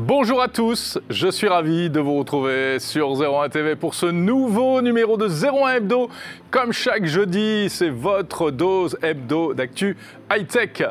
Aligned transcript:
Bonjour 0.00 0.40
à 0.40 0.46
tous, 0.46 0.96
je 1.10 1.26
suis 1.26 1.48
ravi 1.48 1.90
de 1.90 1.98
vous 1.98 2.20
retrouver 2.20 2.78
sur 2.78 3.20
01 3.20 3.48
TV 3.48 3.74
pour 3.74 3.96
ce 3.96 4.06
nouveau 4.06 4.80
numéro 4.80 5.16
de 5.16 5.26
01 5.26 5.74
Hebdo. 5.74 6.08
Comme 6.52 6.72
chaque 6.72 7.04
jeudi, 7.04 7.68
c'est 7.68 7.90
votre 7.90 8.52
dose 8.52 8.96
hebdo 9.02 9.54
d'actu 9.54 9.96
high-tech. 10.30 10.84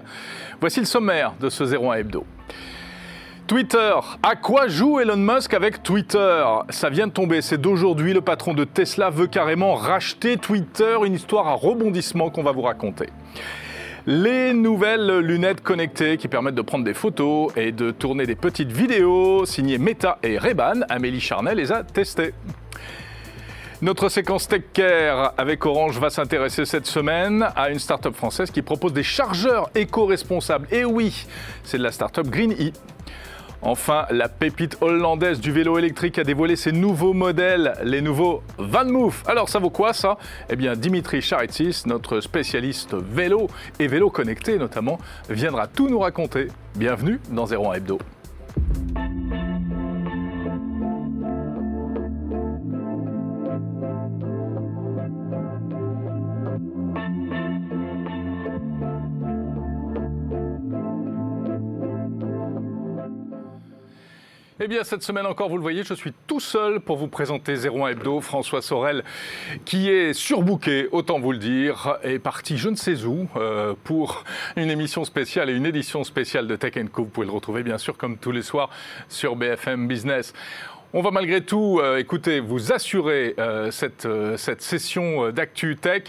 Voici 0.60 0.82
le 0.82 0.86
sommaire 0.86 1.36
de 1.40 1.50
ce 1.50 1.64
01 1.64 1.94
Hebdo. 1.94 2.26
Twitter. 3.48 3.94
À 4.22 4.36
quoi 4.36 4.68
joue 4.68 5.00
Elon 5.00 5.16
Musk 5.16 5.54
avec 5.54 5.84
Twitter? 5.84 6.44
Ça 6.70 6.90
vient 6.90 7.08
de 7.08 7.14
tomber, 7.14 7.42
c'est 7.42 7.62
d'aujourd'hui. 7.62 8.14
Le 8.14 8.20
patron 8.20 8.54
de 8.54 8.66
Tesla 8.66 9.10
veut 9.10 9.28
carrément 9.28 9.76
racheter 9.76 10.36
Twitter, 10.36 10.98
une 11.06 11.14
histoire 11.14 11.48
à 11.48 11.54
rebondissement 11.54 12.30
qu'on 12.30 12.44
va 12.44 12.52
vous 12.52 12.64
raconter. 12.64 13.08
Les 14.10 14.54
nouvelles 14.54 15.20
lunettes 15.20 15.60
connectées 15.60 16.16
qui 16.16 16.30
permettent 16.30 16.56
de 16.56 16.62
prendre 16.62 16.86
des 16.86 16.94
photos 16.94 17.52
et 17.58 17.74
de 17.74 17.92
tourner 17.92 18.26
des 18.26 18.36
petites 18.36 18.72
vidéos, 18.72 19.46
signées 19.46 19.78
Meta 19.78 20.18
et 20.24 20.38
Reban, 20.38 20.80
Amélie 20.88 21.20
Charnet 21.20 21.54
les 21.54 21.74
a 21.74 21.84
testées. 21.84 22.34
Notre 23.82 24.08
séquence 24.08 24.48
Tech 24.48 24.62
Care 24.72 25.34
avec 25.38 25.66
Orange 25.66 26.00
va 26.00 26.10
s'intéresser 26.10 26.64
cette 26.64 26.86
semaine 26.86 27.50
à 27.54 27.70
une 27.70 27.80
start-up 27.80 28.16
française 28.16 28.50
qui 28.50 28.62
propose 28.62 28.94
des 28.94 29.04
chargeurs 29.04 29.70
éco-responsables. 29.76 30.70
Et 30.72 30.86
oui, 30.86 31.26
c'est 31.66 31.78
de 31.78 31.84
la 31.84 31.92
start-up 31.92 32.28
Green. 32.28 32.56
Enfin, 33.62 34.06
la 34.12 34.30
pépite 34.30 34.78
hollandaise 34.82 35.40
du 35.40 35.52
vélo 35.52 35.80
électrique 35.80 36.20
a 36.20 36.24
dévoilé 36.24 36.56
ses 36.56 36.72
nouveaux 36.72 37.14
modèles, 37.14 37.74
les 37.84 38.02
nouveaux 38.02 38.44
VanMoof. 38.60 39.24
Alors 39.28 39.50
ça 39.50 39.60
vaut 39.60 39.72
quoi 39.72 39.94
ça? 39.94 40.18
Eh 40.50 40.56
bien 40.56 40.76
Dimitri 40.76 41.22
Charitsis, 41.22 41.84
notre 41.86 42.22
spécialiste 42.22 42.94
vélo 42.94 43.50
et 43.80 43.88
vélo 43.88 44.10
connecté 44.10 44.58
notamment, 44.60 45.00
viendra 45.30 45.68
tout 45.68 45.90
nous 45.90 46.00
raconter. 46.00 46.48
Bienvenue 46.76 47.20
dans 47.32 47.46
01 47.46 47.74
Hebdo. 47.74 47.98
Eh 64.60 64.68
bien, 64.68 64.84
cette 64.84 65.04
semaine 65.04 65.28
encore, 65.28 65.50
vous 65.50 65.58
le 65.58 65.62
voyez, 65.62 65.84
je 65.84 65.94
suis 65.94 66.14
tout 66.26 66.40
seul 66.40 66.80
pour 66.80 66.98
vous 66.98 67.08
présenter 67.08 67.54
01 67.54 67.90
Hebdo. 67.90 68.22
François 68.22 68.64
Sorel, 68.64 69.04
qui 69.66 69.88
est 69.88 70.14
surbooké, 70.14 70.88
autant 70.92 71.20
vous 71.20 71.32
le 71.32 71.38
dire, 71.38 72.00
est 72.02 72.18
parti 72.18 72.58
je 72.58 72.70
ne 72.70 72.76
sais 72.76 73.04
où 73.04 73.28
euh, 73.36 73.76
pour 73.84 74.24
une 74.56 74.72
émission 74.72 75.06
spéciale 75.06 75.52
et 75.52 75.54
une 75.54 75.68
édition 75.68 76.04
spéciale 76.04 76.48
de 76.48 76.56
Tech 76.56 76.74
Co. 76.92 77.04
Vous 77.04 77.10
pouvez 77.10 77.28
le 77.28 77.34
retrouver, 77.34 77.62
bien 77.62 77.78
sûr, 77.78 77.98
comme 77.98 78.18
tous 78.18 78.32
les 78.32 78.42
soirs 78.42 78.72
sur 79.10 79.36
BFM 79.36 79.88
Business. 79.88 80.34
On 80.94 81.02
va 81.02 81.12
malgré 81.12 81.42
tout, 81.42 81.82
euh, 81.82 81.98
écoutez, 81.98 82.40
vous 82.40 82.72
assurer 82.72 83.36
euh, 83.40 83.72
cette, 83.72 84.06
euh, 84.06 84.38
cette, 84.38 84.62
session 84.62 85.32
d'Actu 85.32 85.76
Tech. 85.76 86.04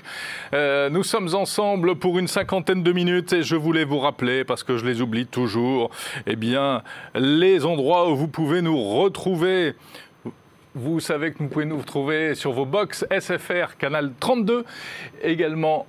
nous 0.53 1.03
sommes 1.03 1.35
ensemble 1.35 1.97
pour 1.97 2.17
une 2.17 2.29
cinquantaine 2.29 2.85
de 2.85 2.93
minutes 2.93 3.33
et 3.33 3.43
je 3.43 3.57
voulais 3.57 3.83
vous 3.83 3.99
rappeler, 3.99 4.45
parce 4.45 4.63
que 4.63 4.77
je 4.77 4.87
les 4.87 5.01
oublie 5.01 5.27
toujours, 5.27 5.91
eh 6.29 6.37
bien, 6.37 6.83
les 7.17 7.67
endroits 7.67 8.09
où 8.09 8.15
vous 8.15 8.29
pouvez 8.29 8.63
nous 8.63 8.81
retrouver. 8.81 9.75
Vous 10.77 11.01
savez 11.01 11.33
que 11.33 11.39
vous 11.39 11.49
pouvez 11.49 11.65
nous 11.65 11.79
retrouver 11.79 12.37
sur 12.37 12.53
vos 12.53 12.65
box 12.65 13.05
SFR, 13.11 13.77
canal 13.79 14.13
32, 14.21 14.65
également 15.23 15.87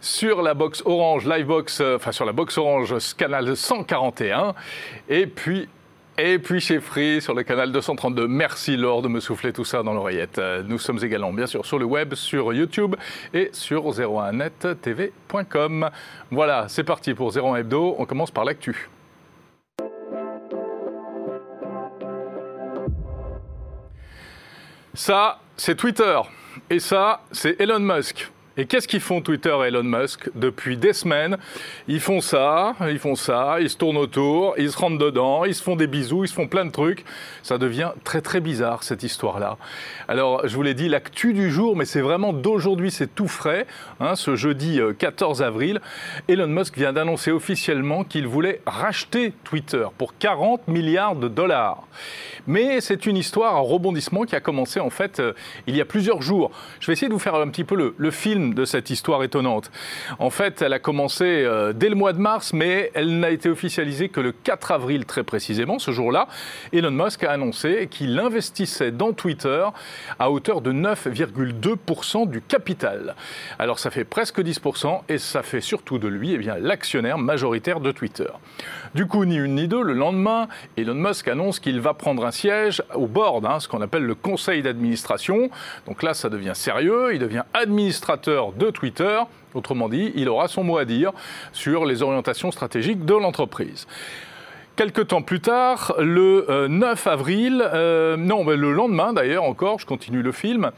sur 0.00 0.42
la 0.42 0.54
box 0.54 0.80
Orange, 0.86 1.26
Livebox, 1.26 1.80
enfin 1.80 2.12
sur 2.12 2.24
la 2.24 2.32
box 2.32 2.56
Orange, 2.56 2.94
canal 3.16 3.56
141, 3.56 4.54
et 5.08 5.26
puis 5.26 5.68
et 6.18 6.38
puis 6.40 6.60
chez 6.60 6.80
Free 6.80 7.22
sur 7.22 7.32
le 7.32 7.44
canal 7.44 7.72
232. 7.72 8.26
Merci 8.26 8.76
Laure 8.76 9.02
de 9.02 9.08
me 9.08 9.20
souffler 9.20 9.52
tout 9.52 9.64
ça 9.64 9.84
dans 9.84 9.94
l'oreillette. 9.94 10.38
Euh, 10.38 10.64
nous 10.66 10.78
sommes 10.78 10.98
également 11.02 11.32
bien 11.32 11.46
sûr 11.46 11.64
sur 11.64 11.78
le 11.78 11.84
web, 11.84 12.14
sur 12.14 12.52
YouTube 12.52 12.96
et 13.32 13.50
sur 13.52 13.88
01nettv.com. 13.88 15.90
Voilà, 16.32 16.66
c'est 16.68 16.84
parti 16.84 17.14
pour 17.14 17.36
01 17.36 17.56
Hebdo. 17.56 17.94
On 17.98 18.04
commence 18.04 18.32
par 18.32 18.44
l'actu. 18.44 18.88
Ça, 24.92 25.38
c'est 25.56 25.76
Twitter. 25.76 26.20
Et 26.68 26.80
ça, 26.80 27.20
c'est 27.30 27.60
Elon 27.60 27.78
Musk. 27.78 28.28
Et 28.60 28.66
qu'est-ce 28.66 28.88
qu'ils 28.88 28.98
font 28.98 29.20
Twitter 29.20 29.56
et 29.62 29.68
Elon 29.68 29.84
Musk 29.84 30.30
depuis 30.34 30.76
des 30.76 30.92
semaines? 30.92 31.38
Ils 31.86 32.00
font 32.00 32.20
ça, 32.20 32.74
ils 32.88 32.98
font 32.98 33.14
ça, 33.14 33.58
ils 33.60 33.70
se 33.70 33.76
tournent 33.76 33.96
autour, 33.96 34.54
ils 34.58 34.72
se 34.72 34.76
rentrent 34.76 34.98
dedans, 34.98 35.44
ils 35.44 35.54
se 35.54 35.62
font 35.62 35.76
des 35.76 35.86
bisous, 35.86 36.24
ils 36.24 36.28
se 36.28 36.34
font 36.34 36.48
plein 36.48 36.64
de 36.64 36.72
trucs. 36.72 37.04
Ça 37.44 37.56
devient 37.56 37.92
très 38.02 38.20
très 38.20 38.40
bizarre 38.40 38.82
cette 38.82 39.04
histoire-là. 39.04 39.58
Alors 40.08 40.48
je 40.48 40.56
vous 40.56 40.64
l'ai 40.64 40.74
dit, 40.74 40.88
l'actu 40.88 41.34
du 41.34 41.52
jour, 41.52 41.76
mais 41.76 41.84
c'est 41.84 42.00
vraiment 42.00 42.32
d'aujourd'hui, 42.32 42.90
c'est 42.90 43.14
tout 43.14 43.28
frais. 43.28 43.64
Hein, 44.00 44.16
ce 44.16 44.34
jeudi 44.34 44.80
14 44.98 45.40
euh, 45.40 45.44
avril, 45.46 45.80
Elon 46.26 46.48
Musk 46.48 46.76
vient 46.76 46.92
d'annoncer 46.92 47.30
officiellement 47.30 48.02
qu'il 48.02 48.26
voulait 48.26 48.60
racheter 48.66 49.34
Twitter 49.44 49.86
pour 49.96 50.18
40 50.18 50.66
milliards 50.66 51.14
de 51.14 51.28
dollars. 51.28 51.84
Mais 52.48 52.80
c'est 52.80 53.06
une 53.06 53.18
histoire 53.18 53.54
à 53.54 53.60
rebondissement 53.60 54.24
qui 54.24 54.34
a 54.34 54.40
commencé 54.40 54.80
en 54.80 54.90
fait 54.90 55.20
euh, 55.20 55.32
il 55.68 55.76
y 55.76 55.80
a 55.80 55.84
plusieurs 55.84 56.22
jours. 56.22 56.50
Je 56.80 56.88
vais 56.88 56.94
essayer 56.94 57.08
de 57.08 57.12
vous 57.12 57.20
faire 57.20 57.36
un 57.36 57.48
petit 57.50 57.62
peu 57.62 57.94
le 57.96 58.10
film 58.10 58.47
de 58.54 58.64
cette 58.64 58.90
histoire 58.90 59.22
étonnante. 59.22 59.70
En 60.18 60.30
fait, 60.30 60.62
elle 60.62 60.72
a 60.72 60.78
commencé 60.78 61.24
euh, 61.24 61.72
dès 61.72 61.88
le 61.88 61.94
mois 61.94 62.12
de 62.12 62.18
mars, 62.18 62.52
mais 62.52 62.90
elle 62.94 63.18
n'a 63.18 63.30
été 63.30 63.48
officialisée 63.48 64.08
que 64.08 64.20
le 64.20 64.32
4 64.32 64.72
avril 64.72 65.04
très 65.04 65.24
précisément. 65.24 65.78
Ce 65.78 65.90
jour-là, 65.90 66.28
Elon 66.72 66.90
Musk 66.90 67.24
a 67.24 67.32
annoncé 67.32 67.88
qu'il 67.90 68.18
investissait 68.18 68.90
dans 68.90 69.12
Twitter 69.12 69.66
à 70.18 70.30
hauteur 70.30 70.60
de 70.60 70.72
9,2% 70.72 72.28
du 72.28 72.40
capital. 72.40 73.14
Alors 73.58 73.78
ça 73.78 73.90
fait 73.90 74.04
presque 74.04 74.40
10% 74.40 75.02
et 75.08 75.18
ça 75.18 75.42
fait 75.42 75.60
surtout 75.60 75.98
de 75.98 76.08
lui 76.08 76.32
eh 76.32 76.38
bien, 76.38 76.56
l'actionnaire 76.58 77.18
majoritaire 77.18 77.80
de 77.80 77.92
Twitter. 77.92 78.28
Du 78.94 79.06
coup, 79.06 79.24
ni 79.24 79.36
une 79.36 79.56
ni 79.56 79.68
deux, 79.68 79.82
le 79.82 79.92
lendemain, 79.92 80.48
Elon 80.76 80.94
Musk 80.94 81.28
annonce 81.28 81.60
qu'il 81.60 81.80
va 81.80 81.94
prendre 81.94 82.24
un 82.24 82.30
siège 82.30 82.82
au 82.94 83.06
board, 83.06 83.44
hein, 83.44 83.60
ce 83.60 83.68
qu'on 83.68 83.82
appelle 83.82 84.04
le 84.04 84.14
conseil 84.14 84.62
d'administration. 84.62 85.50
Donc 85.86 86.02
là, 86.02 86.14
ça 86.14 86.28
devient 86.28 86.52
sérieux, 86.54 87.12
il 87.12 87.18
devient 87.18 87.42
administrateur 87.54 88.37
de 88.56 88.70
Twitter. 88.70 89.20
Autrement 89.54 89.88
dit, 89.88 90.12
il 90.14 90.28
aura 90.28 90.48
son 90.48 90.64
mot 90.64 90.78
à 90.78 90.84
dire 90.84 91.12
sur 91.52 91.84
les 91.84 92.02
orientations 92.02 92.50
stratégiques 92.50 93.04
de 93.04 93.14
l'entreprise. 93.14 93.86
Quelques 94.78 95.08
temps 95.08 95.22
plus 95.22 95.40
tard, 95.40 95.92
le 95.98 96.68
9 96.68 97.06
euh, 97.08 97.10
avril, 97.10 97.68
euh, 97.74 98.16
non, 98.16 98.44
mais 98.44 98.54
le 98.54 98.70
lendemain 98.70 99.12
d'ailleurs 99.12 99.42
encore, 99.42 99.80
je 99.80 99.86
continue 99.86 100.22
le 100.22 100.30
film, 100.30 100.70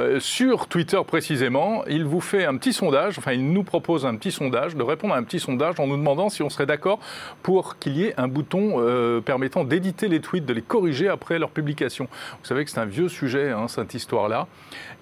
euh, 0.00 0.18
sur 0.18 0.66
Twitter 0.66 1.00
précisément, 1.06 1.84
il 1.86 2.04
vous 2.04 2.20
fait 2.20 2.44
un 2.44 2.56
petit 2.56 2.72
sondage, 2.72 3.20
enfin 3.20 3.34
il 3.34 3.52
nous 3.52 3.62
propose 3.62 4.04
un 4.04 4.16
petit 4.16 4.32
sondage, 4.32 4.74
de 4.74 4.82
répondre 4.82 5.14
à 5.14 5.18
un 5.18 5.22
petit 5.22 5.38
sondage 5.38 5.78
en 5.78 5.86
nous 5.86 5.96
demandant 5.96 6.28
si 6.28 6.42
on 6.42 6.50
serait 6.50 6.66
d'accord 6.66 6.98
pour 7.44 7.78
qu'il 7.78 7.96
y 7.96 8.06
ait 8.06 8.14
un 8.16 8.26
bouton 8.26 8.84
permettant 9.24 9.62
d'éditer 9.62 10.08
les 10.08 10.20
tweets, 10.20 10.44
de 10.44 10.52
les 10.52 10.60
corriger 10.60 11.08
après 11.08 11.38
leur 11.38 11.50
publication. 11.50 12.08
Vous 12.40 12.46
savez 12.46 12.64
que 12.64 12.72
c'est 12.72 12.80
un 12.80 12.84
vieux 12.84 13.08
sujet, 13.08 13.52
hein, 13.52 13.68
cette 13.68 13.94
histoire-là. 13.94 14.48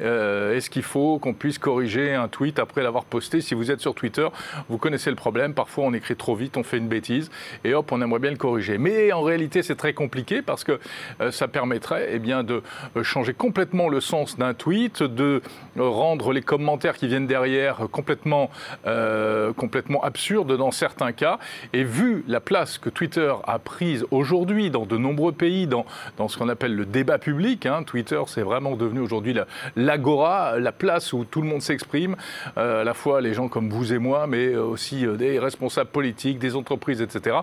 Est-ce 0.00 0.68
qu'il 0.68 0.82
faut 0.82 1.18
qu'on 1.18 1.32
puisse 1.32 1.56
corriger 1.56 2.12
un 2.14 2.28
tweet 2.28 2.58
après 2.58 2.82
l'avoir 2.82 3.06
posté? 3.06 3.40
Si 3.40 3.54
vous 3.54 3.70
êtes 3.70 3.80
sur 3.80 3.94
Twitter, 3.94 4.28
vous 4.68 4.76
connaissez 4.76 5.08
le 5.08 5.16
problème, 5.16 5.54
parfois 5.54 5.84
on 5.84 5.94
écrit 5.94 6.14
trop 6.14 6.34
vite, 6.34 6.58
on 6.58 6.62
fait 6.62 6.76
une 6.76 6.88
bêtise, 6.88 7.30
et 7.64 7.72
hop, 7.72 7.90
on 7.90 8.02
aimerait 8.02 8.18
bien 8.18 8.33
corriger. 8.36 8.78
Mais 8.78 9.12
en 9.12 9.22
réalité, 9.22 9.62
c'est 9.62 9.74
très 9.76 9.92
compliqué 9.92 10.42
parce 10.42 10.64
que 10.64 10.78
euh, 11.20 11.30
ça 11.30 11.48
permettrait 11.48 12.10
eh 12.12 12.18
bien, 12.18 12.42
de 12.42 12.62
euh, 12.96 13.02
changer 13.02 13.34
complètement 13.34 13.88
le 13.88 14.00
sens 14.00 14.36
d'un 14.38 14.54
tweet, 14.54 15.02
de 15.02 15.42
euh, 15.78 15.88
rendre 15.88 16.32
les 16.32 16.42
commentaires 16.42 16.96
qui 16.96 17.06
viennent 17.06 17.26
derrière 17.26 17.88
complètement, 17.90 18.50
complètement 19.56 20.02
absurdes 20.02 20.56
dans 20.56 20.70
certains 20.70 21.12
cas. 21.12 21.38
Et 21.72 21.84
vu 21.84 22.24
la 22.28 22.40
place 22.40 22.78
que 22.78 22.90
Twitter 22.90 23.32
a 23.46 23.58
prise 23.58 24.04
aujourd'hui 24.10 24.70
dans 24.70 24.86
de 24.86 24.96
nombreux 24.96 25.32
pays, 25.32 25.66
dans, 25.66 25.84
dans 26.16 26.28
ce 26.28 26.38
qu'on 26.38 26.48
appelle 26.48 26.74
le 26.74 26.86
débat 26.86 27.18
public, 27.18 27.66
hein, 27.66 27.82
Twitter, 27.82 28.20
c'est 28.26 28.42
vraiment 28.42 28.76
devenu 28.76 29.00
aujourd'hui 29.00 29.34
l'agora, 29.76 30.58
la, 30.58 30.72
place 30.72 31.12
où 31.12 31.24
tout 31.24 31.40
le 31.40 31.48
monde 31.48 31.62
s'exprime, 31.62 32.16
à 32.56 32.84
la 32.84 32.94
fois 32.94 33.20
les 33.20 33.34
gens 33.34 33.48
comme 33.48 33.70
vous 33.70 33.92
et 33.92 33.98
moi, 33.98 34.26
mais 34.26 34.54
aussi 34.56 35.06
des 35.06 35.38
responsables 35.38 35.90
politiques, 35.90 36.38
des 36.38 36.56
entreprises, 36.56 37.00
etc. 37.00 37.38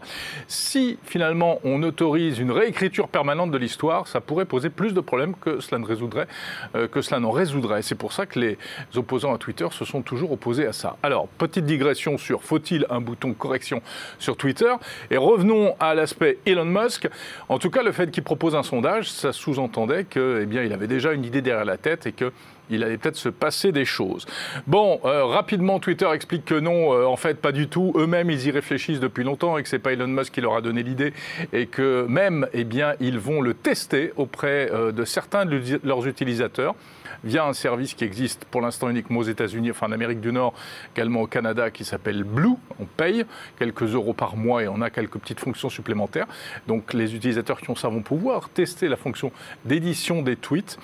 Si 0.47 0.80
finalement 1.03 1.59
on 1.63 1.83
autorise 1.83 2.39
une 2.39 2.51
réécriture 2.51 3.07
permanente 3.07 3.51
de 3.51 3.57
l'histoire, 3.57 4.07
ça 4.07 4.21
pourrait 4.21 4.45
poser 4.45 4.69
plus 4.69 4.93
de 4.93 5.01
problèmes 5.01 5.35
que 5.35 5.59
cela 5.59 5.79
ne 5.79 5.85
résoudrait, 5.85 6.27
euh, 6.75 6.87
que 6.87 7.01
cela 7.01 7.19
n'en 7.19 7.31
résoudrait. 7.31 7.81
C'est 7.81 7.95
pour 7.95 8.13
ça 8.13 8.25
que 8.25 8.39
les 8.39 8.57
opposants 8.95 9.33
à 9.33 9.37
Twitter 9.37 9.67
se 9.71 9.85
sont 9.85 10.01
toujours 10.01 10.31
opposés 10.31 10.65
à 10.65 10.73
ça. 10.73 10.97
Alors, 11.03 11.27
petite 11.27 11.65
digression 11.65 12.17
sur 12.17 12.43
faut-il 12.43 12.85
un 12.89 13.01
bouton 13.01 13.33
correction 13.33 13.81
sur 14.19 14.37
Twitter 14.37 14.73
Et 15.09 15.17
revenons 15.17 15.75
à 15.79 15.93
l'aspect 15.93 16.37
Elon 16.45 16.65
Musk. 16.65 17.07
En 17.49 17.59
tout 17.59 17.69
cas, 17.69 17.83
le 17.83 17.91
fait 17.91 18.11
qu'il 18.11 18.23
propose 18.23 18.55
un 18.55 18.63
sondage, 18.63 19.11
ça 19.11 19.33
sous-entendait 19.33 20.05
que, 20.05 20.39
eh 20.43 20.45
bien, 20.45 20.63
il 20.63 20.73
avait 20.73 20.87
déjà 20.87 21.13
une 21.13 21.25
idée 21.25 21.41
derrière 21.41 21.65
la 21.65 21.77
tête 21.77 22.05
et 22.07 22.11
que 22.11 22.31
il 22.71 22.83
allait 22.83 22.97
peut-être 22.97 23.17
se 23.17 23.29
passer 23.29 23.71
des 23.71 23.85
choses. 23.85 24.25
Bon, 24.67 24.99
euh, 25.05 25.25
rapidement, 25.25 25.79
Twitter 25.79 26.09
explique 26.13 26.45
que 26.45 26.59
non, 26.59 26.93
euh, 26.93 27.05
en 27.05 27.17
fait, 27.17 27.35
pas 27.35 27.51
du 27.51 27.67
tout. 27.67 27.93
Eux-mêmes, 27.95 28.29
ils 28.31 28.47
y 28.47 28.51
réfléchissent 28.51 28.99
depuis 28.99 29.23
longtemps 29.23 29.57
et 29.57 29.63
que 29.63 29.69
c'est 29.69 29.79
pas 29.79 29.93
Elon 29.93 30.07
Musk 30.07 30.33
qui 30.33 30.41
leur 30.41 30.55
a 30.55 30.61
donné 30.61 30.83
l'idée 30.83 31.13
et 31.53 31.67
que 31.67 32.05
même, 32.07 32.47
eh 32.53 32.63
bien, 32.63 32.93
ils 32.99 33.19
vont 33.19 33.41
le 33.41 33.53
tester 33.53 34.13
auprès 34.15 34.71
de 34.93 35.05
certains 35.05 35.45
de 35.45 35.61
leurs 35.83 36.07
utilisateurs 36.07 36.75
via 37.23 37.45
un 37.45 37.53
service 37.53 37.93
qui 37.93 38.03
existe 38.03 38.45
pour 38.45 38.61
l'instant 38.61 38.89
uniquement 38.89 39.19
aux 39.19 39.23
États-Unis, 39.23 39.71
enfin 39.71 39.87
en 39.87 39.91
Amérique 39.91 40.21
du 40.21 40.31
Nord, 40.31 40.53
également 40.95 41.21
au 41.21 41.27
Canada, 41.27 41.69
qui 41.71 41.83
s'appelle 41.83 42.23
Blue. 42.23 42.55
On 42.79 42.85
paye 42.85 43.25
quelques 43.59 43.93
euros 43.93 44.13
par 44.13 44.35
mois 44.35 44.63
et 44.63 44.67
on 44.67 44.81
a 44.81 44.89
quelques 44.89 45.17
petites 45.17 45.39
fonctions 45.39 45.69
supplémentaires. 45.69 46.27
Donc 46.67 46.93
les 46.93 47.15
utilisateurs 47.15 47.61
qui 47.61 47.69
ont 47.69 47.75
ça 47.75 47.89
vont 47.89 48.01
pouvoir 48.01 48.49
tester 48.49 48.87
la 48.87 48.97
fonction 48.97 49.31
d'édition 49.65 50.21
des 50.21 50.35
tweets. 50.35 50.77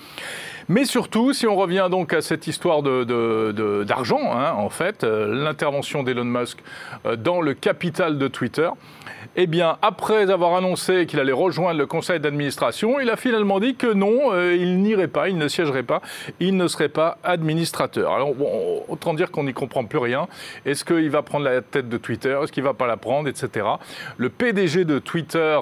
Mais 0.68 0.84
surtout, 0.84 1.32
si 1.32 1.46
on 1.46 1.56
revient 1.56 1.88
donc 1.90 2.12
à 2.12 2.20
cette 2.20 2.46
histoire 2.46 2.82
d'argent, 2.82 4.32
hein, 4.32 4.52
en 4.52 4.68
fait, 4.68 5.02
euh, 5.02 5.42
l'intervention 5.42 6.02
d'Elon 6.02 6.24
Musk 6.24 6.58
euh, 7.06 7.16
dans 7.16 7.40
le 7.40 7.54
capital 7.54 8.18
de 8.18 8.28
Twitter, 8.28 8.68
eh 9.40 9.46
bien, 9.46 9.78
après 9.82 10.32
avoir 10.32 10.56
annoncé 10.56 11.06
qu'il 11.06 11.20
allait 11.20 11.30
rejoindre 11.30 11.78
le 11.78 11.86
conseil 11.86 12.18
d'administration, 12.18 12.98
il 12.98 13.08
a 13.08 13.14
finalement 13.14 13.60
dit 13.60 13.76
que 13.76 13.86
non, 13.86 14.32
euh, 14.32 14.56
il 14.56 14.82
n'irait 14.82 15.06
pas, 15.06 15.28
il 15.28 15.38
ne 15.38 15.46
siégerait 15.46 15.84
pas, 15.84 16.02
il 16.40 16.56
ne 16.56 16.66
serait 16.66 16.88
pas 16.88 17.18
administrateur. 17.22 18.12
Alors, 18.12 18.34
autant 18.88 19.14
dire 19.14 19.30
qu'on 19.30 19.44
n'y 19.44 19.54
comprend 19.54 19.84
plus 19.84 20.00
rien. 20.00 20.26
Est-ce 20.66 20.84
qu'il 20.84 21.08
va 21.10 21.22
prendre 21.22 21.44
la 21.44 21.60
tête 21.60 21.88
de 21.88 21.96
Twitter? 21.98 22.36
Est-ce 22.42 22.50
qu'il 22.50 22.64
va 22.64 22.74
pas 22.74 22.88
la 22.88 22.96
prendre, 22.96 23.28
etc. 23.28 23.64
Le 24.16 24.28
PDG 24.28 24.84
de 24.84 24.98
Twitter 24.98 25.60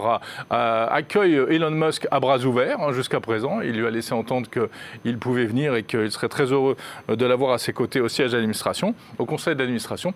accueille 0.49 1.35
Elon 1.35 1.71
Musk 1.71 2.09
à 2.11 2.19
bras 2.19 2.39
ouverts 2.39 2.81
hein, 2.81 2.93
jusqu'à 2.93 3.21
présent. 3.21 3.61
Il 3.61 3.73
lui 3.73 3.87
a 3.87 3.91
laissé 3.91 4.15
entendre 4.15 4.49
qu'il 4.49 5.19
pouvait 5.19 5.45
venir 5.45 5.75
et 5.75 5.83
qu'il 5.83 6.11
serait 6.11 6.31
très 6.31 6.51
heureux 6.51 6.79
de 7.09 7.27
l'avoir 7.27 7.53
à 7.53 7.59
ses 7.59 7.75
côtés 7.75 8.01
au 8.01 8.09
siège 8.09 8.33
d'administration, 8.33 8.95
au 9.19 9.27
conseil 9.27 9.55
d'administration. 9.55 10.15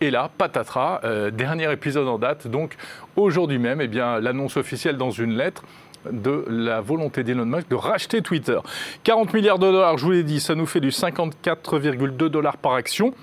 Et 0.00 0.10
là, 0.10 0.30
patatras, 0.36 1.00
euh, 1.04 1.30
dernier 1.30 1.72
épisode 1.72 2.06
en 2.06 2.18
date, 2.18 2.46
donc 2.48 2.76
aujourd'hui 3.16 3.58
même, 3.58 3.80
eh 3.80 3.88
bien, 3.88 4.20
l'annonce 4.20 4.56
officielle 4.58 4.98
dans 4.98 5.10
une 5.10 5.36
lettre 5.36 5.62
de 6.10 6.44
la 6.48 6.80
volonté 6.80 7.24
d'Elon 7.24 7.46
Musk 7.46 7.68
de 7.68 7.74
racheter 7.74 8.20
Twitter. 8.20 8.58
40 9.04 9.32
milliards 9.32 9.58
de 9.58 9.70
dollars, 9.70 9.96
je 9.98 10.04
vous 10.04 10.10
l'ai 10.12 10.22
dit, 10.22 10.40
ça 10.40 10.54
nous 10.54 10.66
fait 10.66 10.80
du 10.80 10.90
54,2 10.90 12.28
dollars 12.28 12.58
par 12.58 12.74
action. 12.74 13.14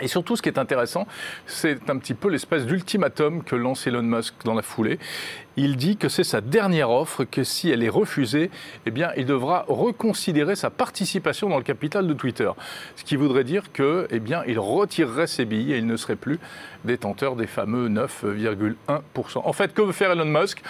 Et 0.00 0.08
surtout, 0.08 0.36
ce 0.36 0.42
qui 0.42 0.48
est 0.48 0.58
intéressant, 0.58 1.06
c'est 1.46 1.90
un 1.90 1.98
petit 1.98 2.14
peu 2.14 2.28
l'espèce 2.28 2.66
d'ultimatum 2.66 3.42
que 3.42 3.56
lance 3.56 3.86
Elon 3.86 4.02
Musk 4.02 4.34
dans 4.44 4.54
la 4.54 4.62
foulée. 4.62 4.98
Il 5.56 5.76
dit 5.76 5.96
que 5.96 6.08
c'est 6.08 6.24
sa 6.24 6.40
dernière 6.40 6.90
offre, 6.90 7.24
que 7.24 7.42
si 7.42 7.70
elle 7.70 7.82
est 7.82 7.88
refusée, 7.88 8.50
eh 8.86 8.90
bien, 8.90 9.10
il 9.16 9.26
devra 9.26 9.64
reconsidérer 9.68 10.54
sa 10.54 10.70
participation 10.70 11.48
dans 11.48 11.56
le 11.56 11.64
capital 11.64 12.06
de 12.06 12.14
Twitter. 12.14 12.50
Ce 12.96 13.04
qui 13.04 13.16
voudrait 13.16 13.44
dire 13.44 13.72
que, 13.72 14.06
eh 14.10 14.20
bien, 14.20 14.42
il 14.46 14.58
retirerait 14.58 15.26
ses 15.26 15.44
billes 15.44 15.72
et 15.72 15.78
il 15.78 15.86
ne 15.86 15.96
serait 15.96 16.16
plus 16.16 16.38
détenteur 16.84 17.34
des 17.34 17.46
fameux 17.46 17.88
9,1%. 17.88 19.42
En 19.44 19.52
fait, 19.52 19.74
que 19.74 19.82
veut 19.82 19.92
faire 19.92 20.12
Elon 20.12 20.26
Musk? 20.26 20.62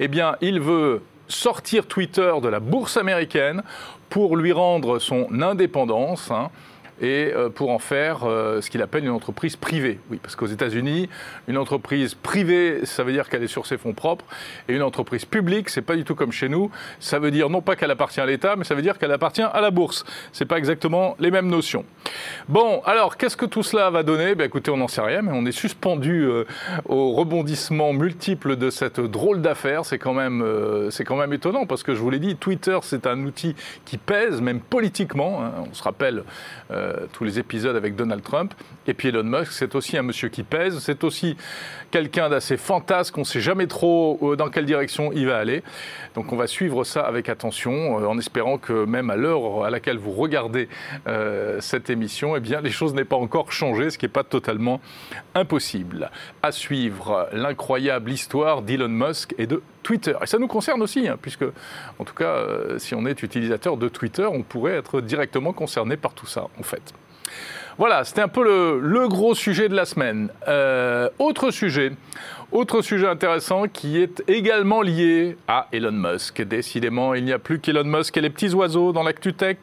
Eh 0.00 0.08
bien, 0.08 0.36
il 0.40 0.60
veut 0.60 1.02
sortir 1.28 1.86
Twitter 1.86 2.32
de 2.42 2.48
la 2.48 2.60
bourse 2.60 2.96
américaine 2.96 3.62
pour 4.10 4.36
lui 4.36 4.52
rendre 4.52 4.98
son 4.98 5.40
indépendance. 5.40 6.30
Hein 6.30 6.50
et 7.00 7.32
euh, 7.34 7.48
pour 7.48 7.70
en 7.70 7.78
faire 7.78 8.24
euh, 8.24 8.60
ce 8.60 8.70
qu'il 8.70 8.82
appelle 8.82 9.04
une 9.04 9.10
entreprise 9.10 9.56
privée. 9.56 9.98
Oui, 10.10 10.18
parce 10.22 10.36
qu'aux 10.36 10.46
États-Unis, 10.46 11.08
une 11.48 11.56
entreprise 11.56 12.14
privée, 12.14 12.84
ça 12.84 13.02
veut 13.02 13.12
dire 13.12 13.28
qu'elle 13.28 13.42
est 13.42 13.48
sur 13.48 13.66
ses 13.66 13.78
fonds 13.78 13.92
propres, 13.92 14.24
et 14.68 14.74
une 14.74 14.82
entreprise 14.82 15.24
publique, 15.24 15.68
c'est 15.68 15.82
pas 15.82 15.96
du 15.96 16.04
tout 16.04 16.14
comme 16.14 16.32
chez 16.32 16.48
nous. 16.48 16.70
Ça 17.00 17.18
veut 17.18 17.30
dire 17.30 17.50
non 17.50 17.60
pas 17.60 17.76
qu'elle 17.76 17.90
appartient 17.90 18.20
à 18.20 18.26
l'État, 18.26 18.56
mais 18.56 18.64
ça 18.64 18.74
veut 18.74 18.82
dire 18.82 18.98
qu'elle 18.98 19.12
appartient 19.12 19.42
à 19.42 19.60
la 19.60 19.70
bourse. 19.70 20.04
C'est 20.32 20.44
pas 20.44 20.58
exactement 20.58 21.16
les 21.18 21.30
mêmes 21.30 21.48
notions. 21.48 21.84
Bon, 22.48 22.82
alors 22.84 23.16
qu'est-ce 23.16 23.36
que 23.36 23.46
tout 23.46 23.62
cela 23.62 23.90
va 23.90 24.02
donner? 24.02 24.34
Ben, 24.34 24.44
écoutez, 24.44 24.70
on 24.70 24.76
n'en 24.76 24.88
sait 24.88 25.02
rien, 25.02 25.22
mais 25.22 25.32
on 25.32 25.46
est 25.46 25.52
suspendu 25.52 26.24
euh, 26.24 26.44
au 26.86 27.12
rebondissement 27.12 27.92
multiple 27.92 28.56
de 28.56 28.70
cette 28.70 29.00
drôle 29.00 29.40
d'affaire. 29.40 29.84
C'est 29.84 29.98
quand 29.98 30.14
même, 30.14 30.44
c'est 30.90 31.04
quand 31.04 31.16
même 31.16 31.32
étonnant 31.32 31.66
parce 31.66 31.82
que 31.82 31.94
je 31.94 32.00
vous 32.00 32.10
l'ai 32.10 32.18
dit, 32.18 32.36
Twitter, 32.36 32.78
c'est 32.82 33.06
un 33.06 33.24
outil 33.24 33.54
qui 33.84 33.98
pèse, 33.98 34.40
même 34.40 34.60
politiquement. 34.60 35.42
Hein. 35.44 35.52
On 35.70 35.74
se 35.74 35.82
rappelle. 35.82 36.24
Euh, 36.70 36.81
tous 37.12 37.24
les 37.24 37.38
épisodes 37.38 37.76
avec 37.76 37.96
Donald 37.96 38.22
Trump. 38.22 38.54
Et 38.86 38.94
puis 38.94 39.08
Elon 39.08 39.24
Musk, 39.24 39.52
c'est 39.52 39.74
aussi 39.74 39.96
un 39.96 40.02
monsieur 40.02 40.28
qui 40.28 40.42
pèse, 40.42 40.78
c'est 40.78 41.04
aussi 41.04 41.36
quelqu'un 41.90 42.28
d'assez 42.28 42.56
fantasque, 42.56 43.16
on 43.16 43.22
ne 43.22 43.26
sait 43.26 43.40
jamais 43.40 43.66
trop 43.66 44.18
euh, 44.22 44.36
dans 44.36 44.48
quelle 44.48 44.66
direction 44.66 45.12
il 45.12 45.26
va 45.26 45.38
aller. 45.38 45.62
Donc 46.14 46.32
on 46.32 46.36
va 46.36 46.46
suivre 46.46 46.84
ça 46.84 47.02
avec 47.02 47.28
attention, 47.28 48.00
euh, 48.00 48.06
en 48.06 48.18
espérant 48.18 48.58
que 48.58 48.84
même 48.84 49.10
à 49.10 49.16
l'heure 49.16 49.64
à 49.64 49.70
laquelle 49.70 49.98
vous 49.98 50.12
regardez 50.12 50.68
cette 51.60 51.90
émission, 51.90 52.36
eh 52.36 52.40
bien, 52.40 52.60
les 52.60 52.70
choses 52.70 52.94
n'aient 52.94 53.04
pas 53.04 53.16
encore 53.16 53.52
changé, 53.52 53.90
ce 53.90 53.98
qui 53.98 54.04
n'est 54.04 54.12
pas 54.12 54.24
totalement 54.24 54.80
impossible. 55.34 56.10
À 56.42 56.52
suivre 56.52 57.28
l'incroyable 57.32 58.10
histoire 58.10 58.62
d'Elon 58.62 58.88
Musk 58.88 59.34
et 59.38 59.46
de 59.46 59.62
Twitter. 59.82 60.14
Et 60.22 60.26
ça 60.26 60.38
nous 60.38 60.48
concerne 60.48 60.82
aussi, 60.82 61.08
hein, 61.08 61.18
puisque, 61.20 61.44
en 61.98 62.04
tout 62.04 62.14
cas, 62.14 62.46
si 62.78 62.94
on 62.94 63.06
est 63.06 63.22
utilisateur 63.22 63.76
de 63.76 63.88
Twitter, 63.88 64.24
on 64.24 64.42
pourrait 64.42 64.76
être 64.76 65.00
directement 65.00 65.52
concerné 65.52 65.96
par 65.96 66.14
tout 66.14 66.26
ça, 66.26 66.46
en 66.58 66.62
fait. 66.62 66.92
Voilà, 67.78 68.04
c'était 68.04 68.20
un 68.20 68.28
peu 68.28 68.80
le, 68.80 69.08
gros 69.08 69.34
sujet 69.34 69.68
de 69.68 69.74
la 69.74 69.86
semaine. 69.86 70.28
Euh, 70.46 71.08
autre 71.18 71.50
sujet, 71.50 71.92
autre 72.52 72.82
sujet 72.82 73.08
intéressant 73.08 73.66
qui 73.66 74.00
est 74.00 74.22
également 74.28 74.82
lié 74.82 75.36
à 75.48 75.68
Elon 75.72 75.92
Musk. 75.92 76.42
Décidément, 76.42 77.14
il 77.14 77.24
n'y 77.24 77.32
a 77.32 77.38
plus 77.38 77.58
qu'Elon 77.58 77.84
Musk 77.84 78.16
et 78.16 78.20
les 78.20 78.30
petits 78.30 78.52
oiseaux 78.54 78.92
dans 78.92 79.02
l'actu 79.02 79.32
tech. 79.32 79.56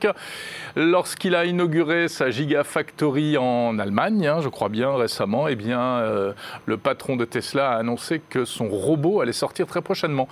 Lorsqu'il 0.76 1.36
a 1.36 1.46
inauguré 1.46 2.08
sa 2.08 2.32
Gigafactory 2.32 3.38
en 3.38 3.78
Allemagne, 3.78 4.28
hein, 4.28 4.42
je 4.42 4.50
crois 4.50 4.70
bien 4.70 4.94
récemment, 4.96 5.48
eh 5.48 5.56
bien, 5.56 5.80
euh, 5.80 6.34
le 6.66 6.78
patron 6.78 7.16
de 7.16 7.26
Tesla 7.26 7.72
a 7.72 7.78
annoncé 7.78 8.22
que 8.28 8.44
son 8.44 8.68
robot 8.68 9.22
allait 9.22 9.34
sortir 9.34 9.68
très 9.68 9.82
prochainement. 9.82 10.28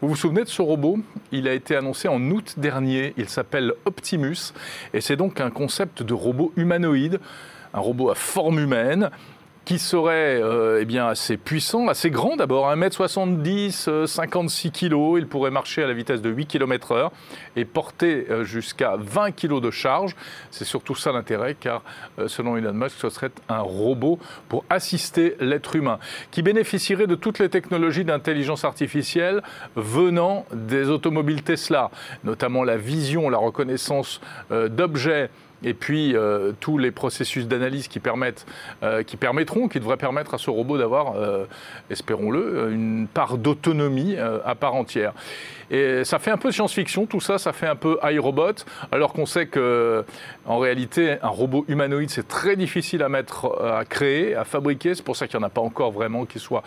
Vous 0.00 0.08
vous 0.08 0.16
souvenez 0.16 0.44
de 0.44 0.48
ce 0.48 0.62
robot? 0.62 0.98
Il 1.32 1.48
a 1.48 1.54
été 1.54 1.76
annoncé 1.76 2.08
en 2.08 2.20
août 2.30 2.54
dernier. 2.58 3.14
Il 3.16 3.28
s'appelle 3.28 3.72
Optimus 3.86 4.52
et 4.92 5.00
c'est 5.00 5.16
donc 5.16 5.40
un 5.40 5.50
concept 5.50 6.02
de 6.02 6.14
robot 6.14 6.52
humanoïde 6.56 7.20
un 7.74 7.80
robot 7.80 8.10
à 8.10 8.14
forme 8.14 8.58
humaine 8.58 9.10
qui 9.64 9.78
serait 9.78 10.40
euh, 10.42 10.84
eh 10.88 10.98
assez 10.98 11.36
puissant, 11.36 11.88
assez 11.88 12.10
grand 12.10 12.36
d'abord, 12.36 12.68
1m70, 12.70 14.06
56 14.06 14.72
kg, 14.72 15.18
il 15.18 15.26
pourrait 15.28 15.50
marcher 15.50 15.82
à 15.82 15.86
la 15.86 15.94
vitesse 15.94 16.20
de 16.20 16.30
8 16.30 16.46
km/h 16.46 17.10
et 17.56 17.64
porter 17.64 18.26
euh, 18.28 18.44
jusqu'à 18.44 18.96
20 18.98 19.32
kg 19.32 19.60
de 19.60 19.70
charge. 19.70 20.16
C'est 20.50 20.64
surtout 20.64 20.94
ça 20.94 21.12
l'intérêt, 21.12 21.54
car 21.58 21.82
euh, 22.18 22.26
selon 22.28 22.56
Elon 22.56 22.72
Musk, 22.72 22.96
ce 22.98 23.08
serait 23.08 23.30
un 23.48 23.60
robot 23.60 24.18
pour 24.48 24.64
assister 24.68 25.36
l'être 25.38 25.76
humain, 25.76 25.98
qui 26.30 26.42
bénéficierait 26.42 27.06
de 27.06 27.14
toutes 27.14 27.38
les 27.38 27.48
technologies 27.48 28.04
d'intelligence 28.04 28.64
artificielle 28.64 29.42
venant 29.76 30.44
des 30.52 30.88
automobiles 30.88 31.42
Tesla, 31.42 31.90
notamment 32.24 32.64
la 32.64 32.76
vision, 32.76 33.30
la 33.30 33.38
reconnaissance 33.38 34.20
d'objets 34.50 35.30
et 35.64 35.74
puis 35.74 36.14
euh, 36.14 36.52
tous 36.60 36.78
les 36.78 36.90
processus 36.90 37.46
d'analyse 37.46 37.88
qui, 37.88 38.00
permettent, 38.00 38.46
euh, 38.82 39.02
qui 39.02 39.16
permettront, 39.16 39.68
qui 39.68 39.80
devraient 39.80 39.96
permettre 39.96 40.34
à 40.34 40.38
ce 40.38 40.50
robot 40.50 40.78
d'avoir, 40.78 41.16
euh, 41.16 41.44
espérons-le, 41.90 42.70
une 42.72 43.06
part 43.06 43.38
d'autonomie 43.38 44.16
à 44.16 44.54
part 44.54 44.74
entière. 44.74 45.12
Et 45.70 46.04
ça 46.04 46.18
fait 46.18 46.30
un 46.30 46.36
peu 46.36 46.52
science-fiction, 46.52 47.06
tout 47.06 47.20
ça, 47.20 47.38
ça 47.38 47.52
fait 47.52 47.66
un 47.66 47.76
peu 47.76 47.98
iRobot, 48.02 48.64
alors 48.90 49.12
qu'on 49.12 49.26
sait 49.26 49.46
que, 49.46 50.04
en 50.44 50.58
réalité, 50.58 51.16
un 51.22 51.28
robot 51.28 51.64
humanoïde, 51.68 52.10
c'est 52.10 52.28
très 52.28 52.56
difficile 52.56 53.02
à 53.02 53.08
mettre, 53.08 53.58
à 53.62 53.84
créer, 53.84 54.34
à 54.34 54.44
fabriquer. 54.44 54.94
C'est 54.94 55.04
pour 55.04 55.16
ça 55.16 55.26
qu'il 55.26 55.38
n'y 55.38 55.44
en 55.44 55.46
a 55.46 55.50
pas 55.50 55.62
encore 55.62 55.92
vraiment 55.92 56.26
qui 56.26 56.38
soit 56.38 56.62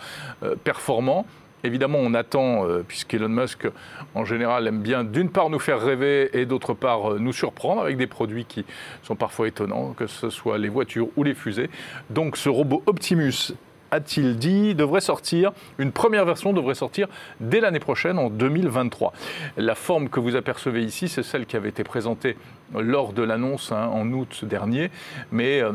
performant. 0.64 1.24
Évidemment, 1.64 1.98
on 2.00 2.14
attend, 2.14 2.66
euh, 2.66 2.84
puisqu'Elon 2.86 3.28
Musk, 3.28 3.66
en 4.14 4.24
général, 4.24 4.66
aime 4.66 4.82
bien 4.82 5.04
d'une 5.04 5.30
part 5.30 5.50
nous 5.50 5.58
faire 5.58 5.80
rêver 5.80 6.30
et 6.38 6.46
d'autre 6.46 6.74
part 6.74 7.12
euh, 7.12 7.18
nous 7.18 7.32
surprendre 7.32 7.80
avec 7.80 7.96
des 7.96 8.06
produits 8.06 8.44
qui 8.44 8.64
sont 9.02 9.16
parfois 9.16 9.48
étonnants, 9.48 9.94
que 9.94 10.06
ce 10.06 10.30
soit 10.30 10.58
les 10.58 10.68
voitures 10.68 11.08
ou 11.16 11.22
les 11.22 11.34
fusées. 11.34 11.70
Donc 12.10 12.36
ce 12.36 12.48
robot 12.48 12.82
Optimus 12.86 13.54
a-t-il 13.90 14.36
dit, 14.36 14.74
devrait 14.74 15.00
sortir, 15.00 15.52
une 15.78 15.92
première 15.92 16.24
version 16.24 16.52
devrait 16.52 16.74
sortir 16.74 17.08
dès 17.40 17.60
l'année 17.60 17.80
prochaine, 17.80 18.18
en 18.18 18.30
2023. 18.30 19.12
La 19.56 19.74
forme 19.74 20.08
que 20.08 20.20
vous 20.20 20.36
apercevez 20.36 20.82
ici, 20.82 21.08
c'est 21.08 21.22
celle 21.22 21.46
qui 21.46 21.56
avait 21.56 21.68
été 21.68 21.84
présentée 21.84 22.36
lors 22.74 23.12
de 23.12 23.22
l'annonce 23.22 23.72
hein, 23.72 23.88
en 23.92 24.10
août 24.12 24.44
dernier, 24.44 24.90
mais 25.30 25.60
euh, 25.60 25.72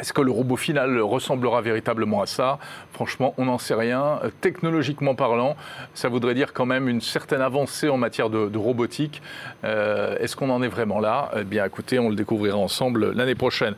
est-ce 0.00 0.12
que 0.12 0.20
le 0.20 0.30
robot 0.30 0.56
final 0.56 1.00
ressemblera 1.00 1.60
véritablement 1.60 2.20
à 2.20 2.26
ça? 2.26 2.58
Franchement, 2.92 3.32
on 3.38 3.44
n'en 3.44 3.58
sait 3.58 3.74
rien. 3.74 4.18
Euh, 4.24 4.30
technologiquement 4.40 5.14
parlant, 5.14 5.56
ça 5.94 6.08
voudrait 6.08 6.34
dire 6.34 6.52
quand 6.52 6.66
même 6.66 6.88
une 6.88 7.00
certaine 7.00 7.40
avancée 7.40 7.88
en 7.88 7.96
matière 7.96 8.28
de, 8.28 8.58
robotique. 8.58 9.22
Euh, 9.62 10.16
est-ce 10.18 10.36
qu'on 10.36 10.50
en 10.50 10.62
est 10.62 10.68
vraiment 10.68 10.98
là? 10.98 11.30
Eh 11.38 11.44
bien, 11.44 11.64
écoutez, 11.64 11.98
on 11.98 12.08
le 12.08 12.16
découvrira 12.16 12.56
ensemble 12.56 13.12
l'année 13.12 13.34
prochaine. 13.34 13.74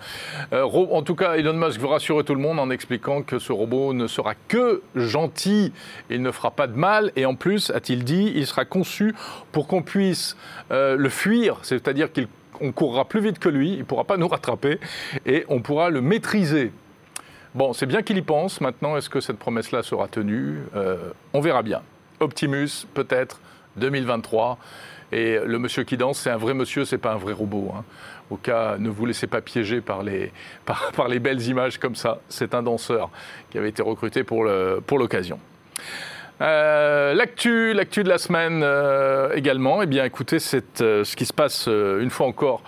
Euh, 0.53 0.65
en 0.65 1.03
tout 1.03 1.15
cas, 1.15 1.35
Elon 1.35 1.55
Musk 1.55 1.81
veut 1.81 1.87
rassurer 1.87 2.25
tout 2.25 2.35
le 2.35 2.41
monde 2.41 2.59
en 2.59 2.71
expliquant 2.71 3.23
que 3.23 3.39
ce 3.39 3.53
robot 3.53 3.93
ne 3.93 4.07
sera 4.07 4.35
que 4.49 4.83
gentil, 4.95 5.73
il 6.09 6.23
ne 6.23 6.31
fera 6.31 6.51
pas 6.51 6.67
de 6.67 6.77
mal, 6.77 7.13
et 7.17 7.27
en 7.27 7.35
plus, 7.35 7.71
a-t-il 7.71 8.05
dit, 8.05 8.33
il 8.35 8.47
sera 8.47 8.65
conçu 8.65 9.15
pour 9.53 9.67
qu'on 9.67 9.83
puisse 9.83 10.37
le 10.71 11.09
fuir, 11.09 11.59
c'est-à-dire 11.63 12.13
qu'il 12.13 12.29
on 12.61 12.73
courra 12.73 13.05
plus 13.05 13.21
vite 13.21 13.39
que 13.39 13.49
lui, 13.49 13.73
il 13.73 13.79
ne 13.81 13.85
pourra 13.85 14.05
pas 14.05 14.17
nous 14.17 14.29
rattraper 14.29 14.79
et 15.25 15.45
on 15.49 15.61
pourra 15.61 15.91
le 15.91 16.01
maîtriser. 16.01 16.73
Bon, 17.55 17.73
c'est 17.73 17.87
bien 17.87 18.03
qu'il 18.03 18.19
y 18.19 18.23
pense. 18.23 18.61
Maintenant, 18.61 18.97
est-ce 18.97 19.09
que 19.09 19.21
cette 19.21 19.39
promesse-là 19.39 19.83
sera 19.83 20.09
tenue? 20.09 20.59
Euh, 20.75 21.11
On 21.33 21.41
verra 21.41 21.63
bien. 21.63 21.83
Optimus, 22.21 22.87
peut-être, 22.93 23.41
2023. 23.77 24.59
Et 25.13 25.39
le 25.45 25.59
monsieur 25.59 25.85
qui 25.85 25.97
danse, 25.97 26.19
c'est 26.19 26.31
un 26.31 26.37
vrai 26.37 26.53
monsieur, 26.53 26.85
c'est 26.85 26.99
pas 26.99 27.13
un 27.13 27.17
vrai 27.17 27.33
robot. 27.33 27.73
Hein. 27.75 27.85
Au 28.29 28.37
cas, 28.37 28.77
ne 28.77 28.91
vous 28.91 29.07
laissez 29.07 29.27
pas 29.27 29.41
piéger 29.41 29.81
par 29.81 30.03
les, 30.03 30.33
par, 30.65 31.09
les 31.09 31.19
belles 31.19 31.43
images 31.43 31.79
comme 31.79 31.95
ça. 31.95 32.21
C'est 32.29 32.55
un 32.55 32.63
danseur 32.63 33.11
qui 33.51 33.59
avait 33.59 33.69
été 33.69 33.83
recruté 33.83 34.25
pour 34.25 34.45
l'occasion. 34.45 35.39
Euh, 36.43 37.15
l'actu, 37.15 37.73
l'actu 37.73 38.05
de 38.05 38.09
la 38.09 38.19
semaine 38.19 38.61
euh, 38.63 39.33
également. 39.35 39.83
Eh 39.83 39.87
bien, 39.87 40.05
écoutez, 40.05 40.39
c'est 40.39 40.83
euh, 40.83 41.03
ce 41.03 41.17
qui 41.17 41.25
se 41.25 41.33
passe 41.33 41.67
une 41.67 42.11
fois 42.11 42.27
encore 42.27 42.63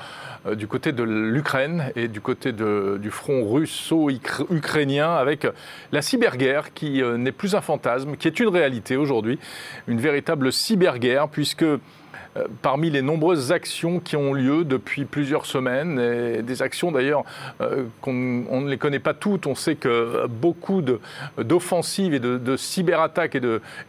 du 0.56 0.66
côté 0.66 0.92
de 0.92 1.02
l'Ukraine 1.02 1.92
et 1.94 2.08
du 2.08 2.20
côté 2.20 2.52
du 2.52 3.10
front 3.10 3.46
russo-ukrainien 3.52 5.12
avec 5.12 5.46
la 5.92 6.00
cyberguerre 6.00 6.72
qui 6.72 7.02
n'est 7.02 7.32
plus 7.32 7.54
un 7.54 7.60
fantasme, 7.60 8.16
qui 8.16 8.28
est 8.28 8.40
une 8.40 8.48
réalité 8.48 8.96
aujourd'hui, 8.96 9.38
une 9.88 10.00
véritable 10.00 10.52
cyberguerre 10.52 11.28
puisque 11.28 11.66
parmi 12.62 12.90
les 12.90 13.02
nombreuses 13.02 13.52
actions 13.52 14.00
qui 14.00 14.16
ont 14.16 14.32
lieu 14.32 14.64
depuis 14.64 15.04
plusieurs 15.04 15.46
semaines, 15.46 15.98
et 15.98 16.42
des 16.42 16.62
actions 16.62 16.92
d'ailleurs 16.92 17.24
euh, 17.60 17.84
qu'on 18.00 18.12
ne 18.12 18.68
les 18.68 18.78
connaît 18.78 18.98
pas 18.98 19.14
toutes. 19.14 19.46
On 19.46 19.54
sait 19.54 19.76
que 19.76 20.26
beaucoup 20.26 20.82
d'offensives 21.38 22.14
et 22.14 22.20
de, 22.20 22.56
cyberattaques 22.56 23.36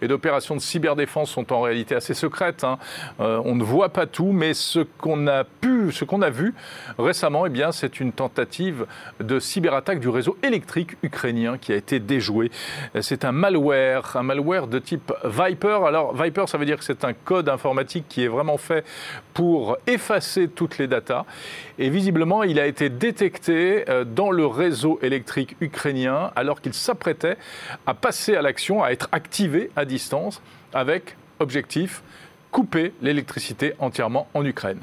et 0.02 0.08
d'opérations 0.08 0.56
de, 0.56 0.62
cyberdéfense 0.62 1.30
sont 1.32 1.52
en 1.54 1.62
réalité 1.62 1.96
assez 1.96 2.14
secrètes. 2.14 2.64
Hein. 2.64 2.78
Euh, 3.20 3.42
on 3.46 3.56
ne 3.56 3.64
voit 3.64 3.90
pas 3.90 4.06
tout, 4.06 4.32
mais 4.32 4.54
ce 4.54 4.80
qu'on 4.80 5.28
a 5.28 5.44
pu, 5.44 5.92
ce 5.92 6.06
qu'on 6.06 6.22
a 6.22 6.30
vu 6.30 6.54
récemment, 6.98 7.46
eh 7.46 7.50
bien, 7.50 7.72
c'est 7.72 8.00
une 8.00 8.12
tentative 8.12 8.86
de 9.20 9.40
cyberattaque 9.40 10.00
du 10.00 10.10
réseau 10.10 10.38
électrique 10.44 10.98
ukrainien 11.04 11.58
qui 11.58 11.72
a 11.72 11.76
été 11.76 12.00
déjoué. 12.00 12.52
C'est 13.02 13.26
un 13.26 13.32
malware, 13.32 14.16
un 14.16 14.24
malware 14.24 14.68
de 14.68 14.80
type 14.80 15.12
Viper. 15.24 15.86
Alors 15.86 16.16
Viper, 16.16 16.46
ça 16.48 16.58
veut 16.58 16.66
dire 16.66 16.78
que 16.78 16.84
c'est 16.84 17.04
un 17.04 17.14
code 17.14 17.50
informatique 17.50 18.06
qui 18.08 18.24
est 18.24 18.28
vraiment 18.28 18.39
fait 18.58 18.86
pour 19.34 19.78
effacer 19.88 20.48
toutes 20.48 20.78
les 20.78 20.88
datas. 20.88 21.26
Et 21.78 21.90
visiblement, 21.90 22.44
il 22.44 22.60
a 22.60 22.66
été 22.66 22.90
détecté 22.90 23.86
euh, 23.90 24.04
dans 24.04 24.32
le 24.32 24.46
réseau 24.46 25.00
électrique 25.02 25.56
ukrainien 25.62 26.32
alors 26.36 26.62
qu'il 26.62 26.74
s'apprêtait 26.74 27.38
à 27.86 27.94
passer 27.94 28.36
à 28.36 28.42
l'action, 28.42 28.84
à 28.84 28.92
être 28.92 29.10
activé 29.12 29.72
à 29.76 29.86
distance 29.86 30.42
avec 30.74 31.16
objectif 31.40 32.04
couper 32.52 32.94
l'électricité 33.02 33.74
entièrement 33.80 34.28
en 34.34 34.44
Ukraine. 34.46 34.80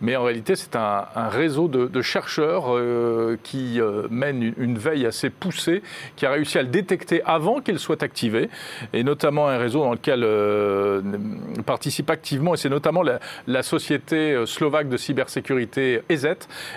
Mais 0.00 0.16
en 0.16 0.24
réalité, 0.24 0.56
c'est 0.56 0.76
un, 0.76 1.06
réseau 1.14 1.68
de, 1.68 2.02
chercheurs 2.02 2.64
euh, 2.68 3.38
qui 3.42 3.80
euh, 3.80 4.06
mène 4.10 4.54
une, 4.56 4.78
veille 4.78 5.04
assez 5.04 5.28
poussée, 5.28 5.82
qui 6.16 6.24
a 6.24 6.30
réussi 6.30 6.58
à 6.58 6.62
le 6.62 6.68
détecter 6.68 7.22
avant 7.24 7.60
qu'il 7.60 7.78
soit 7.78 8.02
activé, 8.02 8.48
et 8.92 9.04
notamment 9.04 9.48
un 9.48 9.58
réseau 9.58 9.80
dans 9.80 9.92
lequel 9.92 10.22
euh, 10.24 11.02
participe 11.66 12.10
activement, 12.10 12.54
et 12.54 12.56
c'est 12.56 12.70
notamment 12.70 13.02
la, 13.02 13.20
la, 13.46 13.62
société 13.62 14.42
slovaque 14.46 14.88
de 14.88 14.96
cybersécurité 14.96 16.00
EZ 16.08 16.28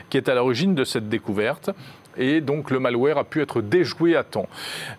qui 0.09 0.17
est 0.17 0.27
à 0.29 0.35
l'origine 0.35 0.75
de 0.75 0.83
cette 0.83 1.07
découverte 1.07 1.71
et 2.17 2.41
donc 2.41 2.71
le 2.71 2.79
malware 2.79 3.17
a 3.17 3.23
pu 3.23 3.41
être 3.41 3.61
déjoué 3.61 4.15
à 4.15 4.23
temps. 4.23 4.47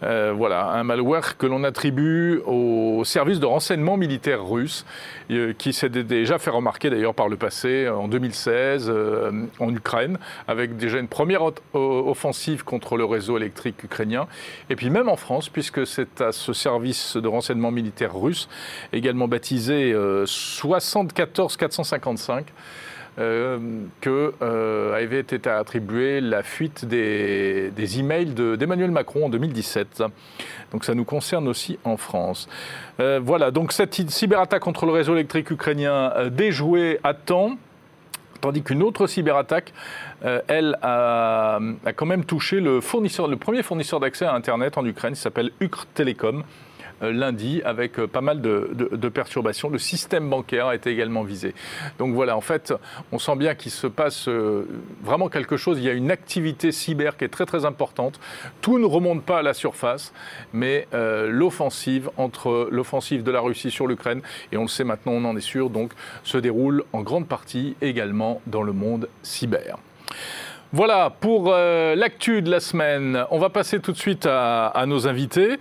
Euh, 0.03 0.33
voilà, 0.37 0.71
un 0.71 0.85
malware 0.85 1.37
que 1.37 1.47
l'on 1.47 1.65
attribue 1.65 2.41
au 2.47 3.03
service 3.05 3.41
de 3.41 3.47
renseignement 3.47 3.97
militaire 3.97 4.47
russe, 4.47 4.85
euh, 5.31 5.53
qui 5.57 5.73
s'est 5.73 5.89
déjà 5.89 6.39
fait 6.39 6.51
remarquer 6.51 6.91
d'ailleurs 6.91 7.15
par 7.15 7.29
le 7.29 7.37
passé, 7.37 7.89
en 7.89 8.09
2016, 8.09 8.87
euh, 8.89 9.47
en 9.59 9.75
Ukraine, 9.75 10.19
avec 10.49 10.77
déjà 10.77 10.99
une 10.99 11.09
première 11.09 11.43
offensive 11.73 12.65
contre 12.65 12.97
le 12.97 13.05
réseau 13.05 13.37
électrique 13.37 13.83
ukrainien, 13.85 14.27
et 14.71 14.77
puis 14.77 14.91
même 14.91 15.09
en 15.09 15.17
France, 15.17 15.49
puisque 15.49 15.87
c'est 15.87 16.21
à 16.21 16.33
ce 16.33 16.53
service 16.53 17.17
de 17.17 17.29
renseignement 17.29 17.71
militaire 17.71 18.15
russe, 18.17 18.49
également 18.93 19.29
baptisé 19.29 19.95
74 20.27 21.57
455, 21.57 22.47
euh, 22.47 22.51
que 23.17 24.33
euh, 24.43 24.95
avait 24.95 25.21
été 25.21 25.49
attribuée 25.49 26.21
la 26.21 26.43
fuite 26.43 26.85
des, 26.85 27.71
des 27.71 28.01
emails 28.01 28.35
d'Emmanuel 28.35 28.91
Macron 28.91 29.27
en 29.27 29.29
2017. 29.29 30.03
Donc 30.73 30.85
ça 30.85 30.95
nous 30.95 31.05
concerne 31.05 31.47
aussi 31.47 31.79
en 31.85 31.97
France. 31.97 32.49
Euh, 33.01 33.21
voilà, 33.23 33.51
donc 33.51 33.73
cette 33.73 33.95
cyberattaque 34.11 34.63
contre 34.63 34.87
le 34.87 34.93
réseau 34.93 35.15
électrique 35.15 35.51
ukrainien 35.51 36.13
déjouée 36.31 36.99
à 37.05 37.15
temps 37.15 37.57
tandis 38.41 38.63
qu'une 38.63 38.83
autre 38.83 39.07
cyberattaque, 39.07 39.73
elle, 40.49 40.77
a, 40.83 41.59
a, 41.87 41.93
quand 41.95 42.05
même 42.05 42.27
touché 42.27 42.61
le, 42.61 42.83
fournisseur, 42.83 43.27
le 43.27 43.37
premier 43.37 43.63
fournisseur 43.63 44.01
d'accès 44.01 44.27
à 44.27 44.35
Internet 44.35 44.77
en 44.77 44.85
Ukraine, 44.85 45.15
qui 45.15 45.21
s'appelle 45.21 45.51
Ukr 45.61 45.87
Telecom. 45.95 46.45
Euh, 47.03 47.13
lundi 47.13 47.61
avec 47.65 47.99
euh, 47.99 48.07
pas 48.07 48.21
mal 48.21 48.41
de, 48.41 49.09
perturbations. 49.09 49.69
Le 49.69 49.79
système 49.79 50.29
bancaire 50.31 50.69
a 50.69 50.75
été 50.75 50.91
également 50.91 51.23
visé. 51.23 51.55
Donc 51.99 52.15
voilà, 52.15 52.37
en 52.37 52.41
fait, 52.41 52.73
on 53.13 53.19
sent 53.19 53.37
bien 53.37 53.55
qu'il 53.55 53.73
se 53.73 53.87
passe 53.87 54.29
euh, 54.29 54.67
vraiment 55.03 55.29
quelque 55.29 55.57
chose. 55.57 55.79
Il 55.79 55.85
y 55.85 55.89
a 55.89 55.93
une 55.93 56.11
activité 56.11 56.73
cyber 56.73 57.17
qui 57.17 57.25
est 57.25 57.29
très 57.29 57.47
très 57.47 57.65
importante. 57.65 58.21
Tout 58.61 58.79
ne 58.79 58.87
remonte 58.87 59.25
pas 59.25 59.39
à 59.39 59.43
la 59.43 59.55
surface, 59.55 60.13
mais 60.53 60.87
l'offensive 60.93 62.11
entre 62.17 62.69
l'offensive 62.71 63.23
de 63.23 63.31
la 63.31 63.41
Russie 63.41 63.71
sur 63.71 63.87
l'Ukraine 63.87 64.23
et 64.53 64.57
on 64.57 64.63
le 64.63 64.69
sait 64.69 64.85
maintenant, 64.85 65.13
on 65.13 65.25
en 65.25 65.37
est 65.37 65.41
sûr, 65.41 65.71
donc 65.71 65.93
se 66.23 66.39
déroule 66.39 66.85
en 66.93 67.03
grande 67.03 67.29
partie 67.29 67.77
également 67.83 68.41
dans 68.47 68.63
le 68.63 68.73
monde 68.73 69.09
cyber. 69.23 69.79
Voilà 70.75 71.09
pour 71.09 71.53
euh, 71.53 71.95
l'actu 71.95 72.43
de 72.43 72.51
la 72.51 72.59
semaine. 72.59 73.25
On 73.31 73.39
va 73.39 73.49
passer 73.49 73.79
tout 73.79 73.93
de 73.93 73.97
suite 73.97 74.27
à, 74.29 74.85
nos 74.89 75.07
invités. 75.07 75.61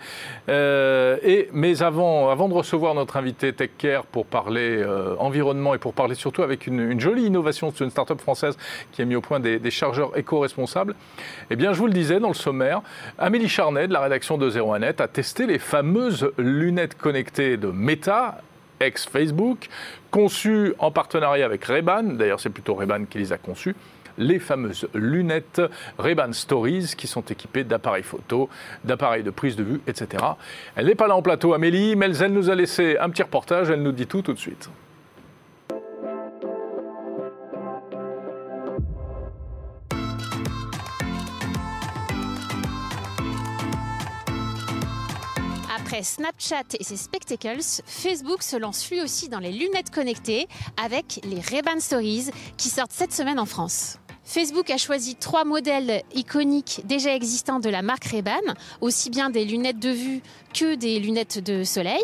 Euh, 0.49 1.45
mais 1.53 1.83
avant, 1.83 2.31
avant 2.31 2.49
de 2.49 2.55
recevoir 2.55 2.95
notre 2.95 3.15
invité 3.17 3.53
TechCare 3.53 4.07
pour 4.07 4.25
parler 4.25 4.81
euh, 4.81 5.15
environnement 5.19 5.75
et 5.75 5.77
pour 5.77 5.93
parler 5.93 6.15
surtout 6.15 6.41
avec 6.41 6.65
une, 6.65 6.99
jolie 6.99 7.25
innovation, 7.25 7.71
c'est 7.71 7.83
une 7.83 7.91
start-up 7.91 8.19
française 8.21 8.57
qui 8.91 9.03
a 9.03 9.05
mis 9.05 9.15
au 9.15 9.21
point 9.21 9.39
des, 9.39 9.69
chargeurs 9.69 10.17
éco-responsables. 10.17 10.95
Eh 11.51 11.55
bien, 11.55 11.73
je 11.73 11.77
vous 11.77 11.85
le 11.85 11.93
disais 11.93 12.19
dans 12.19 12.29
le 12.29 12.33
sommaire, 12.33 12.81
Amélie 13.19 13.49
Charnet 13.49 13.87
de 13.87 13.93
la 13.93 13.99
rédaction 13.99 14.39
de 14.39 14.49
01net 14.49 14.99
a 14.99 15.07
testé 15.07 15.45
les 15.45 15.59
fameuses 15.59 16.31
lunettes 16.39 16.97
connectées 16.97 17.57
de 17.57 17.67
Meta 17.67 18.39
ex-Facebook, 18.79 19.69
conçues 20.09 20.73
en 20.79 20.89
partenariat 20.89 21.45
avec 21.45 21.63
Ray-Ban, 21.65 22.03
d'ailleurs 22.03 22.39
c'est 22.39 22.49
plutôt 22.49 22.73
Ray-Ban 22.73 23.05
qui 23.05 23.19
les 23.19 23.31
a 23.31 23.37
conçues, 23.37 23.75
les 24.17 24.39
fameuses 24.39 24.87
lunettes 24.93 25.61
Ray-Ban 25.97 26.33
Stories 26.33 26.93
qui 26.97 27.07
sont 27.07 27.21
équipées 27.21 27.63
d'appareils 27.63 28.03
photo, 28.03 28.49
d'appareils 28.83 29.23
de 29.23 29.31
prise 29.31 29.55
de 29.55 29.63
vue, 29.63 29.81
etc. 29.87 30.23
Elle 30.75 30.87
n'est 30.87 30.95
pas 30.95 31.07
là 31.07 31.15
en 31.15 31.21
plateau, 31.21 31.53
Amélie, 31.53 31.95
mais 31.95 32.15
elle 32.17 32.33
nous 32.33 32.49
a 32.49 32.55
laissé 32.55 32.97
un 32.97 33.09
petit 33.09 33.23
reportage, 33.23 33.69
elle 33.69 33.81
nous 33.81 33.91
dit 33.91 34.07
tout 34.07 34.21
tout 34.21 34.33
de 34.33 34.39
suite. 34.39 34.69
Après 45.93 46.01
Snapchat 46.01 46.75
et 46.79 46.83
ses 46.83 46.97
spectacles, 46.97 47.59
Facebook 47.85 48.41
se 48.41 48.55
lance 48.55 48.89
lui 48.89 48.99
aussi 48.99 49.29
dans 49.29 49.37
les 49.37 49.51
lunettes 49.51 49.91
connectées 49.91 50.47
avec 50.83 51.19
les 51.23 51.39
Ray-Ban 51.39 51.79
Stories 51.79 52.31
qui 52.57 52.69
sortent 52.69 52.91
cette 52.91 53.13
semaine 53.13 53.39
en 53.39 53.45
France. 53.45 53.99
Facebook 54.25 54.69
a 54.69 54.77
choisi 54.77 55.15
trois 55.15 55.43
modèles 55.43 56.01
iconiques 56.15 56.81
déjà 56.85 57.13
existants 57.13 57.59
de 57.59 57.69
la 57.69 57.81
marque 57.81 58.05
Ray-Ban, 58.05 58.55
aussi 58.79 59.09
bien 59.09 59.29
des 59.29 59.43
lunettes 59.43 59.79
de 59.79 59.89
vue 59.89 60.21
que 60.53 60.75
des 60.75 60.99
lunettes 60.99 61.39
de 61.39 61.63
soleil, 61.63 62.03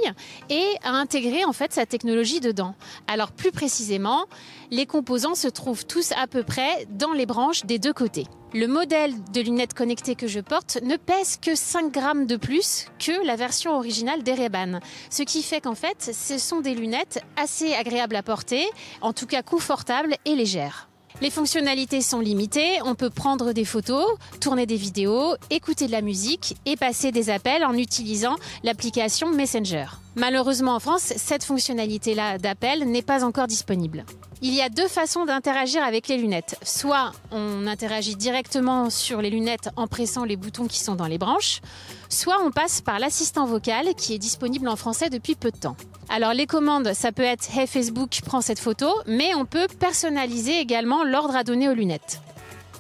et 0.50 0.66
a 0.84 0.92
intégré 0.92 1.46
en 1.46 1.54
fait 1.54 1.72
sa 1.72 1.86
technologie 1.86 2.42
dedans. 2.42 2.76
Alors 3.08 3.32
plus 3.32 3.52
précisément, 3.52 4.26
les 4.70 4.86
composants 4.86 5.36
se 5.36 5.48
trouvent 5.48 5.86
tous 5.86 6.12
à 6.12 6.28
peu 6.28 6.44
près 6.44 6.86
dans 6.90 7.14
les 7.14 7.26
branches 7.26 7.66
des 7.66 7.80
deux 7.80 7.94
côtés. 7.94 8.28
Le 8.54 8.68
modèle 8.68 9.14
de 9.32 9.42
lunettes 9.42 9.74
connectées 9.74 10.16
que 10.16 10.28
je 10.28 10.40
porte 10.40 10.80
ne 10.82 10.98
pèse 10.98 11.38
que 11.38 11.56
5 11.56 11.94
grammes 11.94 12.26
de 12.26 12.36
plus 12.36 12.88
que 12.98 13.26
la 13.26 13.36
version 13.36 13.76
originale 13.76 14.24
des 14.24 14.34
Ray-Ban. 14.34 14.80
Ce 15.10 15.24
qui 15.24 15.44
fait 15.44 15.62
qu'en 15.62 15.76
fait, 15.76 16.12
ce 16.14 16.38
sont 16.38 16.60
des 16.60 16.74
lunettes 16.74 17.24
assez 17.38 17.74
agréables 17.76 18.16
à 18.16 18.24
porter, 18.24 18.68
en 19.02 19.14
tout 19.14 19.28
cas 19.28 19.44
confortables 19.44 20.16
et 20.26 20.36
légères. 20.36 20.89
Les 21.22 21.30
fonctionnalités 21.30 22.02
sont 22.02 22.22
limitées, 22.22 22.82
on 22.86 22.96
peut 22.96 23.10
prendre 23.10 23.52
des 23.52 23.66
photos, 23.66 24.06
tourner 24.40 24.66
des 24.66 24.78
vidéos, 24.78 25.36
écouter 25.50 25.86
de 25.86 25.92
la 25.92 26.02
musique 26.02 26.56
et 26.66 26.78
passer 26.78 27.12
des 27.12 27.30
appels 27.30 27.66
en 27.66 27.74
utilisant 27.74 28.38
l'application 28.64 29.30
Messenger. 29.30 29.86
Malheureusement 30.20 30.76
en 30.76 30.80
France, 30.82 31.14
cette 31.16 31.46
fonctionnalité-là 31.46 32.40
d'appel 32.40 32.84
n'est 32.84 33.02
pas 33.02 33.24
encore 33.24 33.48
disponible. 33.48 34.04
Il 34.42 34.54
y 34.54 34.62
a 34.62 34.68
deux 34.68 34.90
façons 34.90 35.24
d'interagir 35.24 35.82
avec 35.82 36.10
les 36.10 36.18
lunettes. 36.18 36.58
Soit 36.62 37.14
on 37.32 37.66
interagit 37.68 38.18
directement 38.18 38.90
sur 38.90 39.22
les 39.22 39.30
lunettes 39.30 39.70
en 39.78 39.88
pressant 39.88 40.26
les 40.26 40.36
boutons 40.36 40.68
qui 40.68 40.80
sont 40.80 40.96
dans 40.96 41.08
les 41.08 41.18
branches, 41.18 41.62
soit 42.10 42.36
on 42.44 42.52
passe 42.52 42.82
par 42.82 43.00
l'assistant 43.00 43.46
vocal 43.46 43.96
qui 43.96 44.14
est 44.14 44.18
disponible 44.18 44.68
en 44.68 44.76
français 44.76 45.10
depuis 45.10 45.36
peu 45.36 45.52
de 45.52 45.58
temps. 45.58 45.78
Alors 46.10 46.34
les 46.34 46.48
commandes, 46.48 46.92
ça 46.94 47.14
peut 47.14 47.24
être 47.24 47.58
Hey 47.58 47.66
Facebook, 47.66 48.20
prends 48.26 48.42
cette 48.42 48.60
photo, 48.60 48.90
mais 49.08 49.34
on 49.36 49.46
peut 49.46 49.68
personnaliser 49.80 50.60
également 50.60 51.06
l'ordre 51.06 51.38
à 51.38 51.46
donner 51.46 51.70
aux 51.70 51.74
lunettes. 51.74 52.20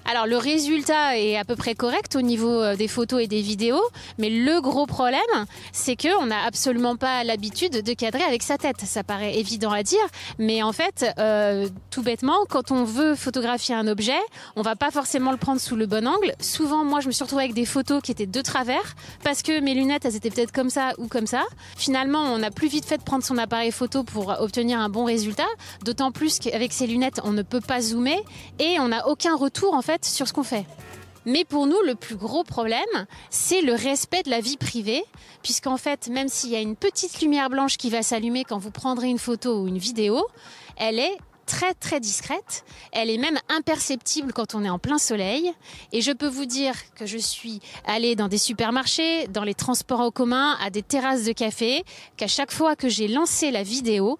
Alors 0.06 0.26
le 0.26 0.38
résultat 0.38 1.18
est 1.18 1.38
à 1.38 1.46
peu 1.46 1.56
près 1.56 1.76
correct 1.76 2.16
au 2.16 2.22
niveau 2.22 2.62
euh, 2.62 2.76
des 2.76 2.88
photos 2.88 3.22
et 3.22 3.28
des 3.28 3.42
vidéos, 3.42 3.82
mais 4.18 4.30
le 4.30 4.60
gros 4.60 4.88
problème, 4.88 5.22
c'est 5.72 5.96
qu'on 5.96 6.26
n'a 6.26 6.44
absolument 6.46 6.96
pas 6.96 7.24
l'habitude 7.24 7.84
de 7.84 7.94
cadrer 7.94 8.24
avec 8.24 8.42
sa 8.42 8.58
tête. 8.58 8.78
Ça 8.86 9.04
paraît 9.04 9.38
évident 9.38 9.72
à 9.72 9.84
dire, 9.84 10.00
mais 10.40 10.64
en 10.64 10.74
fait, 10.74 11.06
euh, 11.20 11.68
tout 11.92 12.02
bêtement, 12.02 12.46
quand 12.50 12.72
on 12.72 12.86
veut 12.86 13.16
photographier 13.16 13.76
un 13.76 13.88
objet, 13.88 14.18
on 14.56 14.64
va 14.64 14.76
pas 14.76 14.90
forcément 14.90 15.32
le 15.32 15.38
prendre 15.38 15.62
sous 15.62 15.76
le 15.76 15.86
bon 15.86 16.08
angle. 16.08 16.34
Souvent, 16.40 16.84
moi, 16.84 17.02
je 17.02 17.08
me 17.08 17.12
suis 17.12 17.24
retrouvée 17.24 17.44
avec 17.44 17.54
des 17.54 17.66
photos 17.66 18.02
qui 18.02 18.12
étaient 18.12 18.26
de 18.26 18.42
travers 18.42 18.96
parce 19.24 19.44
que 19.44 19.60
mes 19.60 19.76
lunettes, 19.76 20.06
elles 20.06 20.16
étaient 20.16 20.32
peut-être 20.32 20.52
comme 20.52 20.72
ça 20.72 20.94
ou 20.98 21.08
comme 21.08 21.28
ça. 21.28 21.44
Finalement, 21.78 22.24
on 22.24 22.42
a 22.42 22.50
plus 22.50 22.68
vite 22.68 22.86
fait 22.86 22.98
de 22.98 23.04
prendre 23.04 23.24
son 23.24 23.38
appareil 23.38 23.72
photo 23.72 24.04
pour 24.04 24.30
obtenir 24.40 24.80
un 24.80 24.90
bon 24.90 25.04
résultat. 25.04 25.48
D'autant 25.84 26.12
plus 26.12 26.40
qu'avec 26.40 26.74
ces 26.74 26.88
lunettes, 26.88 27.22
on 27.24 27.32
ne 27.32 27.44
peut 27.44 27.62
pas 27.62 27.82
zoomer 27.82 28.20
et 28.58 28.80
on 28.80 28.88
n'a 28.88 29.08
aucun 29.08 29.36
retour 29.36 29.76
en 29.76 29.82
fait 29.82 29.89
sur 30.04 30.28
ce 30.28 30.34
qu'on 30.34 30.44
fait. 30.44 30.66
Mais 31.26 31.44
pour 31.44 31.68
nous, 31.68 31.80
le 31.86 31.96
plus 31.96 32.16
gros 32.16 32.44
problème, 32.44 33.06
c'est 33.30 33.62
le 33.62 33.74
respect 33.74 34.24
de 34.24 34.30
la 34.30 34.40
vie 34.40 34.58
privée, 34.58 35.04
puisqu'en 35.44 35.78
fait, 35.78 36.08
même 36.08 36.30
s'il 36.30 36.50
y 36.50 36.56
a 36.56 36.62
une 36.62 36.76
petite 36.76 37.22
lumière 37.22 37.50
blanche 37.50 37.78
qui 37.78 37.90
va 37.90 38.04
s'allumer 38.04 38.44
quand 38.44 38.58
vous 38.58 38.72
prendrez 38.72 39.10
une 39.10 39.20
photo 39.20 39.62
ou 39.62 39.68
une 39.68 39.78
vidéo, 39.78 40.26
elle 40.78 41.00
est 41.00 41.18
très 41.46 41.74
très 41.74 42.00
discrète, 42.00 42.64
elle 42.92 43.10
est 43.10 43.18
même 43.18 43.38
imperceptible 43.50 44.34
quand 44.34 44.54
on 44.54 44.64
est 44.64 44.70
en 44.70 44.78
plein 44.78 45.00
soleil, 45.00 45.52
et 45.92 46.02
je 46.02 46.12
peux 46.12 46.28
vous 46.28 46.46
dire 46.46 46.76
que 46.94 47.08
je 47.08 47.18
suis 47.18 47.60
allée 47.86 48.16
dans 48.16 48.28
des 48.28 48.38
supermarchés, 48.38 49.28
dans 49.28 49.44
les 49.44 49.56
transports 49.56 50.02
en 50.02 50.12
commun, 50.12 50.58
à 50.64 50.70
des 50.70 50.84
terrasses 50.84 51.24
de 51.24 51.32
café, 51.32 51.84
qu'à 52.18 52.28
chaque 52.28 52.52
fois 52.52 52.76
que 52.76 52.88
j'ai 52.88 53.08
lancé 53.08 53.50
la 53.50 53.64
vidéo, 53.64 54.20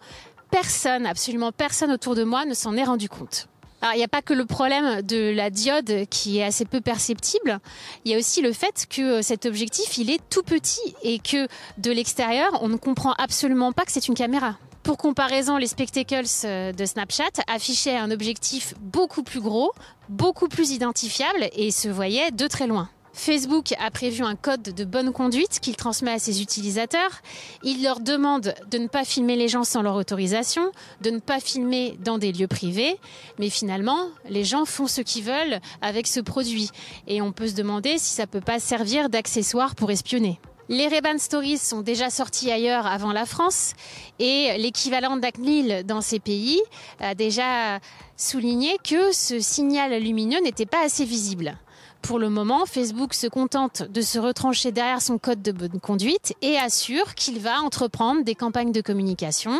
personne, 0.50 1.06
absolument 1.06 1.52
personne 1.52 1.92
autour 1.92 2.16
de 2.16 2.24
moi 2.24 2.46
ne 2.46 2.56
s'en 2.56 2.76
est 2.76 2.84
rendu 2.84 3.08
compte. 3.08 3.48
Alors, 3.82 3.96
il 3.96 3.98
n'y 3.98 4.04
a 4.04 4.10
pas 4.10 4.22
que 4.22 4.34
le 4.34 4.46
problème 4.46 5.02
de 5.04 5.34
la 5.34 5.50
diode 5.50 6.06
qui 6.10 6.40
est 6.40 6.44
assez 6.44 6.66
peu 6.66 6.82
perceptible. 6.82 7.60
Il 8.04 8.12
y 8.12 8.16
a 8.16 8.18
aussi 8.18 8.42
le 8.42 8.52
fait 8.52 8.88
que 8.90 9.22
cet 9.22 9.46
objectif, 9.46 9.98
il 9.98 10.10
est 10.10 10.22
tout 10.30 10.44
petit 10.44 10.96
et 11.04 11.20
que 11.20 11.48
de 11.78 11.92
l'extérieur, 11.92 12.60
on 12.62 12.68
ne 12.68 12.76
comprend 12.76 13.14
absolument 13.14 13.72
pas 13.72 13.86
que 13.86 13.92
c'est 13.92 14.08
une 14.08 14.16
caméra. 14.16 14.58
Pour 14.84 14.98
comparaison, 14.98 15.58
les 15.58 15.68
spectacles 15.68 16.26
euh, 16.46 16.72
de 16.72 16.86
Snapchat 16.86 17.44
affichaient 17.48 17.98
un 17.98 18.12
objectif 18.12 18.74
beaucoup 18.80 19.24
plus 19.24 19.42
gros, 19.42 19.72
beaucoup 20.08 20.48
plus 20.48 20.72
identifiable 20.72 21.50
et 21.54 21.72
se 21.72 21.90
voyaient 21.90 22.32
de 22.32 22.48
très 22.48 22.66
loin. 22.66 22.90
Facebook 23.20 23.74
a 23.80 23.92
prévu 23.92 24.24
un 24.24 24.36
code 24.36 24.62
de 24.62 24.86
bonne 24.86 25.12
conduite 25.12 25.60
qu'il 25.60 25.76
transmet 25.76 26.12
à 26.12 26.20
ses 26.20 26.42
utilisateurs. 26.42 27.22
Il 27.64 27.84
leur 27.84 28.00
demande 28.00 28.56
de 28.72 28.78
ne 28.78 28.88
pas 28.88 29.04
filmer 29.04 29.36
les 29.36 29.50
gens 29.50 29.66
sans 29.66 29.82
leur 29.82 29.96
autorisation, 29.96 30.72
de 31.02 31.10
ne 31.10 31.20
pas 31.20 31.42
filmer 31.42 31.98
dans 32.04 32.18
des 32.18 32.32
lieux 32.32 32.48
privés. 32.48 32.98
Mais 33.38 33.50
finalement, 33.50 34.08
les 34.30 34.46
gens 34.46 34.64
font 34.64 34.88
ce 34.88 35.02
qu'ils 35.02 35.26
veulent 35.26 35.60
avec 35.82 36.08
ce 36.08 36.22
produit. 36.22 36.70
Et 37.08 37.22
on 37.22 37.34
peut 37.34 37.50
se 37.50 37.56
demander 37.56 37.98
si 37.98 38.16
ça 38.16 38.24
ne 38.24 38.28
peut 38.28 38.42
pas 38.42 38.60
servir 38.60 39.10
d'accessoire 39.10 39.76
pour 39.76 39.92
espionner. 39.92 40.40
Les 40.72 40.88
Reban 40.88 41.18
Stories 41.18 41.58
sont 41.58 41.82
déjà 41.82 42.12
sortis 42.12 42.52
ailleurs 42.52 42.86
avant 42.86 43.12
la 43.12 43.26
France 43.26 43.74
et 44.20 44.56
l'équivalent 44.60 45.18
d'ACNIL 45.18 45.84
dans 45.84 46.00
ces 46.00 46.20
pays 46.20 46.62
a 47.00 47.16
déjà 47.16 47.80
souligné 48.18 48.78
que 48.84 49.12
ce 49.12 49.40
signal 49.40 50.00
lumineux 50.00 50.40
n'était 50.44 50.68
pas 50.68 50.86
assez 50.86 51.06
visible. 51.06 51.58
Pour 52.04 52.20
le 52.20 52.30
moment, 52.30 52.68
Facebook 52.68 53.16
se 53.16 53.26
contente 53.26 53.82
de 53.82 54.02
se 54.02 54.20
retrancher 54.20 54.72
derrière 54.72 55.02
son 55.02 55.18
code 55.18 55.42
de 55.42 55.52
bonne 55.52 55.80
conduite 55.80 56.36
et 56.44 56.56
assure 56.58 57.16
qu'il 57.16 57.40
va 57.40 57.62
entreprendre 57.62 58.24
des 58.24 58.36
campagnes 58.36 58.72
de 58.72 58.82
communication 58.82 59.60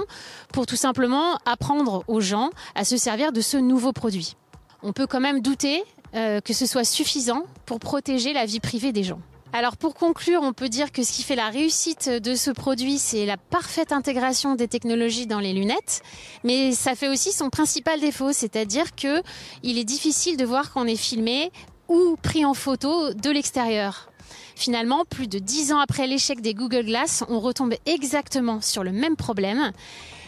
pour 0.54 0.68
tout 0.68 0.76
simplement 0.76 1.40
apprendre 1.48 2.04
aux 2.08 2.22
gens 2.22 2.52
à 2.76 2.86
se 2.86 2.98
servir 2.98 3.32
de 3.32 3.42
ce 3.42 3.58
nouveau 3.58 3.94
produit. 3.94 4.36
On 4.84 4.94
peut 4.94 5.08
quand 5.08 5.20
même 5.20 5.42
douter 5.42 5.84
euh, 6.14 6.40
que 6.40 6.54
ce 6.54 6.68
soit 6.68 6.84
suffisant 6.84 7.46
pour 7.66 7.80
protéger 7.80 8.32
la 8.32 8.46
vie 8.46 8.60
privée 8.60 8.92
des 8.92 9.04
gens. 9.04 9.20
Alors 9.52 9.78
pour 9.78 9.96
conclure, 9.96 10.42
on 10.44 10.54
peut 10.54 10.70
dire 10.70 10.92
que 10.92 11.02
ce 11.02 11.12
qui 11.12 11.24
fait 11.24 11.36
la 11.36 11.50
réussite 11.50 12.08
de 12.08 12.36
ce 12.36 12.52
produit, 12.52 13.00
c'est 13.00 13.26
la 13.26 13.36
parfaite 13.36 13.92
intégration 13.92 14.54
des 14.54 14.68
technologies 14.68 15.26
dans 15.26 15.40
les 15.40 15.54
lunettes, 15.54 16.04
mais 16.44 16.72
ça 16.72 16.94
fait 16.94 17.08
aussi 17.08 17.32
son 17.32 17.50
principal 17.50 18.00
défaut, 18.00 18.32
c'est-à-dire 18.32 18.96
que 18.96 19.24
il 19.64 19.80
est 19.80 19.86
difficile 19.86 20.38
de 20.38 20.46
voir 20.46 20.72
qu'on 20.72 20.86
est 20.86 20.96
filmé 20.96 21.52
ou 21.88 22.16
pris 22.22 22.46
en 22.46 22.54
photo 22.54 23.14
de 23.14 23.30
l'extérieur. 23.32 24.12
Finalement, 24.56 25.04
plus 25.06 25.28
de 25.28 25.40
dix 25.40 25.74
ans 25.74 25.80
après 25.80 26.06
l'échec 26.06 26.42
des 26.42 26.54
Google 26.54 26.86
Glass, 26.86 27.24
on 27.28 27.40
retombe 27.40 27.74
exactement 27.88 28.62
sur 28.62 28.84
le 28.84 28.92
même 28.92 29.16
problème. 29.16 29.72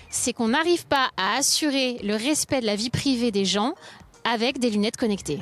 C'est 0.09 0.33
qu'on 0.33 0.47
n'arrive 0.47 0.87
pas 0.87 1.09
à 1.17 1.37
assurer 1.37 1.99
le 2.03 2.15
respect 2.15 2.61
de 2.61 2.65
la 2.65 2.75
vie 2.75 2.89
privée 2.89 3.31
des 3.31 3.45
gens 3.45 3.75
avec 4.23 4.57
des 4.57 4.71
lunettes 4.71 4.97
connectées. 4.97 5.39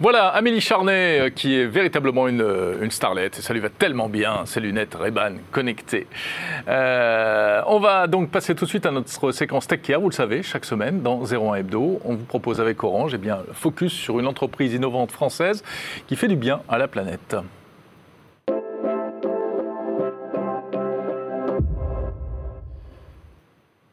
Voilà, 0.00 0.28
Amélie 0.28 0.60
Charnet, 0.60 1.20
euh, 1.20 1.30
qui 1.30 1.54
est 1.54 1.66
véritablement 1.66 2.26
une, 2.28 2.42
euh, 2.42 2.82
une 2.82 2.90
starlette. 2.90 3.36
Ça 3.36 3.54
lui 3.54 3.60
va 3.60 3.68
tellement 3.68 4.08
bien, 4.08 4.42
ces 4.44 4.60
lunettes 4.60 4.94
Ray-Ban 4.94 5.34
connectées. 5.52 6.06
Euh, 6.68 7.62
on 7.66 7.78
va 7.78 8.06
donc 8.06 8.30
passer 8.30 8.54
tout 8.54 8.64
de 8.64 8.70
suite 8.70 8.86
à 8.86 8.90
notre 8.90 9.32
séquence 9.32 9.66
Tech 9.66 9.82
Care. 9.82 10.00
Vous 10.00 10.08
le 10.08 10.14
savez, 10.14 10.42
chaque 10.42 10.64
semaine, 10.64 11.02
dans 11.02 11.22
01 11.24 11.54
Hebdo, 11.54 12.00
on 12.04 12.14
vous 12.14 12.24
propose 12.24 12.60
avec 12.60 12.82
Orange 12.82 13.12
eh 13.14 13.18
bien, 13.18 13.38
focus 13.52 13.92
sur 13.92 14.18
une 14.18 14.26
entreprise 14.26 14.74
innovante 14.74 15.12
française 15.12 15.62
qui 16.06 16.16
fait 16.16 16.28
du 16.28 16.36
bien 16.36 16.60
à 16.68 16.78
la 16.78 16.88
planète. 16.88 17.36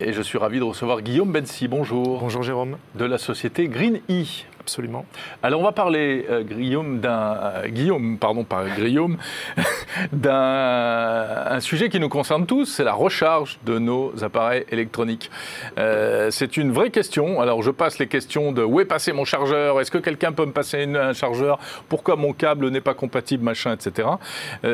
Et 0.03 0.13
je 0.13 0.21
suis 0.23 0.39
ravi 0.39 0.57
de 0.57 0.63
recevoir 0.63 1.03
Guillaume 1.03 1.31
Bensi. 1.31 1.67
Bonjour. 1.67 2.21
Bonjour 2.21 2.41
Jérôme. 2.41 2.77
De 2.95 3.05
la 3.05 3.19
société 3.19 3.67
Green 3.67 3.99
E. 4.09 4.23
Absolument. 4.61 5.05
Alors 5.41 5.59
on 5.59 5.63
va 5.63 5.71
parler, 5.71 6.27
euh, 6.29 6.43
Guillaume, 6.43 6.99
d'un 6.99 7.33
euh, 7.33 7.67
Guillaume, 7.67 8.19
pardon, 8.19 8.43
pas 8.43 8.65
Guillaume, 8.77 9.17
d'un 10.11 10.31
un 10.31 11.59
sujet 11.61 11.89
qui 11.89 11.99
nous 11.99 12.09
concerne 12.09 12.45
tous, 12.45 12.65
c'est 12.65 12.83
la 12.83 12.93
recharge 12.93 13.57
de 13.65 13.79
nos 13.79 14.13
appareils 14.23 14.63
électroniques. 14.69 15.31
Euh, 15.79 16.29
c'est 16.29 16.57
une 16.57 16.71
vraie 16.71 16.91
question. 16.91 17.41
Alors 17.41 17.63
je 17.63 17.71
passe 17.71 17.97
les 17.97 18.05
questions 18.05 18.51
de 18.51 18.61
où 18.63 18.79
est 18.79 18.85
passé 18.85 19.13
mon 19.13 19.25
chargeur, 19.25 19.81
est-ce 19.81 19.89
que 19.89 19.97
quelqu'un 19.97 20.31
peut 20.31 20.45
me 20.45 20.51
passer 20.51 20.83
un 20.83 21.13
chargeur, 21.13 21.57
pourquoi 21.89 22.15
mon 22.15 22.31
câble 22.31 22.69
n'est 22.69 22.81
pas 22.81 22.93
compatible, 22.93 23.43
machin, 23.43 23.73
etc. 23.73 24.09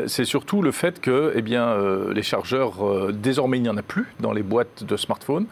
c'est 0.06 0.26
surtout 0.26 0.60
le 0.60 0.70
fait 0.70 1.00
que, 1.00 1.32
eh 1.34 1.40
bien, 1.40 1.74
les 2.12 2.22
chargeurs 2.22 3.10
désormais 3.12 3.56
il 3.56 3.62
n'y 3.62 3.70
en 3.70 3.76
a 3.78 3.82
plus 3.82 4.06
dans 4.20 4.32
les 4.32 4.42
boîtes 4.42 4.84
de 4.84 4.96
smartphones. 4.98 5.46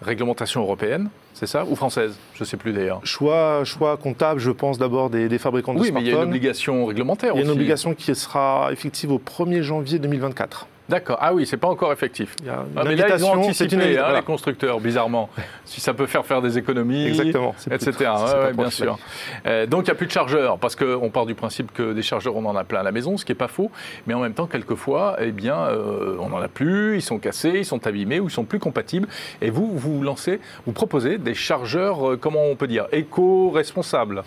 Réglementation 0.00 0.62
européenne 0.62 1.10
c'est 1.36 1.46
ça 1.46 1.66
Ou 1.66 1.76
française 1.76 2.16
Je 2.34 2.42
ne 2.42 2.46
sais 2.46 2.56
plus 2.56 2.72
d'ailleurs. 2.72 3.00
Choix, 3.04 3.62
choix 3.64 3.98
comptable, 3.98 4.40
je 4.40 4.50
pense 4.50 4.78
d'abord 4.78 5.10
des, 5.10 5.28
fabricants 5.38 5.74
de 5.74 5.78
smartphones. 5.78 5.96
Oui, 5.96 6.02
mais 6.02 6.10
il 6.10 6.12
y 6.12 6.16
a 6.16 6.22
une 6.22 6.28
obligation 6.30 6.86
réglementaire 6.86 7.34
aussi. 7.34 7.42
Il 7.42 7.46
y 7.46 7.48
a 7.48 7.52
une 7.52 7.56
obligation 7.56 7.94
qui 7.94 8.14
sera 8.14 8.70
effective 8.72 9.12
au 9.12 9.18
1er 9.18 9.60
janvier 9.60 9.98
2024. 9.98 10.66
D'accord. 10.88 11.18
Ah 11.20 11.34
oui, 11.34 11.46
c'est 11.46 11.56
pas 11.56 11.66
encore 11.66 11.92
effectif. 11.92 12.34
Il 12.40 12.46
y 12.46 12.48
a 12.48 12.54
une 12.54 12.66
ah, 12.76 12.84
mais 12.84 12.94
là, 12.94 13.16
ils 13.16 13.24
ont 13.24 13.32
anticipé, 13.32 13.98
hein, 13.98 14.12
les 14.14 14.22
constructeurs, 14.22 14.78
bizarrement. 14.80 15.28
si 15.64 15.80
ça 15.80 15.94
peut 15.94 16.06
faire 16.06 16.24
faire 16.24 16.40
des 16.40 16.58
économies, 16.58 17.06
Exactement, 17.06 17.54
etc. 17.70 17.92
Ouais, 18.36 18.52
bien 18.52 18.70
sûr. 18.70 18.98
Euh, 19.46 19.66
donc, 19.66 19.82
il 19.82 19.84
n'y 19.86 19.90
a 19.90 19.94
plus 19.94 20.06
de 20.06 20.12
chargeurs, 20.12 20.58
parce 20.58 20.76
qu'on 20.76 21.10
part 21.10 21.26
du 21.26 21.34
principe 21.34 21.72
que 21.72 21.92
des 21.92 22.02
chargeurs, 22.02 22.36
on 22.36 22.44
en 22.44 22.54
a 22.54 22.64
plein 22.64 22.80
à 22.80 22.82
la 22.82 22.92
maison, 22.92 23.16
ce 23.16 23.24
qui 23.24 23.32
n'est 23.32 23.36
pas 23.36 23.48
faux. 23.48 23.70
Mais 24.06 24.14
en 24.14 24.20
même 24.20 24.34
temps, 24.34 24.46
quelquefois, 24.46 25.16
eh 25.20 25.32
bien, 25.32 25.58
euh, 25.58 26.16
on 26.20 26.28
n'en 26.28 26.40
a 26.40 26.48
plus, 26.48 26.96
ils 26.96 27.02
sont 27.02 27.18
cassés, 27.18 27.54
ils 27.56 27.64
sont 27.64 27.84
abîmés 27.86 28.20
ou 28.20 28.28
ils 28.28 28.32
sont 28.32 28.44
plus 28.44 28.60
compatibles. 28.60 29.08
Et 29.42 29.50
vous, 29.50 29.72
vous 29.76 30.02
lancez, 30.02 30.40
vous 30.66 30.72
proposez 30.72 31.18
des 31.18 31.34
chargeurs, 31.34 32.12
euh, 32.12 32.16
comment 32.16 32.44
on 32.44 32.54
peut 32.54 32.68
dire, 32.68 32.86
éco-responsables 32.92 34.22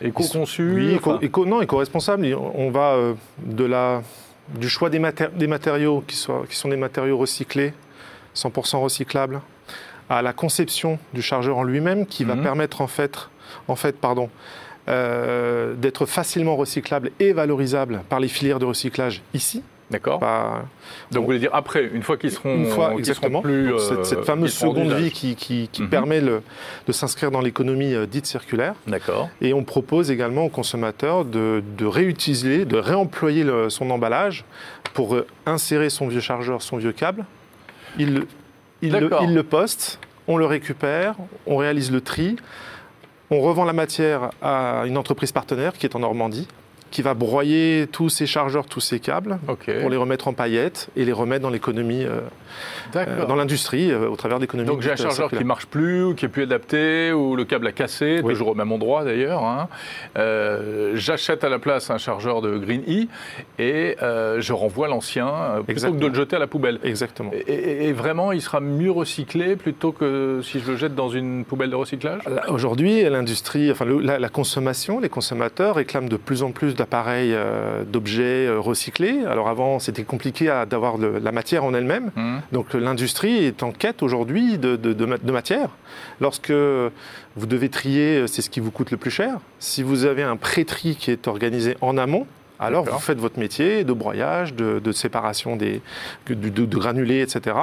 Éco-conçus 0.00 0.72
Oui, 0.74 0.98
éco, 1.20 1.46
non, 1.46 1.62
éco-responsables. 1.62 2.34
On 2.34 2.70
va 2.70 2.96
de 3.38 3.64
la 3.64 4.02
du 4.48 4.68
choix 4.68 4.90
des, 4.90 4.98
matériaux 4.98 6.04
qui, 6.06 6.16
sont 6.16 6.68
des 6.68 6.76
matériaux 6.76 7.18
recyclés, 7.18 7.72
100% 8.34 8.82
recyclables, 8.82 9.40
à 10.08 10.22
la 10.22 10.32
conception 10.32 10.98
du 11.14 11.22
chargeur 11.22 11.58
en 11.58 11.64
lui-même 11.64 12.06
qui 12.06 12.24
va 12.24 12.34
mhm. 12.34 12.42
permettre 12.42 12.80
en 12.80 12.86
fait, 12.86 13.28
en 13.68 13.76
fait 13.76 13.98
pardon, 13.98 14.28
euh, 14.88 15.74
d'être 15.74 16.06
facilement 16.06 16.56
recyclable 16.56 17.12
et 17.20 17.32
valorisable 17.32 18.02
par 18.08 18.20
les 18.20 18.28
filières 18.28 18.58
de 18.58 18.64
recyclage 18.64 19.22
ici. 19.32 19.62
D'accord. 19.92 20.20
Donc, 21.10 21.20
vous 21.20 21.26
voulez 21.26 21.38
dire 21.38 21.50
après, 21.52 21.84
une 21.92 22.02
fois 22.02 22.16
qu'ils 22.16 22.30
seront, 22.30 22.54
une 22.54 22.66
fois, 22.66 22.94
exactement. 22.94 23.42
plus. 23.42 23.78
cette, 23.78 24.18
euh, 24.18 24.22
fameuse 24.24 24.54
seconde 24.54 24.92
vie 24.94 25.10
qui, 25.10 25.68
mhm. 25.78 25.88
permet 25.88 26.20
de 26.20 26.40
s'inscrire 26.92 27.30
dans 27.30 27.42
l'économie 27.42 27.94
euh, 27.94 28.06
dite 28.06 28.26
circulaire. 28.26 28.74
D'accord. 28.86 29.28
Et 29.42 29.52
on 29.52 29.64
propose 29.64 30.10
également 30.10 30.46
aux 30.46 30.48
consommateurs 30.48 31.26
de, 31.26 31.62
réutiliser, 31.82 32.64
de 32.64 32.76
réemployer 32.76 33.44
son 33.68 33.90
emballage 33.90 34.44
pour 34.94 35.14
euh, 35.14 35.26
insérer 35.44 35.90
son 35.90 36.08
vieux 36.08 36.20
chargeur, 36.20 36.62
son 36.62 36.78
vieux 36.78 36.92
câble. 36.92 37.26
Il, 37.98 38.24
il, 38.80 38.92
le, 38.92 39.10
il 39.22 39.34
le 39.34 39.42
poste, 39.42 39.98
on 40.26 40.38
le 40.38 40.46
récupère, 40.46 41.16
on 41.46 41.56
réalise 41.56 41.92
le 41.92 42.00
tri, 42.00 42.36
on 43.30 43.40
revend 43.40 43.66
la 43.66 43.74
matière 43.74 44.30
à 44.40 44.84
une 44.86 44.96
entreprise 44.96 45.32
partenaire 45.32 45.74
qui 45.74 45.84
est 45.84 45.94
en 45.94 45.98
Normandie 45.98 46.48
qui 46.92 47.02
va 47.02 47.14
broyer 47.14 47.88
tous 47.90 48.08
ces 48.10 48.26
chargeurs, 48.26 48.66
tous 48.66 48.78
ces 48.80 49.00
câbles, 49.00 49.38
pour 49.80 49.90
les 49.90 49.96
remettre 49.96 50.28
en 50.28 50.32
paillettes 50.34 50.88
et 50.94 51.04
les 51.04 51.12
remettre 51.12 51.42
dans 51.42 51.50
l'économie, 51.50 52.04
euh, 52.04 52.20
euh, 52.94 53.26
dans 53.26 53.34
l'industrie, 53.34 53.90
euh, 53.90 54.08
au 54.08 54.14
travers 54.16 54.38
d'économies. 54.38 54.68
Donc 54.68 54.82
j'ai 54.82 54.92
un 54.92 54.96
chargeur 54.96 55.10
qui 55.28 55.36
circulaires. 55.36 55.46
marche 55.46 55.66
plus, 55.66 56.04
ou 56.04 56.14
qui 56.14 56.26
est 56.26 56.28
plus 56.28 56.42
adapté, 56.44 57.10
ou 57.12 57.34
le 57.34 57.44
câble 57.44 57.66
a 57.66 57.72
cassé, 57.72 58.20
Oui. 58.22 58.34
toujours 58.34 58.48
au 58.48 58.54
même 58.54 58.70
endroit 58.70 59.02
d'ailleurs. 59.04 59.42
hein. 59.42 59.68
Euh, 60.18 60.92
J'achète 60.94 61.42
à 61.44 61.48
la 61.48 61.58
place 61.58 61.90
un 61.90 61.98
chargeur 61.98 62.42
de 62.42 62.58
Green 62.58 62.82
E 62.88 63.06
et 63.58 63.96
je 64.00 64.52
renvoie 64.52 64.86
l'ancien 64.88 65.26
plutôt 65.56 65.72
Exactement. 65.72 65.98
que 65.98 66.04
de 66.04 66.08
le 66.10 66.14
jeter 66.14 66.36
à 66.36 66.38
la 66.38 66.46
poubelle. 66.46 66.78
Exactement. 66.84 67.30
Et, 67.32 67.38
et- 67.52 67.88
et 67.88 67.92
vraiment, 67.92 68.32
il 68.32 68.42
sera 68.42 68.60
mieux 68.60 68.90
recyclé 68.90 69.56
plutôt 69.56 69.92
que 69.92 70.40
si 70.42 70.60
je 70.60 70.70
le 70.70 70.76
jette 70.76 70.94
dans 70.94 71.08
une 71.08 71.44
poubelle 71.44 71.70
de 71.70 71.76
recyclage? 71.76 72.22
Aujourd'hui, 72.48 73.02
l'industrie, 73.08 73.70
enfin 73.70 73.86
le- 73.86 74.00
la, 74.00 74.18
la 74.18 74.28
consommation, 74.28 75.00
les 75.00 75.08
consommateurs 75.08 75.76
réclament 75.76 76.08
de 76.08 76.16
plus 76.16 76.42
en 76.42 76.50
plus 76.52 76.74
d'appareils, 76.82 77.32
euh, 77.32 77.84
d'objets 77.84 78.46
euh, 78.46 78.58
recyclés. 78.58 79.24
Alors 79.28 79.48
avant, 79.48 79.78
c'était 79.78 80.02
compliqué 80.02 80.46
d'avoir 80.68 80.98
la 80.98 81.30
matière 81.32 81.62
en 81.64 81.74
elle-même. 81.74 82.10
Hum. 82.16 82.40
Donc 82.50 82.74
l'industrie 82.74 83.44
est 83.44 83.62
en 83.62 83.70
quête 83.70 84.02
aujourd'hui 84.02 84.58
de, 84.58 84.74
de- 84.74 84.92
de 84.92 85.04
ma- 85.06 85.18
de 85.18 85.32
matière. 85.32 85.68
Lorsque 86.20 86.50
vous 86.50 87.46
devez 87.46 87.68
trier, 87.68 88.26
c'est 88.26 88.42
ce 88.42 88.50
qui 88.50 88.58
vous 88.60 88.72
coûte 88.72 88.90
le 88.90 88.96
plus 88.96 89.10
cher. 89.12 89.38
Si 89.60 89.82
vous 89.84 90.04
avez 90.06 90.22
un 90.24 90.36
pré-tri 90.36 90.96
qui 90.96 91.10
est 91.12 91.28
organisé 91.28 91.76
en 91.80 91.96
amont, 91.96 92.26
alors 92.58 92.84
vous 92.84 92.98
faites 92.98 93.18
votre 93.18 93.38
métier 93.38 93.84
de 93.84 93.92
broyage, 93.92 94.54
de, 94.54 94.92
séparation 94.92 95.56
des, 95.56 95.80
de, 96.28 96.64
granulés, 96.64 97.20
etc. 97.20 97.56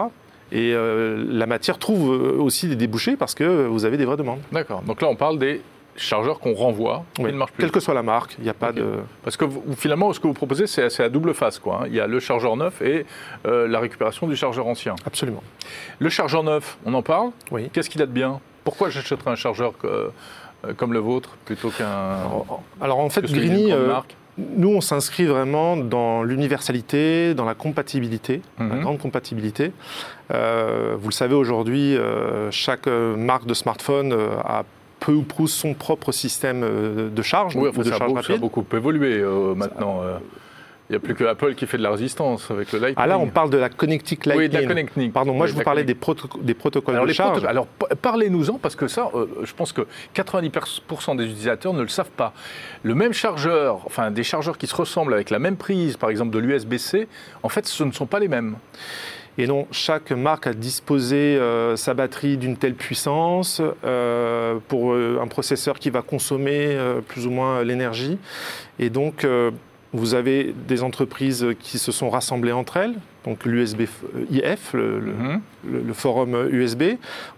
Et 0.51 0.73
euh, 0.73 1.23
la 1.29 1.45
matière 1.45 1.77
trouve 1.77 2.11
euh, 2.13 2.37
aussi 2.41 2.67
des 2.67 2.75
débouchés 2.75 3.15
parce 3.15 3.35
que 3.35 3.67
vous 3.67 3.85
avez 3.85 3.97
des 3.97 4.05
vraies 4.05 4.17
demandes. 4.17 4.39
D'accord. 4.51 4.81
Donc 4.81 5.01
là, 5.01 5.07
on 5.09 5.15
parle 5.15 5.37
des 5.39 5.61
chargeurs 5.99 6.39
qu'on 6.39 6.53
renvoie, 6.53 7.03
Oui. 7.19 7.29
plus. 7.51 7.61
Quelle 7.63 7.71
que 7.71 7.79
soit 7.79 7.93
la 7.93 8.03
marque, 8.03 8.35
il 8.39 8.43
n'y 8.43 8.49
a 8.49 8.53
pas 8.53 8.71
de. 8.71 8.85
Parce 9.23 9.37
que 9.37 9.45
vous- 9.45 9.63
finalement, 9.77 10.11
ce 10.13 10.19
que 10.19 10.27
vous 10.27 10.33
proposez, 10.33 10.65
c'est 10.67 11.03
à 11.03 11.09
double 11.09 11.33
face. 11.33 11.59
Quoi, 11.59 11.81
hein. 11.81 11.85
Il 11.87 11.93
y 11.95 11.99
a 11.99 12.07
le 12.07 12.19
chargeur 12.19 12.55
neuf 12.55 12.81
et 12.81 13.05
euh, 13.45 13.67
la 13.67 13.79
récupération 13.79 14.27
du 14.27 14.35
chargeur 14.35 14.67
ancien. 14.67 14.95
Absolument. 15.05 15.43
Le 15.99 16.09
chargeur 16.09 16.43
neuf, 16.43 16.77
on 16.85 16.93
en 16.93 17.01
parle 17.01 17.31
Oui. 17.51 17.69
Qu'est-ce 17.73 17.89
qu'il 17.89 18.01
a 18.01 18.05
de 18.05 18.11
bien? 18.11 18.39
Pourquoi 18.63 18.89
j'achèterais 18.89 19.31
un 19.31 19.35
chargeur 19.35 19.73
que- 19.77 20.11
euh, 20.65 20.73
comme 20.75 20.93
le 20.93 20.99
vôtre 20.99 21.37
plutôt 21.45 21.69
qu'un. 21.69 22.17
Alors 22.81 22.99
en 22.99 23.09
fait, 23.09 23.25
grande 23.31 23.71
euh, 23.71 23.87
nous 24.37 24.69
on 24.69 24.81
s'inscrit 24.81 25.25
vraiment 25.25 25.75
dans 25.77 26.23
l'universalité, 26.23 27.33
dans 27.33 27.45
la 27.45 27.55
compatibilité, 27.55 28.41
la 28.59 28.65
Mhm. 28.65 28.81
grande 28.81 28.97
compatibilité. 28.99 29.71
Euh, 30.33 30.95
vous 30.99 31.09
le 31.09 31.13
savez 31.13 31.35
aujourd'hui, 31.35 31.95
euh, 31.97 32.51
chaque 32.51 32.87
marque 32.87 33.45
de 33.45 33.53
smartphone 33.53 34.13
a 34.45 34.63
peu 34.99 35.13
ou 35.13 35.23
prou 35.23 35.47
son 35.47 35.73
propre 35.73 36.11
système 36.11 36.61
euh, 36.63 37.09
de 37.09 37.21
charge, 37.21 37.55
Oui, 37.55 37.67
ou 37.67 37.69
enfin, 37.69 37.81
de 37.81 37.89
ça, 37.89 37.95
a 37.95 37.97
charge 37.99 38.11
beaucoup, 38.11 38.23
ça 38.23 38.33
a 38.33 38.37
beaucoup 38.37 38.65
évolué 38.73 39.19
euh, 39.19 39.53
maintenant. 39.55 40.01
euh. 40.03 40.17
Il 40.89 40.93
n'y 40.93 40.95
a 40.95 41.01
plus 41.01 41.13
que 41.13 41.23
Apple 41.23 41.53
qui 41.53 41.67
fait 41.67 41.77
de 41.77 41.83
la 41.83 41.91
résistance 41.91 42.49
avec 42.49 42.71
le 42.71 42.79
Lightning. 42.79 42.95
Ah 42.97 43.05
là, 43.05 43.19
on 43.19 43.27
parle 43.27 43.51
de 43.51 43.57
la 43.57 43.69
Connectic 43.69 44.25
Lightning. 44.25 44.47
Oui, 44.49 44.49
de 44.55 44.59
la 44.59 44.67
Connecting. 44.67 45.11
Pardon, 45.11 45.33
moi 45.35 45.43
Oui, 45.43 45.49
je 45.49 45.53
vous 45.53 45.59
la 45.59 45.63
parlais 45.63 45.83
des, 45.83 45.93
proto- 45.93 46.27
des 46.41 46.55
protocoles 46.55 46.95
Alors, 46.95 47.05
de 47.05 47.13
charge. 47.13 47.45
alors, 47.45 47.67
pa- 47.67 47.89
parlez-nous-en, 48.01 48.57
parce 48.57 48.75
que 48.75 48.87
ça, 48.87 49.11
euh, 49.13 49.27
je 49.43 49.53
pense 49.53 49.71
que 49.71 49.85
90% 50.15 51.15
des 51.15 51.25
utilisateurs 51.25 51.73
ne 51.73 51.83
le 51.83 51.89
savent 51.89 52.09
pas. 52.09 52.33
Le 52.81 52.95
même 52.95 53.13
chargeur, 53.13 53.81
enfin 53.85 54.09
des 54.09 54.23
chargeurs 54.23 54.57
qui 54.57 54.65
se 54.65 54.75
ressemblent 54.75 55.13
avec 55.13 55.29
la 55.29 55.37
même 55.37 55.57
prise, 55.57 55.95
par 55.95 56.09
exemple 56.09 56.31
de 56.31 56.39
l'USB-C, 56.39 57.07
en 57.43 57.49
fait, 57.49 57.67
ce 57.67 57.83
ne 57.83 57.91
sont 57.91 58.07
pas 58.07 58.19
les 58.19 58.27
mêmes. 58.27 58.55
Et 59.39 59.47
non, 59.47 59.65
chaque 59.71 60.11
marque 60.11 60.47
a 60.47 60.53
disposé 60.53 61.15
euh, 61.37 61.75
sa 61.77 61.93
batterie 61.93 62.37
d'une 62.37 62.57
telle 62.57 62.75
puissance 62.75 63.61
euh, 63.85 64.57
pour 64.67 64.91
euh, 64.93 65.19
un 65.23 65.27
processeur 65.27 65.79
qui 65.79 65.89
va 65.89 66.01
consommer 66.01 66.77
plus 67.07 67.25
ou 67.25 67.31
moins 67.31 67.63
l'énergie. 67.63 68.17
Et 68.79 68.89
donc, 68.89 69.25
vous 69.93 70.13
avez 70.13 70.53
des 70.67 70.83
entreprises 70.83 71.47
qui 71.59 71.79
se 71.79 71.91
sont 71.91 72.09
rassemblées 72.09 72.51
entre 72.51 72.77
elles, 72.77 72.93
donc 73.25 73.43
l'USB 73.45 73.87
IF, 74.29 74.73
le, 74.73 74.99
Mhm. 74.99 75.41
le- 75.67 75.81
le 75.81 75.93
forum 75.93 76.47
USB, 76.51 76.83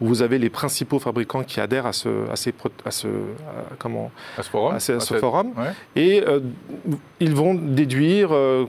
où 0.01 0.07
vous 0.07 0.21
avez 0.21 0.37
les 0.37 0.49
principaux 0.49 0.99
fabricants 0.99 1.43
qui 1.43 1.59
adhèrent 1.61 1.85
à 1.85 1.93
ce, 1.93 2.09
à 2.31 2.35
ces 2.35 2.51
pro- 2.51 2.69
à 2.83 2.91
ce- 2.91 3.07
à- 3.07 3.75
comment, 3.79 4.11
À 4.37 4.43
ce 4.43 4.49
forum. 4.49 4.75
à 4.75 4.79
ce- 4.81 4.91
à 4.93 4.99
ce 4.99 5.05
À 5.05 5.07
cette- 5.07 5.19
forum. 5.19 5.47
Ouais. 5.57 5.71
Et 5.95 6.23
euh, 6.27 6.39
ils 7.21 7.33
vont 7.33 7.53
déduire 7.53 8.29
euh, 8.33 8.65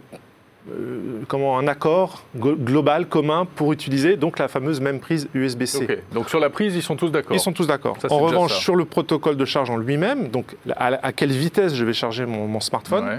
comment, 1.29 1.59
un 1.59 1.66
accord 1.66 2.22
global 2.37 3.07
commun 3.07 3.46
pour 3.57 3.72
utiliser 3.72 4.16
donc 4.16 4.38
la 4.38 4.48
fameuse 4.48 4.81
même 4.81 5.01
prise 5.01 5.29
USB-C. 5.35 6.03
Donc 6.12 6.29
sur 6.31 6.40
la 6.40 6.51
prise, 6.51 6.77
ils 6.77 6.83
sont 6.83 6.96
tous 6.96 7.11
d'accord. 7.11 7.35
Ils 7.37 7.40
sont 7.40 7.53
tous 7.53 7.66
d'accord. 7.66 7.96
En 8.11 8.18
revanche, 8.18 8.53
ça. 8.55 8.61
sur 8.61 8.77
le 8.77 8.85
protocole 8.85 9.37
de 9.37 9.44
charge 9.44 9.70
en 9.70 9.77
lui-même, 9.77 10.29
donc 10.29 10.57
à, 10.77 10.87
à 11.05 11.12
quelle 11.12 11.33
vitesse 11.33 11.75
je 11.75 11.85
vais 11.85 11.92
charger 11.92 12.27
mon, 12.27 12.46
mon 12.46 12.61
smartphone, 12.61 13.05
Ouais. 13.07 13.18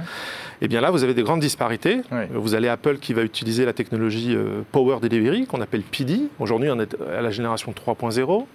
eh 0.62 0.68
bien 0.68 0.80
là, 0.82 0.92
vous 0.92 1.04
avez 1.04 1.14
des 1.14 1.24
grandes 1.24 1.42
disparités. 1.42 2.02
Ouais. 2.12 2.30
Vous 2.34 2.54
avez 2.54 2.70
Apple 2.70 2.98
qui 2.98 3.14
va 3.14 3.24
utiliser 3.24 3.66
la 3.66 3.74
technologie 3.74 4.34
euh, 4.36 4.62
Power 4.72 4.98
Delivery, 5.02 5.46
qu'on 5.46 5.62
appelle 5.62 5.82
PD. 5.82 6.22
Aujourd'hui, 6.40 6.70
on 6.72 6.80
est 6.80 6.96
à 7.18 7.22
la 7.22 7.32
génération 7.32 7.74
3.0. 7.74 8.46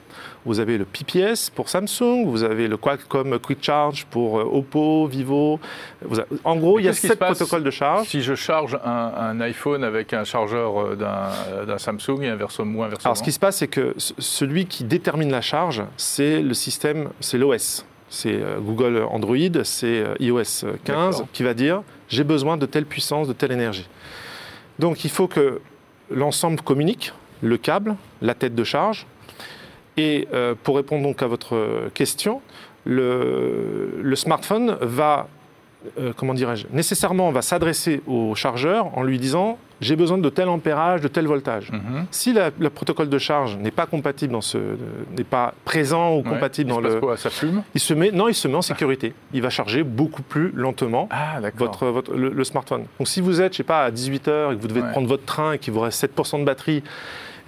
Vous 0.47 0.61
avez 0.61 0.79
le 0.79 0.85
PPS 0.85 1.51
pour 1.51 1.69
Samsung, 1.69 2.25
vous 2.25 2.43
avez 2.43 2.69
le 2.69 2.77
Qualcomm 2.77 3.39
Quick 3.39 3.63
Charge 3.63 4.07
pour 4.07 4.39
euh, 4.41 4.45
Oppo, 4.45 5.07
Vivo. 5.07 5.61
En 6.45 6.57
gros, 6.57 6.79
il 6.79 6.85
y 6.87 6.89
a 6.89 6.93
sept 6.95 7.19
protocoles 7.19 7.63
de 7.65 7.71
charge. 7.71 8.09
Si 8.09 8.23
je 8.23 8.35
charge 8.35 8.78
un, 8.85 9.13
un 9.17 9.41
iPhone 9.41 9.85
avec 9.85 10.13
un 10.13 10.25
chargeur 10.25 10.81
euh, 10.81 10.95
d'un 10.97 11.65
d'un 11.67 11.79
Samsung 11.79 12.23
et 12.23 12.29
inversement, 12.29 12.79
ou 12.81 12.83
inversement. 12.83 13.11
Alors, 13.11 13.17
ce 13.17 13.23
qui 13.23 13.33
se 13.33 13.39
passe, 13.39 13.57
c'est 13.59 13.69
que 13.69 13.95
ce- 13.97 14.13
celui 14.19 14.67
qui 14.67 14.85
détermine 14.85 15.31
la 15.31 15.41
charge, 15.41 15.83
c'est 15.97 16.41
le 16.43 16.55
système, 16.55 17.09
c'est 17.21 17.39
l'OS. 17.39 17.85
C'est 18.11 18.35
euh, 18.43 18.59
Google 18.61 19.03
Android, 19.11 19.37
c'est 19.65 20.01
euh, 20.03 20.15
iOS 20.21 20.43
15 20.43 20.65
D'accord. 20.85 21.27
qui 21.33 21.43
va 21.43 21.55
dire 21.55 21.83
j'ai 22.09 22.25
besoin 22.25 22.57
de 22.57 22.65
telle 22.67 22.87
puissance, 22.87 23.29
de 23.29 23.35
telle 23.35 23.53
énergie. 23.53 23.87
Donc, 24.79 25.05
il 25.05 25.11
faut 25.11 25.27
que 25.29 25.61
l'ensemble 26.11 26.61
communique, 26.63 27.13
le 27.43 27.59
câble, 27.59 27.97
la 28.23 28.35
tête 28.35 28.55
de 28.55 28.65
charge. 28.65 29.07
Et 29.99 30.27
euh, 30.33 30.55
pour 30.63 30.77
répondre 30.77 31.03
donc 31.03 31.23
à 31.23 31.27
votre 31.27 31.91
question, 31.93 32.41
le, 32.87 33.91
le 34.01 34.17
smartphone 34.17 34.77
va, 34.81 35.29
euh, 35.99 36.13
comment 36.17 36.35
dirais-je, 36.35 36.67
nécessairement 36.73 37.31
va 37.31 37.41
s'adresser 37.43 38.03
au 38.07 38.35
chargeur 38.35 38.97
en 38.99 39.03
lui 39.03 39.19
disant 39.19 39.59
j'ai 39.81 39.95
besoin 39.95 40.19
de 40.19 40.29
tel 40.29 40.49
ampérage, 40.49 41.01
de 41.03 41.07
tel 41.09 41.27
voltage. 41.29 41.71
Mhm. 41.71 42.07
Si 42.11 42.33
la- 42.33 42.51
le 42.59 42.69
protocole 42.69 43.09
de 43.09 43.19
charge 43.19 43.57
n'est 43.59 43.71
pas 43.71 43.87
compatible 43.87 44.33
dans 44.33 44.41
ce, 44.41 44.59
n'est 45.17 45.23
pas 45.23 45.55
présent 45.65 46.15
ou 46.15 46.17
Ouais. 46.19 46.23
compatible 46.25 46.71
dans 46.71 46.81
le, 46.81 46.99
quoi 46.99 47.17
Ça 47.17 47.31
fume? 47.31 47.63
Il 47.77 47.81
se 47.81 47.95
met, 47.95 48.11
non, 48.11 48.27
il 48.27 48.35
se 48.35 48.49
met 48.49 48.57
en 48.57 48.63
sécurité. 48.63 49.15
Il 49.33 49.41
va 49.41 49.51
charger 49.51 49.85
beaucoup 49.85 50.23
plus 50.23 50.51
lentement 50.53 51.09
Ah, 51.13 51.39
votre, 51.55 51.87
votre- 51.87 52.13
le, 52.15 52.31
le 52.31 52.45
smartphone. 52.45 52.87
Donc 52.99 53.07
si 53.07 53.21
vous 53.21 53.41
êtes, 53.41 53.53
je 53.53 53.59
sais 53.59 53.63
pas, 53.63 53.85
à 53.85 53.91
18 53.93 54.27
h 54.27 54.53
et 54.53 54.57
que 54.57 54.61
vous 54.61 54.67
devez 54.69 54.83
Ouais. 54.83 54.91
prendre 54.91 55.07
votre 55.07 55.25
train 55.25 55.53
et 55.53 55.59
qu'il 55.61 55.73
vous 55.73 55.81
reste 55.81 56.01
7% 56.01 56.41
de 56.41 56.45
batterie 56.45 56.83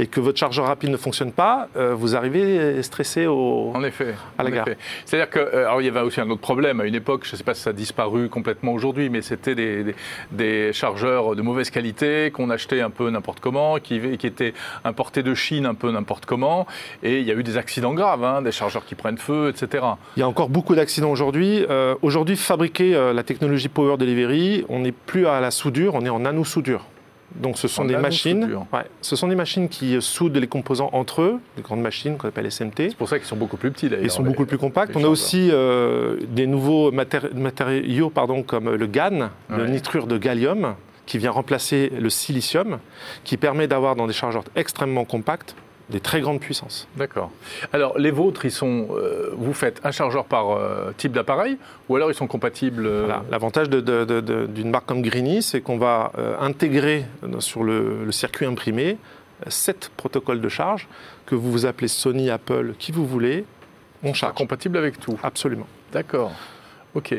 et 0.00 0.06
que 0.06 0.18
votre 0.18 0.38
chargeur 0.38 0.64
rapide 0.66 0.88
ne 0.90 0.96
fonctionne 0.96 1.30
pas, 1.30 1.68
euh, 1.76 1.94
vous 1.94 2.16
arrivez 2.16 2.82
stressé 2.82 3.26
au. 3.26 3.70
En 3.74 3.84
effet. 3.84 4.14
À 4.38 4.42
la 4.42 4.48
en 4.48 4.52
gare. 4.52 4.66
C'est-à-dire 5.04 5.28
que, 5.28 5.38
euh, 5.38 5.66
alors 5.66 5.82
il 5.82 5.84
y 5.84 5.88
avait 5.88 6.00
aussi 6.00 6.20
un 6.22 6.30
autre 6.30 6.40
problème 6.40 6.80
à 6.80 6.86
une 6.86 6.94
époque, 6.94 7.26
je 7.26 7.32
ne 7.32 7.36
sais 7.36 7.44
pas 7.44 7.52
si 7.52 7.60
ça 7.60 7.70
a 7.70 7.72
disparu 7.74 8.30
complètement 8.30 8.72
aujourd'hui, 8.72 9.10
mais 9.10 9.20
c'était 9.20 9.54
des, 9.54 9.84
des- 9.84 9.94
des 10.32 10.72
chargeurs 10.72 11.36
de 11.36 11.42
mauvaise 11.42 11.68
qualité 11.68 12.30
qu'on 12.32 12.48
achetait 12.48 12.80
un 12.80 12.88
peu 12.88 13.10
n'importe 13.10 13.40
comment, 13.40 13.76
qui, 13.78 14.00
qui 14.16 14.26
étaient 14.26 14.54
importés 14.84 15.22
de 15.22 15.34
Chine 15.34 15.66
un 15.66 15.74
peu 15.74 15.90
n'importe 15.90 16.24
comment, 16.24 16.66
et 17.02 17.18
il 17.20 17.26
y 17.26 17.30
a 17.30 17.34
eu 17.34 17.42
des 17.42 17.58
accidents 17.58 17.92
graves, 17.92 18.24
hein, 18.24 18.40
des 18.40 18.52
chargeurs 18.52 18.86
qui 18.86 18.94
prennent 18.94 19.18
feu, 19.18 19.50
etc. 19.54 19.84
Il 20.16 20.20
y 20.20 20.22
a 20.22 20.28
encore 20.28 20.48
beaucoup 20.48 20.74
d'accidents 20.74 21.10
aujourd'hui. 21.10 21.66
Euh, 21.68 21.94
aujourd'hui, 22.00 22.36
fabriquer 22.36 22.92
la 23.14 23.22
technologie 23.22 23.68
Power 23.68 23.98
Delivery, 23.98 24.64
on 24.70 24.78
n'est 24.78 24.92
plus 24.92 25.26
à 25.26 25.40
la 25.40 25.50
soudure, 25.50 25.94
on 25.94 26.04
est 26.06 26.08
en 26.08 26.20
nano-soudure. 26.20 26.86
Donc 27.36 27.58
ce 27.58 27.68
sont 27.68 27.84
des 27.84 27.96
machines, 27.96 28.40
nano-soudure. 28.40 28.66
ouais, 28.72 28.84
ce 29.00 29.16
sont 29.16 29.28
des 29.28 29.34
machines 29.34 29.68
qui 29.68 30.00
soudent 30.02 30.36
les 30.36 30.46
composants 30.46 30.90
entre 30.92 31.22
eux, 31.22 31.38
les 31.56 31.62
grandes 31.62 31.80
machines 31.80 32.16
qu'on 32.16 32.28
appelle 32.28 32.46
SMT. 32.50 32.90
C'est 32.90 32.96
pour 32.96 33.08
ça 33.08 33.18
qu'ils 33.18 33.28
sont 33.28 33.36
beaucoup 33.36 33.56
plus 33.56 33.70
petits 33.70 33.88
d'ailleurs. 33.88 34.04
Ils 34.04 34.10
sont 34.10 34.22
les- 34.22 34.28
beaucoup 34.30 34.46
plus 34.46 34.58
compacts. 34.58 34.94
On 34.96 35.04
a 35.04 35.08
aussi 35.08 35.48
euh, 35.52 36.16
des 36.28 36.46
nouveaux 36.46 36.90
matéri- 36.92 37.32
matériaux 37.34 38.10
pardon, 38.10 38.42
comme 38.42 38.70
le 38.74 38.86
GaN, 38.86 39.30
le 39.48 39.66
nitrure 39.66 40.06
de 40.06 40.18
gallium, 40.18 40.74
qui 41.06 41.18
vient 41.18 41.30
remplacer 41.30 41.90
le 41.98 42.10
silicium, 42.10 42.78
qui 43.24 43.36
permet 43.36 43.66
d'avoir 43.66 43.96
dans 43.96 44.06
des 44.06 44.12
chargeurs 44.12 44.44
extrêmement 44.56 45.04
compacts 45.04 45.54
des 45.90 46.00
très 46.00 46.20
grandes 46.20 46.40
puissances. 46.40 46.88
D'accord. 46.96 47.30
Alors 47.72 47.98
les 47.98 48.10
vôtres, 48.10 48.44
ils 48.44 48.50
sont, 48.50 48.88
euh, 48.92 49.30
vous 49.36 49.52
faites 49.52 49.80
un 49.84 49.90
chargeur 49.90 50.24
par 50.24 50.50
euh, 50.50 50.92
type 50.96 51.12
d'appareil, 51.12 51.58
ou 51.88 51.96
alors 51.96 52.10
ils 52.10 52.14
sont 52.14 52.26
compatibles. 52.26 52.86
euh, 52.86 53.04
Voilà. 53.06 53.24
L'avantage 53.30 53.68
d'une 53.68 54.70
marque 54.70 54.86
comme 54.86 55.02
Greeny, 55.02 55.42
c'est 55.42 55.60
qu'on 55.60 55.78
va 55.78 56.12
euh, 56.18 56.36
intégrer 56.40 57.04
sur 57.40 57.62
le, 57.64 58.04
le 58.04 58.12
circuit 58.12 58.46
imprimé 58.46 58.96
sept 59.48 59.90
protocoles 59.96 60.40
de 60.40 60.48
charge 60.48 60.86
que 61.26 61.34
vous 61.34 61.50
vous 61.50 61.66
appelez 61.66 61.88
Sony, 61.88 62.30
Apple, 62.30 62.74
qui 62.78 62.92
vous 62.92 63.06
voulez, 63.06 63.44
on 64.02 64.12
charge. 64.14 64.34
compatibles 64.34 64.76
avec 64.76 65.00
tout. 65.00 65.18
Absolument. 65.22 65.66
D'accord. 65.92 66.32
Ok. 66.94 67.14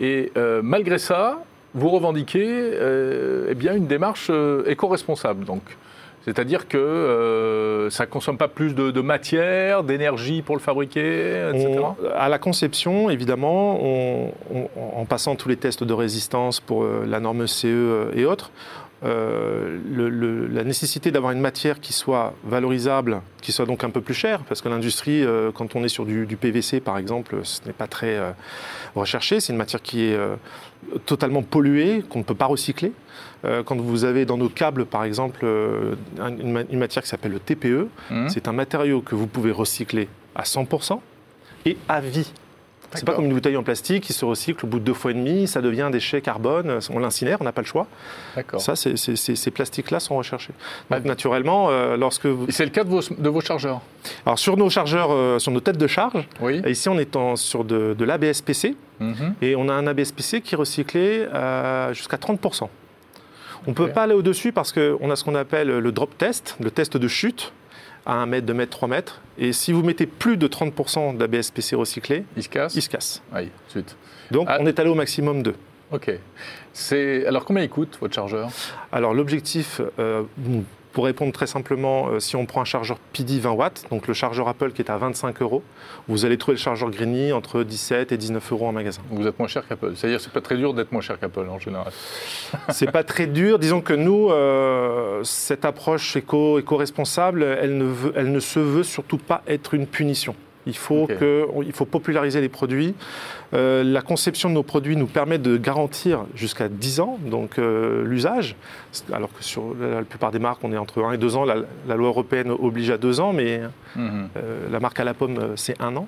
Et 0.00 0.32
malgré 0.62 0.98
ça, 0.98 1.42
vous 1.74 1.90
revendiquez 1.90 2.72
eh 3.50 3.54
bien 3.54 3.74
une 3.74 3.86
démarche 3.86 4.30
éco-responsable. 4.66 5.44
Donc, 5.44 5.62
C'est-à-dire 6.26 6.68
que 6.68 6.76
euh, 6.76 7.88
ça 7.90 8.04
ne 8.04 8.10
consomme 8.10 8.36
pas 8.36 8.48
plus 8.48 8.74
de, 8.74 9.00
matière, 9.00 9.82
d'énergie 9.84 10.42
pour 10.42 10.54
le 10.54 10.60
fabriquer, 10.60 11.48
etc. 11.54 11.78
On- 11.80 11.94
à 12.14 12.28
la 12.28 12.38
conception, 12.38 13.08
évidemment, 13.10 13.80
en 14.92 15.04
passant 15.06 15.34
tous 15.36 15.48
les 15.48 15.56
tests 15.56 15.82
de 15.84 15.92
résistance 15.94 16.60
pour 16.60 16.84
euh, 16.84 17.04
la 17.08 17.20
norme 17.20 17.46
CE 17.46 18.10
et 18.14 18.26
autres, 18.26 18.50
euh, 19.02 19.78
le- 19.90 20.10
le- 20.10 20.46
la 20.46 20.62
nécessité 20.62 21.10
d'avoir 21.10 21.32
une 21.32 21.40
matière 21.40 21.80
qui 21.80 21.94
soit 21.94 22.34
valorisable, 22.44 23.22
qui 23.40 23.50
soit 23.50 23.64
donc 23.64 23.82
un 23.82 23.88
peu 23.88 24.02
plus 24.02 24.12
chère, 24.12 24.40
parce 24.40 24.60
que 24.60 24.68
l'industrie, 24.68 25.24
quand 25.54 25.74
on 25.74 25.82
est 25.84 25.88
sur 25.88 26.04
du, 26.04 26.26
PVC 26.38 26.80
par 26.80 26.98
exemple, 26.98 27.36
ce 27.44 27.60
n'est 27.64 27.72
pas 27.72 27.86
très 27.86 28.18
recherché. 28.94 29.40
C'est 29.40 29.54
une 29.54 29.58
matière 29.58 29.80
qui 29.80 30.04
est 30.04 30.18
totalement 31.06 31.42
polluée, 31.42 32.02
qu'on 32.08 32.20
ne 32.20 32.24
peut 32.24 32.34
pas 32.34 32.46
recycler. 32.46 32.92
Euh, 33.44 33.62
quand 33.62 33.76
vous 33.80 34.04
avez 34.04 34.24
dans 34.26 34.36
nos 34.36 34.48
câbles, 34.48 34.84
par 34.86 35.04
exemple, 35.04 35.40
euh, 35.44 35.94
un- 36.20 36.36
une, 36.36 36.52
ma- 36.52 36.62
une 36.70 36.78
matière 36.78 37.02
qui 37.02 37.08
s'appelle 37.08 37.32
le 37.32 37.40
TPE, 37.40 37.88
Mhm. 38.10 38.28
c'est 38.28 38.48
un 38.48 38.52
matériau 38.52 39.00
que 39.00 39.14
vous 39.14 39.26
pouvez 39.26 39.50
recycler 39.52 40.08
à 40.34 40.42
100% 40.44 41.00
et 41.64 41.76
à 41.88 42.00
vie. 42.00 42.32
C'est 42.94 43.04
pas 43.04 43.12
comme 43.14 43.26
une 43.26 43.32
bouteille 43.32 43.56
en 43.56 43.62
plastique 43.62 44.02
qui 44.04 44.12
se 44.12 44.24
recycle 44.24 44.64
au 44.64 44.68
bout 44.68 44.78
de 44.80 44.84
deux 44.84 44.94
fois 44.94 45.12
et 45.12 45.14
demi, 45.14 45.46
ça 45.46 45.60
devient 45.60 45.82
un 45.82 45.90
déchet 45.90 46.20
carbone, 46.20 46.78
on 46.90 46.98
l'incinère, 46.98 47.38
on 47.40 47.44
n'a 47.44 47.52
pas 47.52 47.60
le 47.62 47.66
choix. 47.66 47.86
D'accord. 48.34 48.60
Ça, 48.60 48.74
ces 48.76 49.50
plastiques-là 49.50 50.00
sont 50.00 50.16
recherchés. 50.16 50.52
Donc 50.90 51.04
naturellement, 51.04 51.68
euh, 51.70 51.96
lorsque 51.96 52.26
vous... 52.26 52.46
C'est 52.50 52.64
le 52.64 52.70
cas 52.70 52.82
de 52.84 52.88
vos, 52.88 53.00
de 53.16 53.28
vos 53.28 53.40
chargeurs 53.40 53.80
Alors 54.26 54.38
sur 54.38 54.56
nos 54.56 54.68
chargeurs, 54.70 55.12
euh, 55.12 55.38
sur 55.38 55.52
nos 55.52 55.60
têtes 55.60 55.78
de 55.78 55.86
charge, 55.86 56.26
Oui. 56.40 56.62
ici 56.66 56.88
on 56.88 56.98
est 56.98 57.14
en- 57.16 57.36
sur 57.36 57.64
de, 57.64 57.94
de 57.96 58.04
l'ABS-PC 58.04 58.74
Mhm. 58.98 59.34
et 59.40 59.56
on 59.56 59.68
a 59.68 59.72
un 59.72 59.86
ABS-PC 59.86 60.40
qui 60.42 60.54
est 60.54 60.58
recyclé 60.58 61.26
euh, 61.32 61.94
jusqu'à 61.94 62.16
30%. 62.18 62.68
On 63.66 63.70
ne 63.70 63.74
peut 63.74 63.88
pas 63.88 64.02
aller 64.04 64.14
au-dessus 64.14 64.52
parce 64.52 64.72
qu'on 64.72 65.10
a 65.10 65.16
ce 65.16 65.24
qu'on 65.24 65.34
appelle 65.34 65.68
le 65.68 65.92
drop 65.92 66.16
test, 66.18 66.56
le 66.60 66.70
test 66.70 66.96
de 66.96 67.08
chute 67.08 67.52
à 68.10 68.14
1 68.14 68.26
mètre, 68.26 68.46
2 68.46 68.54
mètres, 68.54 68.70
3 68.76 68.88
mètres. 68.88 69.20
Et 69.38 69.52
si 69.52 69.72
vous 69.72 69.82
mettez 69.82 70.06
plus 70.06 70.36
de 70.36 70.48
30% 70.48 71.16
d'ABS-PC 71.16 71.76
recyclé, 71.76 72.24
Il 72.36 72.42
se 72.42 72.48
casse 72.48 72.74
il 72.74 72.82
se 72.82 72.88
casse. 72.88 73.22
Oui, 73.34 73.48
suite. 73.68 73.96
Donc 74.30 74.48
Ah. 74.50 74.58
on 74.60 74.66
est 74.66 74.78
allé 74.80 74.90
au 74.90 74.94
maximum 74.94 75.42
2. 75.42 75.54
Ok. 75.92 76.10
C'est 76.72 77.26
alors 77.26 77.44
combien 77.44 77.62
il 77.62 77.68
coûte 77.68 77.98
votre 78.00 78.14
chargeur? 78.14 78.48
Alors 78.92 79.14
l'objectif, 79.14 79.80
euh, 79.98 80.22
pour 81.00 81.06
répondre 81.06 81.32
très 81.32 81.46
simplement, 81.46 82.08
euh, 82.10 82.20
si 82.20 82.36
on 82.36 82.44
prend 82.44 82.60
un 82.60 82.66
chargeur 82.66 82.98
PD 83.14 83.38
20 83.40 83.52
watts, 83.52 83.84
donc 83.90 84.06
le 84.06 84.12
chargeur 84.12 84.48
Apple 84.48 84.72
qui 84.72 84.82
est 84.82 84.90
à 84.90 84.98
25 84.98 85.40
euros, 85.40 85.62
vous 86.08 86.26
allez 86.26 86.36
trouver 86.36 86.56
le 86.56 86.60
chargeur 86.60 86.90
Greeny 86.90 87.32
entre 87.32 87.62
17 87.62 88.12
et 88.12 88.18
19 88.18 88.52
euros 88.52 88.66
en 88.66 88.72
magasin. 88.72 89.00
Vous 89.10 89.26
êtes 89.26 89.38
moins 89.38 89.48
cher 89.48 89.66
qu'Apple. 89.66 89.92
C'est-à-dire 89.96 90.18
que 90.18 90.24
c'est 90.24 90.32
pas 90.32 90.42
très 90.42 90.58
dur 90.58 90.74
d'être 90.74 90.92
moins 90.92 91.00
cher 91.00 91.18
qu'Apple 91.18 91.46
en 91.48 91.58
général. 91.58 91.90
C'est 92.68 92.92
pas 92.92 93.02
très 93.02 93.26
dur. 93.26 93.58
Disons 93.58 93.80
que 93.80 93.94
nous, 93.94 94.28
euh, 94.30 95.24
cette 95.24 95.64
approche 95.64 96.16
éco, 96.16 96.58
éco-responsable, 96.58 97.44
elle 97.44 97.78
ne, 97.78 97.84
veut- 97.84 98.12
elle 98.14 98.30
ne 98.30 98.40
se 98.40 98.58
veut 98.60 98.82
surtout 98.82 99.16
pas 99.16 99.40
être 99.48 99.72
une 99.72 99.86
punition. 99.86 100.34
Il 100.66 100.76
faut, 100.76 101.06
que, 101.06 101.46
il 101.64 101.72
faut 101.72 101.86
populariser 101.86 102.40
les 102.42 102.50
produits. 102.50 102.94
Euh, 103.54 103.82
la 103.82 104.02
conception 104.02 104.48
de 104.50 104.54
nos 104.54 104.62
produits 104.62 104.94
nous 104.94 105.06
permet 105.06 105.38
de 105.38 105.56
garantir 105.56 106.20
jusqu'à 106.34 106.68
10 106.68 107.00
ans 107.00 107.18
donc 107.24 107.58
euh, 107.58 108.04
l'usage, 108.04 108.56
alors 109.12 109.32
que 109.32 109.42
sur 109.42 109.74
la, 109.80 110.02
plupart 110.02 110.30
des 110.30 110.38
marques, 110.38 110.60
on 110.62 110.70
est 110.72 110.76
entre 110.76 111.02
1 111.02 111.12
et 111.12 111.18
2 111.18 111.36
ans. 111.36 111.44
La, 111.46 111.56
la 111.88 111.96
loi 111.96 112.08
européenne 112.08 112.50
oblige 112.50 112.90
à 112.90 112.98
2 112.98 113.20
ans, 113.20 113.32
mais 113.32 113.62
Mhm. 113.96 114.28
euh, 114.36 114.68
la 114.70 114.78
marque 114.80 115.00
à 115.00 115.04
la 115.04 115.14
pomme, 115.14 115.52
c'est 115.56 115.80
un 115.80 115.96
an. 115.96 116.06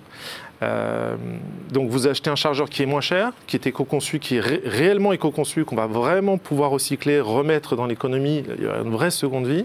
Donc 1.72 1.90
vous 1.90 2.06
achetez 2.06 2.30
un 2.30 2.36
chargeur 2.36 2.68
qui 2.70 2.82
est 2.82 2.86
moins 2.86 3.00
cher, 3.00 3.32
qui 3.46 3.56
est 3.56 3.66
éco-conçu, 3.66 4.18
qui 4.18 4.36
est 4.36 4.40
ré- 4.40 4.62
réellement 4.64 5.12
éco-conçu, 5.12 5.64
qu'on 5.64 5.76
va 5.76 5.86
vraiment 5.86 6.38
pouvoir 6.38 6.70
recycler, 6.70 7.20
remettre 7.20 7.74
dans 7.74 7.86
l'économie, 7.86 8.44
il 8.58 8.64
y 8.64 8.68
a 8.68 8.78
une 8.80 8.90
vraie 8.92 9.10
seconde 9.10 9.46
vie. 9.46 9.64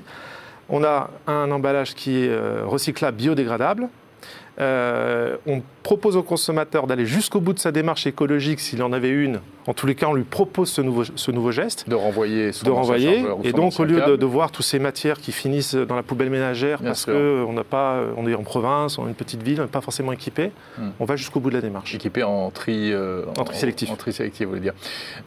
On 0.70 0.84
a 0.84 1.10
un 1.28 1.52
emballage 1.52 1.94
qui 1.94 2.24
est 2.26 2.32
recyclable, 2.66 3.18
biodégradable. 3.18 3.88
Euh, 4.60 5.38
on 5.46 5.62
propose 5.88 6.18
au 6.18 6.24
consommateur 6.24 6.86
d'aller 6.86 7.06
jusqu'au 7.06 7.40
bout 7.40 7.54
de 7.54 7.60
sa 7.60 7.72
démarche 7.72 8.08
écologique 8.08 8.60
s'il 8.60 8.84
en 8.84 8.92
avait 8.92 9.10
une. 9.10 9.40
En 9.68 9.74
tous 9.74 9.88
les 9.88 9.96
cas, 9.96 10.08
on 10.08 10.14
lui 10.14 10.24
propose 10.24 10.70
ce 10.70 10.82
nouveau, 10.82 11.04
ce 11.16 11.32
nouveau 11.32 11.52
geste 11.52 11.88
De 11.90 11.96
renvoyer 11.96 12.52
de 12.52 12.70
renvoyer. 12.70 13.24
Et 13.44 13.54
donc, 13.54 13.80
au 13.80 13.86
lieu 13.86 14.18
de, 14.18 14.26
voir 14.26 14.52
toutes 14.52 14.66
ces 14.66 14.80
matières 14.80 15.18
qui 15.20 15.32
finissent 15.32 15.76
dans 15.76 15.96
la 15.96 16.04
poubelle 16.04 16.30
ménagère 16.30 16.80
Bien 16.80 16.90
parce 16.90 17.06
qu'on 17.06 17.54
n'a 17.54 17.64
pas, 17.64 18.02
on 18.18 18.28
est 18.28 18.36
en 18.36 18.44
province, 18.44 18.98
on 18.98 19.06
est 19.06 19.10
une 19.10 19.16
petite 19.16 19.42
ville, 19.44 19.60
on 19.60 19.64
n'est 19.64 19.70
pas 19.70 19.82
forcément 19.82 20.12
équipé, 20.12 20.52
Hmm. 20.78 20.90
on 21.00 21.06
va 21.06 21.16
jusqu'au 21.16 21.40
bout 21.40 21.50
de 21.50 21.56
la 21.56 21.62
démarche. 21.62 21.96
Équipé 21.96 22.24
en 22.24 22.52
tri, 22.52 22.92
euh, 22.92 23.24
En 23.40 23.46
tri 23.46 23.56
sélectif. 23.56 23.90
En, 23.90 23.96
tri 23.96 24.12
sélectif, 24.14 24.44
vous 24.44 24.50
voulez 24.52 24.62
dire. 24.62 24.74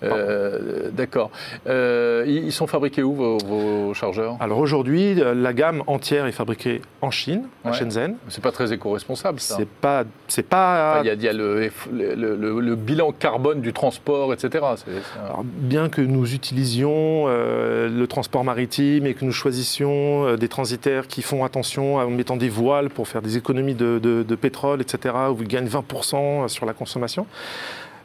Euh, 0.03 0.90
D'accord. 0.92 1.31
Euh, 1.66 2.25
ils 2.27 2.53
sont 2.53 2.66
fabriqués 2.66 3.03
où 3.03 3.14
vos, 3.14 3.38
vos 3.38 3.94
chargeurs? 3.94 4.37
Alors 4.40 4.59
aujourd'hui, 4.59 5.14
la 5.14 5.53
gamme 5.53 5.83
entière 5.87 6.27
est 6.27 6.33
fabriquée 6.33 6.83
en 7.01 7.11
Chine, 7.11 7.44
à 7.64 7.70
Ouais. 7.70 7.77
Shenzhen. 7.77 8.16
C'est 8.29 8.42
pas 8.42 8.53
très 8.53 8.73
éco-responsable, 8.73 9.40
ça. 9.40 9.57
C'est 9.57 9.68
pas, 9.68 10.05
c'est 10.29 10.50
pas. 10.51 10.91
Enfin, 10.93 11.01
Il 11.05 11.07
y 11.07 11.11
a, 11.11 11.15
il 11.15 11.23
y 11.23 11.29
a 11.29 11.33
le, 11.33 11.71
le- 11.93 12.37
le- 12.37 12.61
le 12.61 12.75
bilan 12.77 13.13
carbone 13.13 13.61
du 13.63 13.73
transport, 13.73 14.35
etc. 14.35 14.63
Alors, 15.25 15.43
bien 15.45 15.89
que 15.89 16.03
nous 16.03 16.35
utilisions 16.35 17.25
euh, 17.29 17.89
le 17.89 18.07
transport 18.07 18.45
maritime 18.45 19.07
et 19.07 19.15
que 19.15 19.25
nous 19.25 19.33
choisissions 19.33 20.27
euh, 20.27 20.37
des 20.37 20.49
transitaires 20.49 21.07
qui 21.07 21.23
font 21.23 21.45
attention 21.45 21.97
en 21.97 22.11
mettant 22.11 22.37
des 22.37 22.49
voiles 22.51 22.91
pour 22.91 23.09
faire 23.09 23.23
des 23.23 23.37
économies 23.37 23.75
de, 23.75 23.99
de- 24.03 24.23
de 24.23 24.35
pétrole, 24.35 24.81
etc., 24.83 25.15
où 25.35 25.41
ils 25.41 25.49
gagnent 25.49 25.69
20% 25.69 26.49
sur 26.49 26.67
la 26.67 26.73
consommation. 26.75 27.27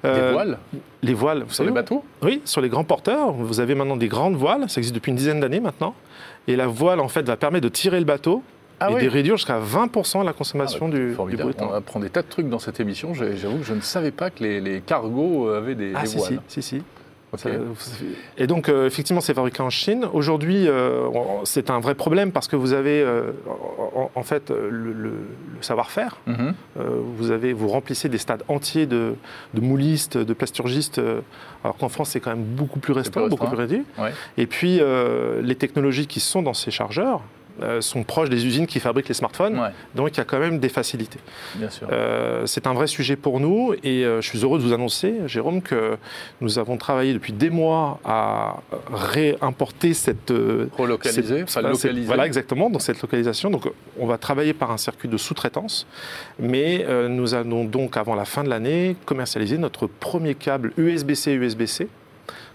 Des 0.03 0.10
Euh, 0.12 0.31
voiles? 0.34 0.58
Les 1.01 1.13
voiles, 1.15 1.39
vous 1.39 1.47
sur 1.49 1.55
savez, 1.58 1.69
les 1.69 1.73
bateaux? 1.73 2.03
Oui, 2.21 2.41
sur 2.45 2.62
les 2.62 2.69
grands 2.69 2.84
porteurs, 2.84 3.31
vous 3.31 3.60
avez 3.60 3.73
maintenant 3.73 3.97
des 3.97 4.08
grandes 4.08 4.36
voiles, 4.36 4.69
ça 4.69 4.77
existe 4.79 4.93
depuis 4.93 5.10
une 5.10 5.15
dizaine 5.17 5.39
d'années 5.39 5.60
maintenant. 5.60 5.95
Et 6.47 6.55
la 6.55 6.67
voile, 6.67 6.99
en 6.99 7.08
fait, 7.08 7.25
va 7.25 7.38
permettre 7.38 7.63
de 7.63 7.69
tirer 7.69 7.97
le 7.97 8.05
bateau 8.05 8.43
Ah 8.79 8.91
et 8.91 8.95
oui. 8.95 9.03
de 9.05 9.09
réduire 9.09 9.38
jusqu'à 9.38 9.59
20% 9.59 10.23
la 10.25 10.33
consommation 10.33 10.88
Ah, 10.89 10.95
du, 10.95 11.07
du 11.09 11.13
Formidable. 11.13 11.53
brut. 11.53 11.61
On 11.61 11.73
apprend 11.73 11.99
des 11.99 12.09
tas 12.09 12.21
de 12.21 12.27
trucs 12.27 12.49
dans 12.49 12.59
cette 12.59 12.79
émission. 12.79 13.13
J'avoue 13.13 13.57
que 13.59 13.63
je 13.65 13.73
ne 13.73 13.81
savais 13.81 14.11
pas 14.11 14.29
que 14.29 14.43
les, 14.43 14.59
les 14.61 14.81
cargos 14.81 15.49
avaient 15.49 15.75
des, 15.75 15.93
Ah, 15.95 16.01
des 16.01 16.07
si, 16.07 16.17
voiles. 16.17 16.41
si, 16.47 16.61
si, 16.61 16.75
si. 16.77 16.83
Et 18.38 18.47
donc, 18.47 18.69
euh, 18.69 18.85
effectivement, 18.88 19.19
c'est 19.19 19.33
fabriqué 19.33 19.61
en 19.61 19.69
Chine. 19.69 20.05
Aujourd'hui, 20.13 20.69
euh, 20.69 21.09
c'est 21.43 21.69
un 21.69 21.81
vrai 21.81 21.93
problème 21.95 22.31
parce 22.31 22.47
que 22.47 22.55
vous 22.55 22.71
avez, 22.71 23.01
euh, 23.01 23.31
en, 23.93 24.09
en 24.15 24.23
fait, 24.23 24.51
euh, 24.51 24.69
le, 24.71 24.93
le- 24.93 25.09
le 25.09 25.61
savoir-faire. 25.61 26.15
Mhm. 26.27 26.53
Euh, 26.79 26.83
vous, 27.17 27.31
avez, 27.31 27.51
vous 27.51 27.67
remplissez 27.67 28.07
des 28.07 28.19
stades 28.19 28.43
entiers 28.47 28.85
de, 28.85 29.15
de 29.53 29.59
moulistes, 29.61 30.17
de 30.17 30.33
plasturgistes, 30.33 30.99
euh, 30.99 31.19
alors 31.63 31.75
qu'en 31.77 31.89
France, 31.89 32.11
c'est 32.11 32.21
quand 32.21 32.29
même 32.31 32.43
beaucoup 32.45 32.79
plus 32.79 32.93
restreint, 32.93 33.27
beaucoup 33.27 33.47
plus 33.47 33.57
réduit. 33.57 33.83
Ouais. 33.97 34.11
Et 34.38 34.47
puis, 34.47 34.79
euh, 34.79 35.41
les 35.41 35.55
technologies 35.55 36.07
qui 36.07 36.21
sont 36.21 36.41
dans 36.41 36.53
ces 36.53 36.71
chargeurs 36.71 37.19
euh, 37.19 37.44
sont 37.81 38.03
proches 38.03 38.29
des 38.29 38.45
usines 38.45 38.67
qui 38.67 38.79
fabriquent 38.79 39.07
les 39.07 39.13
smartphones. 39.13 39.59
Ouais, 39.59 39.69
Donc, 39.95 40.09
il 40.13 40.17
y 40.17 40.19
a 40.21 40.25
quand 40.25 40.39
même 40.39 40.59
des 40.59 40.69
facilités. 40.69 41.19
bien 41.55 41.69
sûr. 41.69 41.87
Euh, 41.91 42.45
c'est 42.45 42.67
un 42.67 42.73
vrai 42.73 42.87
sujet 42.87 43.15
pour 43.15 43.39
nous 43.39 43.73
et 43.83 44.03
euh, 44.05 44.21
je 44.21 44.27
suis 44.27 44.39
heureux 44.43 44.57
de 44.59 44.63
vous 44.63 44.73
annoncer, 44.73 45.13
Jérôme, 45.27 45.61
que 45.61 45.97
nous 46.41 46.59
avons 46.59 46.77
travaillé 46.77 47.13
depuis 47.13 47.33
des 47.33 47.49
mois 47.49 47.99
à 48.03 48.57
réimporter 48.93 49.93
cette... 49.93 50.31
euh, 50.31 50.67
Relocaliser, 50.77 51.21
cette- 51.21 51.43
enfin 51.43 51.61
cette- 51.61 51.71
localiser. 51.71 52.07
Voilà, 52.07 52.25
exactement, 52.25 52.69
dans 52.69 52.79
cette 52.79 53.01
localisation. 53.01 53.49
Donc, 53.49 53.67
on 53.99 54.05
va 54.07 54.17
travailler 54.17 54.53
par 54.53 54.71
un 54.71 54.77
circuit 54.77 55.09
de 55.09 55.17
sous-traitance, 55.17 55.87
mais 56.39 56.85
euh, 56.87 57.07
nous 57.07 57.33
allons 57.33 57.63
donc, 57.65 57.97
avant 57.97 58.15
la 58.15 58.25
fin 58.25 58.43
de 58.43 58.49
l'année, 58.49 58.95
commercialiser 59.05 59.57
notre 59.57 59.87
premier 59.87 60.35
câble 60.35 60.71
USB-C 60.77 61.31
USB-C, 61.33 61.87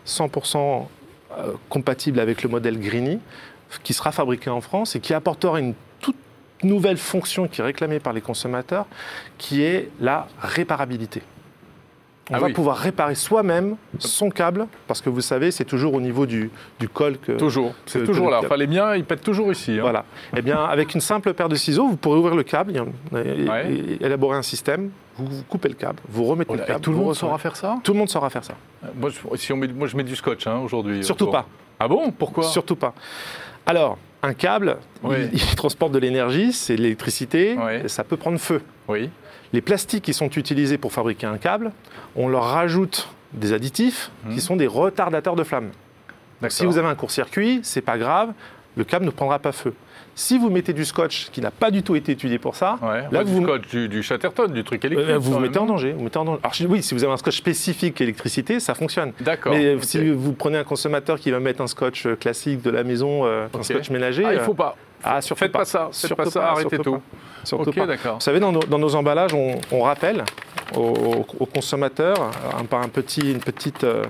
100% 0.06 0.86
euh, 1.38 1.52
compatible 1.68 2.18
avec 2.20 2.42
le 2.42 2.48
modèle 2.48 2.78
Greeny, 2.80 3.18
qui 3.82 3.92
sera 3.94 4.12
fabriqué 4.12 4.50
en 4.50 4.60
France 4.60 4.96
et 4.96 5.00
qui 5.00 5.14
apportera 5.14 5.60
une 5.60 5.74
toute 6.00 6.16
nouvelle 6.62 6.96
fonction 6.98 7.48
qui 7.48 7.60
est 7.60 7.64
réclamée 7.64 8.00
par 8.00 8.12
les 8.12 8.20
consommateurs, 8.20 8.86
qui 9.38 9.62
est 9.62 9.90
la 10.00 10.26
réparabilité. 10.40 11.22
On 12.32 12.34
Ah 12.34 12.38
va 12.38 12.46
oui. 12.46 12.52
pouvoir 12.52 12.76
réparer 12.76 13.16
soi-même 13.16 13.74
son 13.98 14.30
câble, 14.30 14.68
parce 14.86 15.00
que 15.00 15.10
vous 15.10 15.20
savez, 15.20 15.50
c'est 15.50 15.64
toujours 15.64 15.94
au 15.94 16.00
niveau 16.00 16.26
du, 16.26 16.48
du 16.78 16.88
col 16.88 17.18
que, 17.18 17.32
Toujours. 17.32 17.74
C'est 17.86 18.04
toujours 18.04 18.26
que 18.28 18.30
là. 18.30 18.38
Enfin, 18.44 18.56
les 18.56 18.68
miens, 18.68 18.94
ils 18.94 19.04
pètent 19.04 19.24
toujours 19.24 19.50
ici. 19.50 19.72
hein. 19.72 19.80
voilà. 19.80 20.04
Eh 20.36 20.40
bien, 20.40 20.62
avec 20.62 20.94
une 20.94 21.00
simple 21.00 21.34
paire 21.34 21.48
de 21.48 21.56
ciseaux, 21.56 21.88
vous 21.88 21.96
pourrez 21.96 22.18
ouvrir 22.18 22.36
le 22.36 22.44
câble 22.44 22.72
et, 22.76 23.18
et- 23.18 23.48
Ouais. 23.48 23.72
et 23.72 24.04
élaborer 24.04 24.36
un 24.36 24.42
système. 24.42 24.90
Vous, 25.16 25.26
vous 25.26 25.42
coupez 25.42 25.68
le 25.70 25.74
câble, 25.74 25.98
vous 26.08 26.22
remettez 26.24 26.50
Oh 26.52 26.56
le 26.56 26.62
et 26.62 26.66
câble. 26.66 26.80
tout 26.80 26.92
le 26.92 26.98
monde 26.98 27.14
saura 27.16 27.36
faire 27.38 27.56
ça? 27.56 27.78
Tout 27.82 27.92
le 27.94 27.98
monde 27.98 28.08
saura 28.08 28.30
faire 28.30 28.44
ça. 28.44 28.54
moi 28.94 29.10
je, 29.10 29.36
si 29.36 29.52
on 29.52 29.56
met, 29.56 29.66
moi, 29.66 29.88
je 29.88 29.96
mets 29.96 30.04
du 30.04 30.14
scotch 30.14 30.46
hein, 30.46 30.58
aujourd'hui. 30.58 31.02
Surtout 31.02 31.24
autour. 31.24 31.32
pas. 31.32 31.46
Ah 31.80 31.88
bon? 31.88 32.12
Pourquoi? 32.12 32.44
Surtout 32.44 32.76
pas. 32.76 32.94
Alors, 33.70 33.98
un 34.24 34.34
câble, 34.34 34.78
Oui. 35.04 35.14
il, 35.32 35.38
il 35.40 35.54
transporte 35.54 35.92
de 35.92 36.00
l'énergie, 36.00 36.52
c'est 36.52 36.74
de 36.74 36.82
l'électricité, 36.82 37.56
Oui. 37.56 37.88
ça 37.88 38.02
peut 38.02 38.16
prendre 38.16 38.38
feu. 38.38 38.62
Oui. 38.88 39.10
Les 39.52 39.60
plastiques 39.60 40.02
qui 40.02 40.12
sont 40.12 40.28
utilisés 40.30 40.76
pour 40.76 40.92
fabriquer 40.92 41.28
un 41.28 41.38
câble, 41.38 41.70
on 42.16 42.26
leur 42.26 42.42
rajoute 42.46 43.08
des 43.32 43.52
additifs 43.52 44.10
Mhm. 44.24 44.34
qui 44.34 44.40
sont 44.40 44.56
des 44.56 44.66
retardateurs 44.66 45.36
de 45.36 45.44
flamme. 45.44 45.70
Si 46.48 46.66
vous 46.66 46.78
avez 46.78 46.88
un 46.88 46.96
court-circuit, 46.96 47.60
c'est 47.62 47.80
pas 47.80 47.96
grave. 47.96 48.32
Le 48.76 48.84
câble 48.84 49.04
ne 49.04 49.10
prendra 49.10 49.38
pas 49.38 49.52
feu. 49.52 49.74
Si 50.14 50.38
vous 50.38 50.50
mettez 50.50 50.72
du 50.72 50.84
scotch 50.84 51.30
qui 51.30 51.40
n'a 51.40 51.50
pas 51.50 51.70
du 51.70 51.82
tout 51.82 51.94
été 51.96 52.12
étudié 52.12 52.38
pour 52.38 52.54
ça, 52.56 52.78
Ouais, 52.82 53.02
là 53.02 53.08
bah, 53.10 53.24
du 53.24 53.30
vous, 53.32 53.42
scotch, 53.42 53.68
du, 53.68 53.88
du 53.88 54.02
Chatterton, 54.02 54.48
du 54.48 54.64
truc 54.64 54.84
électrique. 54.84 55.08
euh, 55.10 55.18
vous 55.18 55.32
vous 55.32 55.38
mettez 55.38 55.58
en 55.58 55.66
danger. 55.66 55.92
Vous 55.92 56.04
mettez 56.04 56.18
en 56.18 56.24
danger. 56.24 56.40
Alors, 56.42 56.54
oui, 56.70 56.82
si 56.82 56.94
vous 56.94 57.04
avez 57.04 57.12
un 57.12 57.16
scotch 57.16 57.36
spécifique 57.38 58.00
électricité, 58.00 58.60
ça 58.60 58.74
fonctionne. 58.74 59.12
D'accord. 59.20 59.52
Mais 59.52 59.74
ok. 59.76 59.84
si 59.84 60.10
vous 60.10 60.32
prenez 60.32 60.58
un 60.58 60.64
consommateur 60.64 61.18
qui 61.18 61.30
va 61.30 61.40
mettre 61.40 61.60
un 61.62 61.66
scotch 61.68 62.06
euh, 62.06 62.16
classique 62.16 62.60
de 62.62 62.70
la 62.70 62.82
maison, 62.84 63.24
euh, 63.24 63.46
un 63.58 63.62
scotch 63.62 63.90
ménager, 63.90 64.24
Ah, 64.26 64.34
il 64.34 64.38
euh, 64.40 64.44
faut 64.44 64.54
pas. 64.54 64.76
ah, 65.04 65.22
surtout 65.22 65.38
Faites 65.40 65.52
pas 65.52 65.64
ça, 65.64 65.86
faites 65.92 65.94
Surtout 65.94 66.16
pas 66.24 66.30
ça, 66.30 66.50
arrêtez 66.50 66.78
tout. 66.78 66.92
pas. 66.94 67.00
Surtout 67.44 67.70
Ok, 67.70 67.76
pas. 67.76 67.86
d'accord. 67.86 68.14
Vous 68.16 68.20
savez, 68.20 68.40
dans 68.40 68.52
nos, 68.52 68.60
dans 68.60 68.78
nos 68.78 68.94
emballages, 68.96 69.32
on, 69.32 69.58
on 69.72 69.82
rappelle 69.82 70.24
aux, 70.76 71.24
aux 71.38 71.46
consommateurs 71.46 72.30
un, 72.58 72.88
petit, 72.88 73.30
une, 73.32 73.38
petite, 73.40 73.84
euh, 73.84 74.04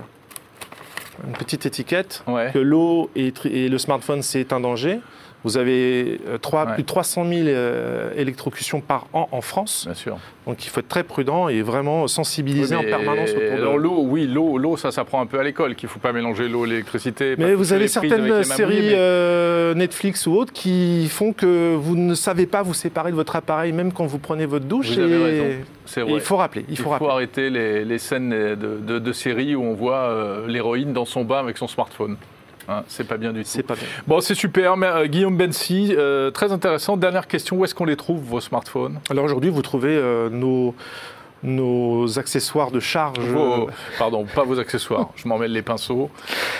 une 1.25 1.33
petite 1.33 1.65
étiquette 1.65 2.23
Ouais. 2.27 2.51
que 2.53 2.59
l'eau 2.59 3.09
et 3.15 3.31
le 3.69 3.77
smartphone, 3.77 4.21
c'est 4.21 4.53
un 4.53 4.59
danger. 4.59 4.99
Vous 5.43 5.57
avez 5.57 6.19
euh, 6.27 6.37
Ouais. 6.53 6.73
plus 6.75 6.83
de 6.83 6.87
300 6.87 7.25
000 7.27 7.47
euh, 7.47 8.11
électrocutions 8.15 8.79
par 8.81 9.07
an 9.13 9.27
en 9.31 9.41
France. 9.41 9.83
Bien 9.85 9.95
sûr. 9.95 10.17
Donc 10.45 10.63
il 10.65 10.69
faut 10.69 10.79
être 10.81 10.87
très 10.87 11.03
prudent 11.03 11.47
et 11.49 11.61
vraiment 11.61 12.07
sensibiliser 12.07 12.75
Oui, 12.75 12.85
en 12.85 12.87
permanence 12.89 13.29
autour 13.31 13.41
de 13.41 13.47
alors, 13.61 13.77
l'eau, 13.77 14.03
oui, 14.03 14.27
l'eau, 14.27 14.57
l'eau, 14.57 14.77
ça 14.77 14.91
s'apprend 14.91 15.21
un 15.21 15.25
peu 15.25 15.39
à 15.39 15.43
l'école, 15.43 15.75
qu'il 15.75 15.87
ne 15.87 15.91
faut 15.91 15.99
pas 15.99 16.11
mélanger 16.13 16.47
l'eau 16.47 16.65
et 16.65 16.69
l'électricité. 16.69 17.35
Mais 17.37 17.53
vous 17.55 17.73
avez 17.73 17.87
certaines 17.87 18.43
séries 18.43 18.89
mais- 18.89 18.93
euh, 18.95 19.73
Netflix 19.73 20.27
ou 20.27 20.33
autres 20.35 20.53
qui 20.53 21.07
font 21.09 21.33
que 21.33 21.73
vous 21.75 21.95
ne 21.95 22.13
savez 22.15 22.45
pas 22.45 22.61
vous 22.63 22.73
séparer 22.73 23.11
de 23.11 23.15
votre 23.15 23.35
appareil 23.35 23.71
même 23.71 23.91
quand 23.93 24.05
vous 24.05 24.19
prenez 24.19 24.45
votre 24.45 24.65
douche. 24.65 24.91
Vous 24.91 24.99
avez 24.99 25.15
et- 25.19 25.23
raison, 25.23 25.45
c'est 25.85 26.01
et 26.01 26.03
vrai. 26.03 26.13
il 26.13 26.19
faut 26.21 26.37
rappeler. 26.37 26.65
Il 26.67 26.73
Il 26.73 26.77
faut 26.77 26.83
faut, 26.83 26.89
rappeler. 26.91 27.09
arrêter 27.09 27.49
les, 27.49 27.85
les 27.85 27.97
scènes 27.99 28.29
de, 28.29 28.55
de, 28.79 28.99
de 28.99 29.13
séries 29.13 29.55
où 29.55 29.63
on 29.63 29.73
voit 29.73 29.95
euh, 30.09 30.47
l'héroïne 30.47 30.93
dans 30.93 31.05
son 31.05 31.23
bain 31.23 31.39
avec 31.39 31.57
son 31.57 31.67
smartphone. 31.67 32.17
Hein, 32.67 32.83
c'est 32.87 33.07
pas 33.07 33.17
bien 33.17 33.33
du 33.33 33.41
tout. 33.41 33.49
C'est 33.49 33.63
pas 33.63 33.75
bien. 33.75 33.85
Bon, 34.07 34.21
c'est 34.21 34.35
super. 34.35 34.77
Mais, 34.77 34.87
euh, 34.87 35.07
Guillaume 35.07 35.37
Bensi, 35.37 35.93
euh, 35.97 36.31
très 36.31 36.51
intéressant. 36.51 36.97
Dernière 36.97 37.27
question, 37.27 37.57
où 37.57 37.65
est-ce 37.65 37.75
qu'on 37.75 37.85
les 37.85 37.95
trouve, 37.95 38.21
vos 38.21 38.41
smartphones? 38.41 38.99
Alors 39.09 39.25
aujourd'hui, 39.25 39.49
vous 39.49 39.61
trouvez 39.61 39.95
euh, 39.95 40.29
nos, 40.29 40.75
nos 41.43 42.19
accessoires 42.19 42.71
de 42.71 42.79
charge. 42.79 43.19
Vos- 43.19 43.69
Pardon, 43.97 44.25
pas 44.25 44.43
vos 44.43 44.59
accessoires. 44.59 45.09
Je 45.15 45.27
m'en 45.27 45.37
mêle 45.37 45.51
les 45.51 45.61
pinceaux. 45.61 46.09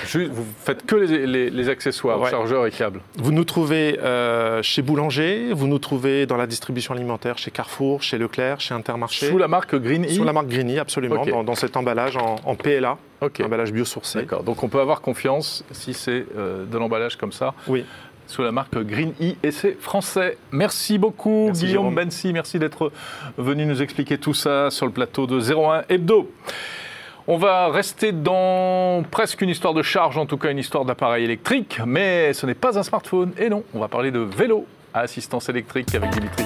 Juste, 0.07 0.31
vous 0.31 0.45
faites 0.63 0.85
que 0.85 0.95
les, 0.95 1.25
les- 1.27 1.49
les 1.49 1.69
accessoires, 1.69 2.19
Ouais. 2.19 2.29
chargeurs 2.29 2.65
et 2.65 2.71
câbles. 2.71 3.01
Vous 3.17 3.31
nous 3.31 3.43
trouvez 3.43 3.99
euh, 3.99 4.61
chez 4.63 4.81
Boulanger, 4.81 5.53
vous 5.53 5.67
nous 5.67 5.79
trouvez 5.79 6.25
dans 6.25 6.37
la 6.37 6.47
distribution 6.47 6.93
alimentaire, 6.93 7.37
chez 7.37 7.51
Carrefour, 7.51 8.01
chez 8.01 8.17
Leclerc, 8.17 8.59
chez 8.59 8.73
Intermarché. 8.73 9.27
Sous 9.29 9.37
la 9.37 9.47
marque 9.47 9.75
Green 9.75 10.05
E 10.05 10.09
Sous 10.09 10.23
la 10.23 10.33
marque 10.33 10.47
Grigny, 10.47 10.79
absolument, 10.79 11.21
Ok. 11.21 11.29
dans, 11.29 11.43
dans 11.43 11.55
cet 11.55 11.77
emballage 11.77 12.17
en, 12.17 12.35
en 12.43 12.55
PLA, 12.55 12.97
emballage 13.43 13.71
biosourcé. 13.71 14.19
D'accord. 14.19 14.43
Donc 14.43 14.63
on 14.63 14.67
peut 14.69 14.79
avoir 14.79 15.01
confiance 15.01 15.63
si 15.71 15.93
c'est 15.93 16.25
euh, 16.37 16.65
de 16.65 16.77
l'emballage 16.77 17.17
comme 17.17 17.31
ça. 17.31 17.53
Oui. 17.67 17.85
Sous 18.31 18.43
la 18.43 18.53
marque 18.53 18.77
Green 18.77 19.11
E 19.19 19.33
et 19.43 19.51
c'est 19.51 19.73
français. 19.77 20.37
Merci 20.53 20.97
beaucoup 20.97 21.47
Merci, 21.47 21.65
Guillaume 21.65 21.87
Jérôme. 21.87 21.95
Bensi. 21.95 22.31
Merci 22.31 22.59
d'être 22.59 22.89
venu 23.37 23.65
nous 23.65 23.81
expliquer 23.81 24.17
tout 24.17 24.33
ça 24.33 24.71
sur 24.71 24.85
le 24.85 24.93
plateau 24.93 25.27
de 25.27 25.37
01 25.37 25.83
Hebdo. 25.89 26.31
On 27.27 27.35
va 27.35 27.67
rester 27.67 28.13
dans 28.13 29.03
presque 29.11 29.41
une 29.41 29.49
histoire 29.49 29.73
de 29.73 29.81
charge, 29.81 30.17
en 30.17 30.25
tout 30.25 30.37
cas 30.37 30.49
une 30.49 30.59
histoire 30.59 30.85
d'appareil 30.85 31.25
électrique, 31.25 31.81
mais 31.85 32.31
ce 32.31 32.45
n'est 32.45 32.53
pas 32.53 32.79
un 32.79 32.83
smartphone. 32.83 33.33
Et 33.37 33.49
non, 33.49 33.65
on 33.73 33.79
va 33.79 33.89
parler 33.89 34.11
de 34.11 34.19
vélo 34.19 34.65
à 34.93 35.01
assistance 35.01 35.49
électrique 35.49 35.93
avec 35.93 36.11
Dimitri. 36.11 36.45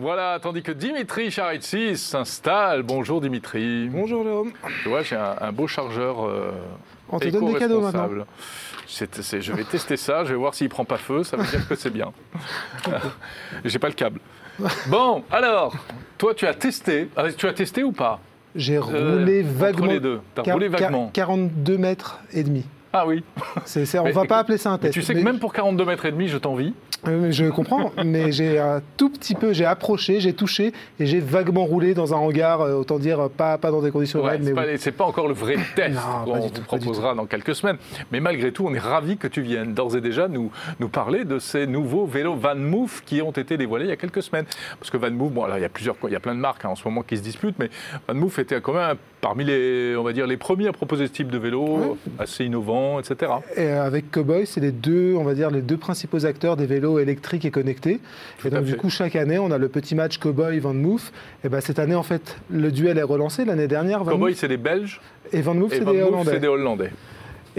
Voilà, 0.00 0.38
tandis 0.40 0.62
que 0.62 0.70
Dimitri 0.72 1.30
Charitsis 1.30 1.96
s'installe. 1.96 2.82
Bonjour 2.82 3.20
Dimitri. 3.20 3.88
Bonjour 3.88 4.22
Jérôme. 4.22 4.52
Tu 4.82 4.88
vois, 4.88 5.02
j'ai 5.02 5.16
un, 5.16 5.34
un 5.40 5.50
beau 5.52 5.66
chargeur 5.66 6.24
euh, 6.24 6.52
On 7.08 7.18
te 7.18 7.28
donne 7.28 7.46
des 7.52 7.58
cadeaux 7.58 7.80
maintenant. 7.80 8.04
éco-responsable. 8.04 8.26
C'est- 8.86 9.22
c'est- 9.22 9.40
je 9.40 9.52
vais 9.52 9.64
tester 9.64 9.96
ça, 9.96 10.24
je 10.24 10.30
vais 10.30 10.36
voir 10.38 10.54
s'il 10.54 10.68
prend 10.68 10.84
pas 10.84 10.98
feu, 10.98 11.24
ça 11.24 11.36
veut 11.36 11.44
dire 11.44 11.66
que 11.66 11.74
c'est 11.74 11.90
bien. 11.90 12.12
j'ai 13.64 13.78
pas 13.78 13.88
le 13.88 13.94
câble. 13.94 14.20
Bon, 14.86 15.24
alors, 15.30 15.74
toi 16.16 16.32
tu 16.34 16.46
as 16.46 16.54
testé, 16.54 17.08
Ah, 17.16 17.24
tu 17.32 17.46
as 17.48 17.52
testé 17.52 17.82
ou 17.82 17.92
pas? 17.92 18.20
J'ai 18.54 18.76
Euh, 18.76 18.80
roulé 18.80 19.42
entre 19.42 19.52
vaguement. 19.58 19.86
les 19.86 20.00
deux, 20.00 20.20
t'as 20.34 20.42
Quar- 20.42 20.52
roulé 20.54 20.68
vaguement. 20.68 21.10
42 21.12 21.76
mètres 21.76 22.20
et 22.32 22.42
demi. 22.44 22.64
Ah 22.92 23.06
oui. 23.06 23.22
On 23.98 24.04
Mais 24.04 24.12
va 24.12 24.24
pas 24.24 24.38
appeler 24.38 24.58
ça 24.58 24.70
un 24.70 24.78
test. 24.78 24.94
tu 24.94 25.02
sais 25.02 25.12
que 25.12 25.18
mais- 25.18 25.24
même 25.24 25.38
pour 25.38 25.52
42 25.52 25.84
mètres 25.84 26.06
et 26.06 26.12
demi, 26.12 26.28
je 26.28 26.38
t'envie. 26.38 26.72
Euh, 27.06 27.30
Je 27.30 27.44
comprends, 27.44 27.92
mais 28.04 28.32
j'ai 28.32 28.58
un 28.58 28.82
tout 28.96 29.08
petit 29.08 29.36
peu, 29.36 29.52
j'ai 29.52 29.64
approché, 29.64 30.18
j'ai 30.18 30.32
touché 30.32 30.72
et 30.98 31.06
j'ai 31.06 31.20
vaguement 31.20 31.64
roulé 31.64 31.94
dans 31.94 32.12
un 32.12 32.16
hangar, 32.16 32.60
euh, 32.60 32.74
autant 32.74 32.98
dire 32.98 33.20
euh, 33.20 33.28
pas, 33.28 33.56
pas 33.56 33.70
dans 33.70 33.80
des 33.80 33.92
conditions 33.92 34.20
Ouais, 34.20 34.30
réelles, 34.30 34.42
c'est 34.44 34.52
mais 34.52 34.60
oui. 34.72 34.78
c'est 34.78 34.90
pas 34.92 35.04
encore 35.04 35.28
le 35.28 35.34
vrai 35.34 35.56
test 35.76 35.96
qu'on 36.24 36.40
vous 36.40 36.48
tout, 36.50 36.62
proposera 36.62 37.14
dans 37.14 37.26
quelques 37.26 37.54
semaines. 37.54 37.76
Mais 38.10 38.18
malgré 38.18 38.50
tout, 38.50 38.66
on 38.66 38.74
est 38.74 38.80
ravis 38.80 39.16
que 39.16 39.28
tu 39.28 39.42
viennes 39.42 39.74
d'ores 39.74 39.96
et 39.96 40.00
déjà 40.00 40.26
nous, 40.26 40.50
nous 40.80 40.88
parler 40.88 41.24
de 41.24 41.38
ces 41.38 41.68
nouveaux 41.68 42.04
vélos 42.04 42.34
Van 42.34 42.56
Moof 42.56 43.04
qui 43.06 43.22
ont 43.22 43.30
été 43.30 43.56
dévoilés 43.56 43.84
il 43.84 43.90
y 43.90 43.92
a 43.92 43.96
quelques 43.96 44.22
semaines. 44.22 44.46
Parce 44.80 44.90
que 44.90 44.96
Van 44.96 45.10
bon, 45.12 45.46
là, 45.46 45.56
il 45.58 45.62
y 45.62 45.64
a 45.64 45.68
plusieurs, 45.68 45.94
il 46.04 46.12
y 46.12 46.16
a 46.16 46.20
plein 46.20 46.34
de 46.34 46.40
marques 46.40 46.64
hein, 46.64 46.70
en 46.70 46.76
ce 46.76 46.82
moment 46.84 47.02
qui 47.02 47.16
se 47.16 47.22
disputent, 47.22 47.58
mais 47.60 47.70
Van 48.08 48.14
Moof 48.14 48.40
était 48.40 48.60
quand 48.60 48.72
même 48.72 48.96
parmi 49.20 49.44
les, 49.44 49.94
on 49.96 50.02
va 50.02 50.12
dire, 50.12 50.26
les 50.26 50.36
premiers 50.36 50.66
à 50.68 50.72
proposer 50.72 51.06
ce 51.06 51.12
type 51.12 51.30
de 51.30 51.38
vélo, 51.38 51.96
assez 52.18 52.44
innovant, 52.44 52.77
etc. 52.98 53.32
Et 53.56 53.62
euh, 53.62 53.84
avec 53.84 54.10
Cowboy, 54.10 54.46
c'est 54.46 54.60
les 54.60 54.72
deux, 54.72 55.14
on 55.16 55.24
va 55.24 55.34
dire, 55.34 55.50
les 55.50 55.62
deux 55.62 55.76
principaux 55.76 56.24
acteurs 56.26 56.56
des 56.56 56.66
vélos 56.66 56.98
électriques 56.98 57.44
et 57.44 57.50
connectés. 57.50 58.00
et 58.44 58.50
donc, 58.50 58.64
du 58.64 58.72
fait. 58.72 58.76
coup, 58.76 58.90
chaque 58.90 59.16
année, 59.16 59.38
on 59.38 59.50
a 59.50 59.58
le 59.58 59.68
petit 59.68 59.94
match 59.94 60.18
Cowboy 60.18 60.58
Van 60.58 60.74
Moof. 60.74 61.12
Et 61.44 61.48
ben 61.48 61.60
cette 61.60 61.78
année, 61.78 61.94
en 61.94 62.02
fait, 62.02 62.36
le 62.50 62.70
duel 62.70 62.98
est 62.98 63.02
relancé. 63.02 63.44
L'année 63.44 63.68
dernière, 63.68 64.04
Van 64.04 64.12
Cowboy, 64.12 64.34
c'est 64.34 64.48
des 64.48 64.56
Belges 64.56 65.00
et 65.32 65.40
Van 65.40 65.54
Moof, 65.54 65.70
des 65.70 65.78
c'est 66.24 66.40
des 66.40 66.48
Hollandais. 66.48 66.90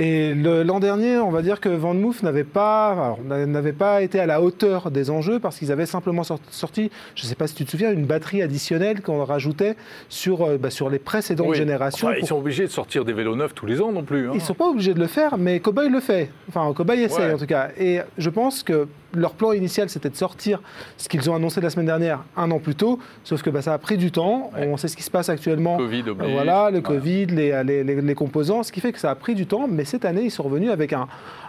Et 0.02 0.34
l'an 0.34 0.80
dernier, 0.80 1.18
on 1.18 1.30
va 1.30 1.42
dire 1.42 1.60
que 1.60 1.68
Van 1.68 1.94
Moof 1.94 2.24
n'avait 2.24 2.46
pas, 2.46 3.18
n'avait 3.28 3.74
pas 3.74 4.02
été 4.02 4.18
à 4.22 4.26
la 4.26 4.42
hauteur 4.42 4.92
des 4.92 5.10
enjeux 5.10 5.40
parce 5.40 5.58
qu'ils 5.60 5.74
avaient 5.74 5.86
simplement 5.86 6.24
sor- 6.24 6.40
sorti, 6.52 6.90
je 7.16 7.24
ne 7.24 7.28
sais 7.28 7.36
pas 7.36 7.48
si 7.48 7.54
tu 7.56 7.66
te 7.66 7.72
souviens, 7.72 7.92
une 7.92 8.06
batterie 8.06 8.42
additionnelle 8.42 9.02
qu'on 9.02 9.26
rajoutait 9.26 9.76
sur, 10.08 10.44
euh, 10.44 10.58
bah, 10.58 10.70
sur 10.70 10.90
les 10.90 11.00
précédentes 11.00 11.48
Oui. 11.50 11.58
générations. 11.58 12.08
Enfin, 12.08 12.16
ils 12.16 12.20
pour- 12.22 12.30
sont 12.30 12.38
obligés 12.38 12.64
de 12.64 12.72
sortir 12.72 13.04
des 13.04 13.12
vélos 13.12 13.36
neufs 13.36 13.54
tous 13.54 13.66
les 13.66 13.82
ans 13.82 13.92
non 13.92 14.04
plus. 14.04 14.28
hein. 14.28 14.32
Ils 14.34 14.38
ne 14.38 14.42
sont 14.42 14.54
pas 14.54 14.70
obligés 14.70 14.94
de 14.94 15.00
le 15.00 15.08
faire, 15.08 15.38
mais 15.38 15.60
Cowboy 15.60 15.90
le 15.90 16.00
fait. 16.00 16.30
Enfin, 16.48 16.72
Cowboy 16.74 17.06
Ouais. 17.06 17.34
en 17.34 17.38
tout 17.38 17.46
cas. 17.46 17.68
Et 17.78 18.00
je 18.18 18.30
pense 18.30 18.64
que 18.64 18.88
leur 19.14 19.34
plan 19.34 19.52
initial, 19.54 19.90
c'était 19.90 20.10
de 20.10 20.16
sortir 20.16 20.62
ce 20.98 21.10
qu'ils 21.10 21.30
ont 21.30 21.36
annoncé 21.36 21.62
la 21.62 21.70
semaine 21.70 21.86
dernière, 21.88 22.24
un 22.38 22.52
an 22.52 22.60
plus 22.60 22.76
tôt. 22.76 23.00
Sauf 23.24 23.42
que 23.42 23.50
bah, 23.50 23.62
ça 23.62 23.74
a 23.74 23.78
pris 23.78 23.98
du 23.98 24.12
temps. 24.12 24.52
Ouais. 24.56 24.68
On 24.72 24.78
sait 24.78 24.88
ce 24.88 24.96
qui 24.96 25.04
se 25.04 25.12
passe 25.12 25.30
actuellement. 25.30 25.78
Covid 25.78 26.10
oblige. 26.10 26.32
Voilà, 26.32 26.70
le 26.72 26.80
Voilà. 26.80 27.00
Covid, 27.00 27.26
les, 27.28 27.64
les- 27.64 27.84
les- 27.84 28.02
les 28.02 28.16
composants, 28.16 28.64
ce 28.64 28.72
qui 28.72 28.82
fait 28.82 28.92
que 28.92 29.00
ça 29.00 29.10
a 29.12 29.16
pris 29.16 29.36
du 29.36 29.46
temps. 29.46 29.68
Mais 29.70 29.86
cette 29.86 30.06
année, 30.06 30.22
ils 30.24 30.32
sont 30.32 30.44
revenus 30.44 30.70
avec 30.72 30.94
un- 30.94 31.08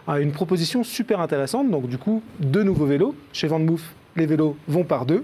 un- 0.08 0.16
une 0.18 0.32
proposition 0.32 0.82
super 0.84 1.20
intéressante. 1.20 1.70
Donc, 1.70 1.86
du 1.88 1.98
coup, 1.98 2.22
deux 2.38 2.62
nouveaux 2.62 2.86
vélos. 2.86 3.14
Chez 3.32 3.46
Van 3.48 3.58
Moof, 3.58 3.82
les 4.16 4.26
vélos 4.26 4.56
vont 4.68 4.84
par 4.84 5.04
deux. 5.06 5.22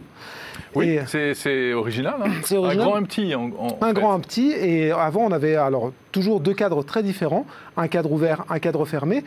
Oui, 0.74 0.98
c'est- 1.06 1.72
original. 1.72 2.14
hein. 2.20 2.30
Original. 2.52 2.70
Un 2.70 2.76
grand, 2.76 2.96
un 2.96 3.02
petit. 3.02 3.34
En, 3.34 3.44
en 3.58 3.78
un 3.80 3.86
fait. 3.88 3.92
grand, 3.94 4.12
un 4.12 4.20
petit. 4.20 4.52
Et 4.52 4.90
avant, 4.90 5.22
on 5.24 5.32
avait 5.32 5.56
alors 5.56 5.92
toujours 6.12 6.40
deux 6.40 6.52
cadres 6.54 6.82
très 6.82 7.02
différents, 7.02 7.46
un 7.78 7.88
cadre 7.88 8.12
ouvert, 8.12 8.44
un 8.50 8.58
cadre 8.58 8.84
fermé. 8.84 9.24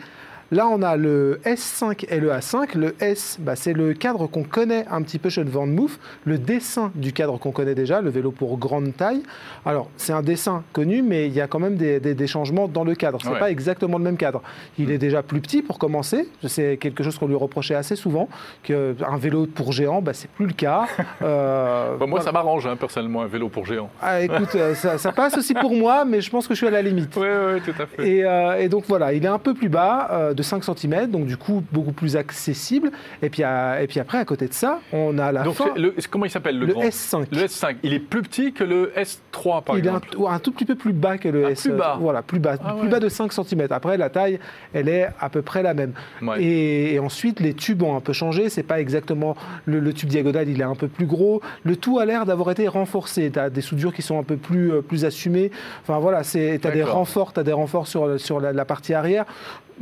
Là, 0.52 0.66
on 0.68 0.82
a 0.82 0.96
le 0.96 1.40
S5 1.44 2.06
et 2.08 2.18
le 2.18 2.30
A5. 2.30 2.76
Le 2.76 2.96
S, 3.00 3.36
bah, 3.40 3.54
c'est 3.54 3.72
le 3.72 3.92
cadre 3.94 4.26
qu'on 4.26 4.42
connaît 4.42 4.84
un 4.90 5.00
petit 5.02 5.18
peu 5.20 5.28
chez 5.28 5.44
le 5.44 5.50
Van 5.50 5.66
Moof, 5.66 5.98
le 6.24 6.38
dessin 6.38 6.90
du 6.96 7.12
cadre 7.12 7.38
qu'on 7.38 7.52
connaît 7.52 7.76
déjà, 7.76 8.00
le 8.00 8.10
vélo 8.10 8.32
pour 8.32 8.58
grande 8.58 8.96
taille. 8.96 9.22
Alors, 9.64 9.88
c'est 9.96 10.12
un 10.12 10.22
dessin 10.22 10.64
connu, 10.72 11.02
mais 11.02 11.26
il 11.28 11.32
y 11.34 11.40
a 11.40 11.46
quand 11.46 11.60
même 11.60 11.76
des, 11.76 12.00
des- 12.00 12.14
des 12.14 12.26
changements 12.26 12.66
dans 12.66 12.82
le 12.82 12.94
cadre. 12.96 13.18
C'est 13.22 13.28
Ouais. 13.30 13.38
pas 13.38 13.50
exactement 13.50 13.96
le 13.98 14.02
même 14.04 14.16
cadre. 14.16 14.42
Il 14.78 14.90
est 14.90 14.98
déjà 14.98 15.22
plus 15.22 15.40
petit 15.40 15.62
pour 15.62 15.78
commencer. 15.78 16.28
C'est 16.48 16.76
quelque 16.78 17.04
chose 17.04 17.16
qu'on 17.16 17.28
lui 17.28 17.36
reprochait 17.36 17.76
assez 17.76 17.94
souvent, 17.94 18.28
qu'un 18.64 19.16
vélo 19.18 19.46
pour 19.46 19.72
géant, 19.72 20.02
bah, 20.02 20.14
c'est 20.14 20.30
plus 20.30 20.46
le 20.46 20.52
cas. 20.52 20.86
Euh, 21.22 21.96
Bah, 21.96 22.06
moi, 22.06 22.18
voilà. 22.18 22.24
ça 22.24 22.32
m'arrange, 22.32 22.66
hein, 22.66 22.76
personnellement, 22.76 23.22
un 23.22 23.26
vélo 23.26 23.48
pour 23.48 23.66
géant. 23.66 23.90
Ah, 24.00 24.20
écoute, 24.22 24.54
euh, 24.54 24.74
ça, 24.74 24.96
ça 24.98 25.12
passe 25.12 25.36
aussi 25.36 25.52
pour 25.54 25.72
moi, 25.74 26.04
mais 26.04 26.20
je 26.20 26.30
pense 26.30 26.48
que 26.48 26.54
je 26.54 26.58
suis 26.58 26.66
à 26.66 26.70
la 26.70 26.80
limite. 26.82 27.14
Oui, 27.16 27.26
oui, 27.54 27.60
tout 27.60 27.80
à 27.82 27.86
fait. 27.86 28.08
Et, 28.08 28.24
euh, 28.24 28.58
et 28.58 28.68
donc 28.68 28.84
voilà, 28.88 29.12
il 29.12 29.24
est 29.24 29.28
un 29.28 29.38
peu 29.38 29.52
plus 29.54 29.68
bas, 29.68 30.08
euh, 30.12 30.34
de 30.40 30.44
5 30.44 30.64
cm, 30.64 31.06
donc 31.10 31.26
du 31.26 31.36
coup 31.36 31.62
beaucoup 31.70 31.92
plus 31.92 32.16
accessible. 32.16 32.90
Et 33.22 33.28
puis, 33.28 33.42
à- 33.42 33.82
et 33.82 33.86
puis 33.86 34.00
après, 34.00 34.16
à 34.16 34.24
côté 34.24 34.48
de 34.48 34.54
ça, 34.54 34.80
on 34.92 35.18
a 35.18 35.32
la 35.32 35.42
Donc, 35.42 35.54
fin, 35.54 35.66
c'est 35.74 35.80
le- 35.80 35.94
comment 36.10 36.24
il 36.24 36.30
s'appelle 36.30 36.58
le, 36.58 36.64
le 36.66 36.72
grand 36.72 36.82
S5. 36.82 37.26
Le 37.30 37.42
S5. 37.44 37.76
Il 37.82 37.92
est 37.92 37.98
plus 37.98 38.22
petit 38.22 38.52
que 38.54 38.64
le 38.64 38.90
S3, 38.96 39.62
par 39.62 39.76
il 39.78 39.84
est 39.84 39.88
un, 39.88 39.98
exemple. 39.98 40.16
ou 40.16 40.26
un 40.28 40.38
tout 40.38 40.50
petit 40.52 40.64
peu 40.64 40.74
plus 40.74 40.94
bas 40.94 41.18
que 41.18 41.28
le 41.28 41.44
Ah, 41.46 41.50
S. 41.50 41.60
plus 41.62 41.72
bas. 41.72 41.98
Voilà, 42.00 42.22
plus 42.22 42.38
bas, 42.38 42.54
Ah 42.64 42.72
plus 42.72 42.82
ouais. 42.84 42.88
bas 42.88 43.00
de 43.00 43.08
5 43.10 43.32
cm. 43.32 43.66
Après, 43.70 43.98
la 43.98 44.08
taille, 44.08 44.38
elle 44.72 44.88
est 44.88 45.08
à 45.20 45.28
peu 45.28 45.42
près 45.42 45.62
la 45.62 45.74
même. 45.74 45.92
Ouais. 46.22 46.42
Et, 46.42 46.94
et 46.94 46.98
ensuite, 46.98 47.40
les 47.40 47.52
tubes 47.52 47.82
ont 47.82 47.94
un 47.96 48.00
peu 48.00 48.12
changé. 48.14 48.48
C'est 48.48 48.62
pas 48.62 48.80
exactement 48.80 49.36
le, 49.66 49.78
le 49.80 49.92
tube 49.92 50.08
diagonal, 50.08 50.48
il 50.48 50.60
est 50.60 50.64
un 50.64 50.74
peu 50.74 50.88
plus 50.88 51.06
gros. 51.06 51.42
Le 51.64 51.76
tout 51.76 51.98
a 51.98 52.06
l'air 52.06 52.24
d'avoir 52.24 52.50
été 52.50 52.66
renforcé. 52.68 53.30
Tu 53.30 53.38
as 53.38 53.50
des 53.50 53.60
soudures 53.60 53.92
qui 53.92 54.02
sont 54.02 54.18
un 54.18 54.22
peu 54.24 54.36
plus, 54.36 54.72
euh, 54.72 54.80
plus 54.80 55.04
assumées. 55.04 55.50
Enfin 55.82 55.98
voilà, 55.98 56.22
tu 56.22 56.38
as 56.38 56.70
des 56.70 56.82
renforts, 56.82 57.32
as 57.36 57.42
des 57.42 57.52
renforts 57.52 57.86
sur, 57.86 58.18
sur 58.18 58.40
la, 58.40 58.52
la 58.52 58.64
partie 58.64 58.94
arrière. 58.94 59.26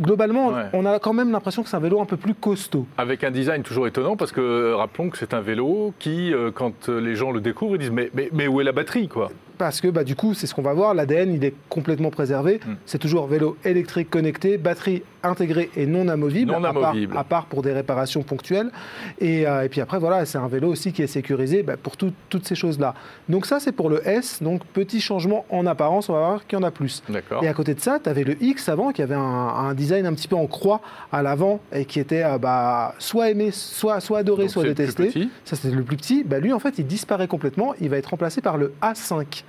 Globalement, 0.00 0.48
Ouais. 0.48 0.64
on 0.72 0.86
a 0.86 0.98
quand 0.98 1.12
même 1.12 1.30
l'impression 1.30 1.62
que 1.62 1.68
c'est 1.68 1.76
un 1.76 1.80
vélo 1.80 2.00
un 2.00 2.04
peu 2.06 2.16
plus 2.16 2.34
costaud. 2.34 2.86
Avec 2.96 3.24
un 3.24 3.30
design 3.30 3.62
toujours 3.62 3.86
étonnant, 3.86 4.16
parce 4.16 4.32
que 4.32 4.40
euh, 4.40 4.76
rappelons 4.76 5.10
que 5.10 5.18
c'est 5.18 5.34
un 5.34 5.40
vélo 5.40 5.92
qui, 5.98 6.32
euh, 6.32 6.50
quand 6.52 6.88
euh, 6.88 7.00
les 7.00 7.14
gens 7.14 7.30
le 7.32 7.40
découvrent, 7.40 7.74
ils 7.76 7.80
disent 7.80 7.90
mais, 7.90 8.10
mais, 8.14 8.28
mais 8.32 8.46
où 8.48 8.60
est 8.60 8.64
la 8.64 8.72
batterie 8.72 9.08
quoi? 9.08 9.30
Parce 9.58 9.80
que 9.80 9.88
bah, 9.88 10.04
du 10.04 10.14
coup, 10.14 10.34
c'est 10.34 10.46
ce 10.46 10.54
qu'on 10.54 10.62
va 10.62 10.72
voir, 10.72 10.94
l'ADN, 10.94 11.34
il 11.34 11.44
est 11.44 11.54
complètement 11.68 12.10
préservé. 12.10 12.60
Mm. 12.64 12.72
C'est 12.86 12.98
toujours 12.98 13.26
vélo 13.26 13.56
électrique 13.64 14.08
connecté, 14.10 14.56
batterie 14.56 15.02
intégrée 15.24 15.68
et 15.76 15.84
non 15.86 16.06
amovible, 16.06 16.52
Non 16.52 16.62
à, 16.62 16.72
part, 16.72 16.84
amovible. 16.90 17.16
à 17.18 17.24
part 17.24 17.46
pour 17.46 17.62
des 17.62 17.72
réparations 17.72 18.22
ponctuelles. 18.22 18.70
Et, 19.20 19.46
euh, 19.48 19.64
et 19.64 19.68
puis 19.68 19.80
après, 19.80 19.98
voilà, 19.98 20.24
c'est 20.26 20.38
un 20.38 20.46
vélo 20.46 20.68
aussi 20.68 20.92
qui 20.92 21.02
est 21.02 21.06
sécurisé 21.08 21.62
bah, 21.64 21.76
pour 21.76 21.96
tout- 21.96 22.12
toutes 22.28 22.46
ces 22.46 22.54
choses-là. 22.54 22.94
Donc 23.28 23.44
ça, 23.46 23.58
c'est 23.58 23.72
pour 23.72 23.90
le 23.90 24.06
S. 24.08 24.42
Donc 24.42 24.64
petit 24.66 25.00
changement 25.00 25.44
en 25.50 25.66
apparence, 25.66 26.08
on 26.08 26.12
va 26.12 26.20
voir 26.20 26.46
qu'il 26.46 26.56
y 26.58 26.62
en 26.62 26.64
a 26.64 26.70
plus. 26.70 27.02
Et 27.42 27.48
à 27.48 27.52
côté 27.54 27.74
de 27.74 27.80
ça, 27.80 27.98
tu 28.02 28.08
avais 28.08 28.22
le 28.24 28.40
X 28.42 28.68
avant 28.68 28.92
qui 28.92 29.02
avait 29.02 29.16
un, 29.16 29.20
un 29.20 29.74
design 29.74 30.06
un 30.06 30.14
petit 30.14 30.28
peu 30.28 30.36
en 30.36 30.46
croix 30.46 30.80
à 31.10 31.22
l'avant 31.22 31.58
et 31.72 31.84
qui 31.84 31.98
était 31.98 32.22
euh, 32.22 32.38
bah, 32.38 32.94
soit 32.98 33.30
aimé, 33.30 33.50
soit, 33.50 34.00
soit 34.00 34.18
adoré, 34.18 34.44
Donc, 34.44 34.50
soit 34.52 34.62
détesté. 34.62 35.10
Ça, 35.44 35.56
c'était 35.56 35.74
le 35.74 35.82
plus 35.82 35.96
petit. 35.96 36.22
Bah, 36.22 36.38
lui, 36.38 36.52
en 36.52 36.60
fait, 36.60 36.78
il 36.78 36.86
disparaît 36.86 37.26
complètement. 37.28 37.74
Il 37.80 37.90
va 37.90 37.96
être 37.96 38.06
remplacé 38.10 38.40
par 38.40 38.56
le 38.56 38.72
A5. 38.82 39.42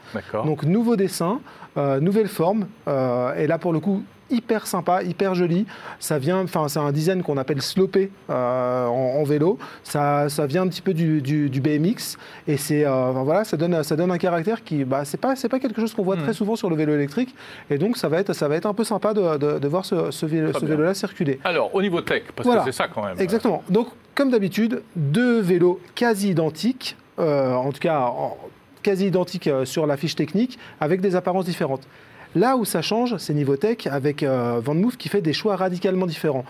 Donc, 0.45 0.63
nouveau 0.63 0.95
dessin, 0.95 1.39
euh, 1.77 1.99
nouvelle 1.99 2.27
forme. 2.27 2.67
euh, 2.87 3.33
et 3.35 3.47
là, 3.47 3.57
pour 3.57 3.73
le 3.73 3.79
coup, 3.79 4.03
hyper 4.31 4.67
sympa, 4.67 5.01
hyper 5.01 5.33
joli. 5.33 5.65
Ça 5.99 6.19
vient, 6.19 6.43
enfin, 6.43 6.67
c'est 6.67 6.77
un 6.77 6.91
design 6.91 7.23
qu'on 7.23 7.37
appelle 7.37 7.63
slopé 7.63 8.11
euh, 8.29 8.85
en, 8.85 9.19
en 9.19 9.23
vélo. 9.23 9.57
Ça, 9.83 10.29
ça 10.29 10.45
vient 10.45 10.61
un 10.61 10.67
petit 10.67 10.83
peu 10.83 10.93
du, 10.93 11.19
du- 11.19 11.49
du 11.49 11.61
BMX 11.61 12.15
et 12.47 12.55
c'est, 12.57 12.83
voilà, 12.85 13.43
ça 13.43 13.57
donne, 13.57 13.81
ça 13.81 13.95
donne 13.95 14.11
un 14.11 14.19
caractère 14.19 14.63
qui, 14.63 14.83
bah, 14.83 15.03
c'est 15.03 15.17
pas, 15.19 15.35
c'est 15.35 15.49
pas 15.49 15.57
quelque 15.57 15.81
chose 15.81 15.95
qu'on 15.95 16.03
voit 16.03 16.15
très 16.17 16.33
souvent 16.33 16.55
sur 16.55 16.69
le 16.69 16.75
vélo 16.75 16.93
électrique. 16.93 17.33
Et 17.71 17.79
donc, 17.79 17.97
ça 17.97 18.07
va 18.07 18.19
être, 18.19 18.33
ça 18.33 18.47
va 18.47 18.55
être 18.55 18.67
un 18.67 18.75
peu 18.75 18.83
sympa 18.83 19.15
de, 19.15 19.37
de- 19.37 19.57
de 19.57 19.67
voir 19.67 19.83
ce, 19.83 20.11
ce 20.11 20.27
vélo, 20.27 20.51
Très 20.51 20.59
ce 20.59 20.65
bien. 20.65 20.75
vélo-là 20.75 20.93
circuler. 20.93 21.39
Alors, 21.43 21.73
au 21.73 21.81
niveau 21.81 22.01
tech, 22.01 22.21
parce 22.35 22.45
Voilà. 22.45 22.61
que 22.63 22.71
c'est 22.71 22.77
ça 22.77 22.87
quand 22.87 23.03
même. 23.03 23.19
Exactement. 23.19 23.63
Donc, 23.69 23.87
comme 24.13 24.29
d'habitude, 24.29 24.83
deux 24.95 25.39
vélos 25.39 25.79
quasi 25.95 26.29
identiques, 26.29 26.97
euh, 27.17 27.53
en 27.55 27.71
tout 27.71 27.79
cas 27.79 27.99
en- 28.01 28.37
quasi 28.83 29.07
identiques 29.07 29.47
euh, 29.47 29.65
sur 29.65 29.85
la 29.85 29.97
fiche 29.97 30.15
technique, 30.15 30.57
avec 30.79 31.01
des 31.01 31.15
apparences 31.15 31.45
différentes. 31.45 31.87
Là 32.35 32.57
où 32.57 32.65
ça 32.65 32.81
change, 32.81 33.17
c'est 33.17 33.33
niveau 33.33 33.57
tech, 33.57 33.87
avec 33.87 34.21
euh, 34.21 34.61
Van 34.63 34.75
Moof 34.75 34.97
qui 34.97 35.09
fait 35.09 35.21
des 35.21 35.33
choix 35.33 35.55
radicalement 35.55 36.05
différents. 36.05 36.45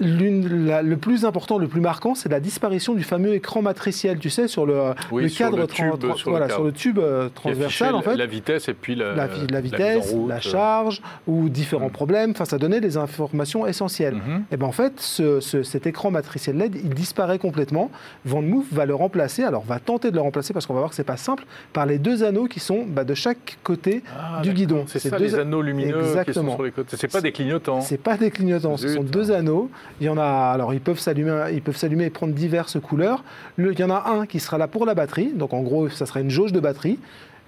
La- 0.00 0.82
le 0.82 0.96
plus 0.96 1.24
important, 1.24 1.58
le 1.58 1.68
plus 1.68 1.80
marquant, 1.80 2.14
c'est 2.14 2.28
la 2.30 2.40
disparition 2.40 2.94
du 2.94 3.02
fameux 3.02 3.34
écran 3.34 3.60
matriciel, 3.62 4.18
tu 4.18 4.30
sais, 4.30 4.48
sur 4.48 4.64
le, 4.66 4.92
Oui, 5.12 5.24
le 5.24 5.28
sur 5.28 5.46
cadre 5.46 5.58
le 5.58 5.66
tran- 5.66 5.90
tube, 5.92 6.00
tran- 6.00 6.16
sur 6.16 6.30
le 6.30 6.32
voilà, 6.32 6.46
cadre. 6.46 6.54
sur 6.56 6.64
le 6.64 6.72
tube 6.72 6.98
euh, 6.98 7.28
transversal, 7.34 7.66
affichait 7.66 7.90
en 7.90 8.02
fait 8.02 8.16
La 8.16 8.26
vitesse 8.26 8.68
et 8.68 8.74
puis 8.74 8.94
la, 8.94 9.14
la, 9.14 9.28
la 9.50 9.60
vitesse, 9.60 10.12
route, 10.12 10.28
la 10.28 10.36
euh. 10.36 10.40
charge 10.40 11.02
ou 11.26 11.48
différents 11.48 11.88
Mm. 11.88 11.92
problèmes. 11.92 12.30
Enfin, 12.30 12.44
ça 12.46 12.58
donnait 12.58 12.80
des 12.80 12.96
informations 12.96 13.66
essentielles. 13.66 14.14
Mhm. 14.14 14.44
Et 14.52 14.56
ben 14.56 14.66
en 14.66 14.72
fait, 14.72 14.94
ce- 15.00 15.40
ce- 15.40 15.62
cet 15.62 15.86
écran 15.86 16.10
matriciel 16.10 16.56
LED, 16.56 16.76
il 16.82 16.90
disparaît 16.94 17.38
complètement. 17.38 17.90
Van 18.24 18.42
Moof 18.42 18.66
va 18.72 18.86
le 18.86 18.94
remplacer, 18.94 19.42
alors 19.44 19.64
va 19.64 19.78
tenter 19.80 20.10
de 20.10 20.16
le 20.16 20.22
remplacer 20.22 20.52
parce 20.54 20.66
qu'on 20.66 20.74
va 20.74 20.80
voir 20.80 20.90
que 20.90 20.96
c'est 20.96 21.04
pas 21.04 21.16
simple, 21.18 21.44
par 21.72 21.84
les 21.86 21.98
deux 21.98 22.24
anneaux 22.24 22.46
qui 22.46 22.60
sont 22.60 22.84
bah, 22.88 23.04
de 23.04 23.14
chaque 23.14 23.58
côté 23.62 24.02
Ah, 24.18 24.40
du 24.42 24.52
guidon. 24.52 24.84
C'est 24.86 24.98
ça, 24.98 25.18
deux- 25.18 25.24
les 25.24 25.34
anneaux 25.34 25.62
lumineux 25.62 25.98
qui 25.98 26.04
sont 26.04 26.08
Exactement. 26.10 26.54
sur 26.54 26.62
les 26.64 26.70
côtés. 26.72 26.96
C'est 26.96 27.10
pas 27.12 27.20
des 27.20 27.32
clignotants. 27.32 27.80
C'est 27.82 27.98
pas 28.00 28.16
des 28.16 28.30
clignotants, 28.30 28.76
ce 28.76 28.88
sont 28.88 29.02
deux 29.02 29.30
anneaux. 29.30 29.70
Il 30.00 30.06
y 30.06 30.08
en 30.08 30.18
a, 30.18 30.50
alors 30.54 30.72
ils 30.74 30.80
peuvent 30.80 30.98
s'allumer, 30.98 31.46
ils 31.52 31.62
peuvent 31.62 31.76
s'allumer 31.76 32.04
et 32.06 32.10
prendre 32.10 32.34
diverses 32.34 32.78
couleurs. 32.80 33.24
Le- 33.56 33.72
il 33.72 33.78
y 33.78 33.84
en 33.84 33.90
a 33.90 34.10
un 34.10 34.26
qui 34.26 34.40
sera 34.40 34.58
là 34.58 34.68
pour 34.68 34.86
la 34.86 34.94
batterie, 34.94 35.32
donc 35.34 35.52
en 35.52 35.62
gros, 35.62 35.88
ça 35.88 36.06
sera 36.06 36.20
une 36.20 36.30
jauge 36.30 36.52
de 36.52 36.60
batterie. 36.60 36.98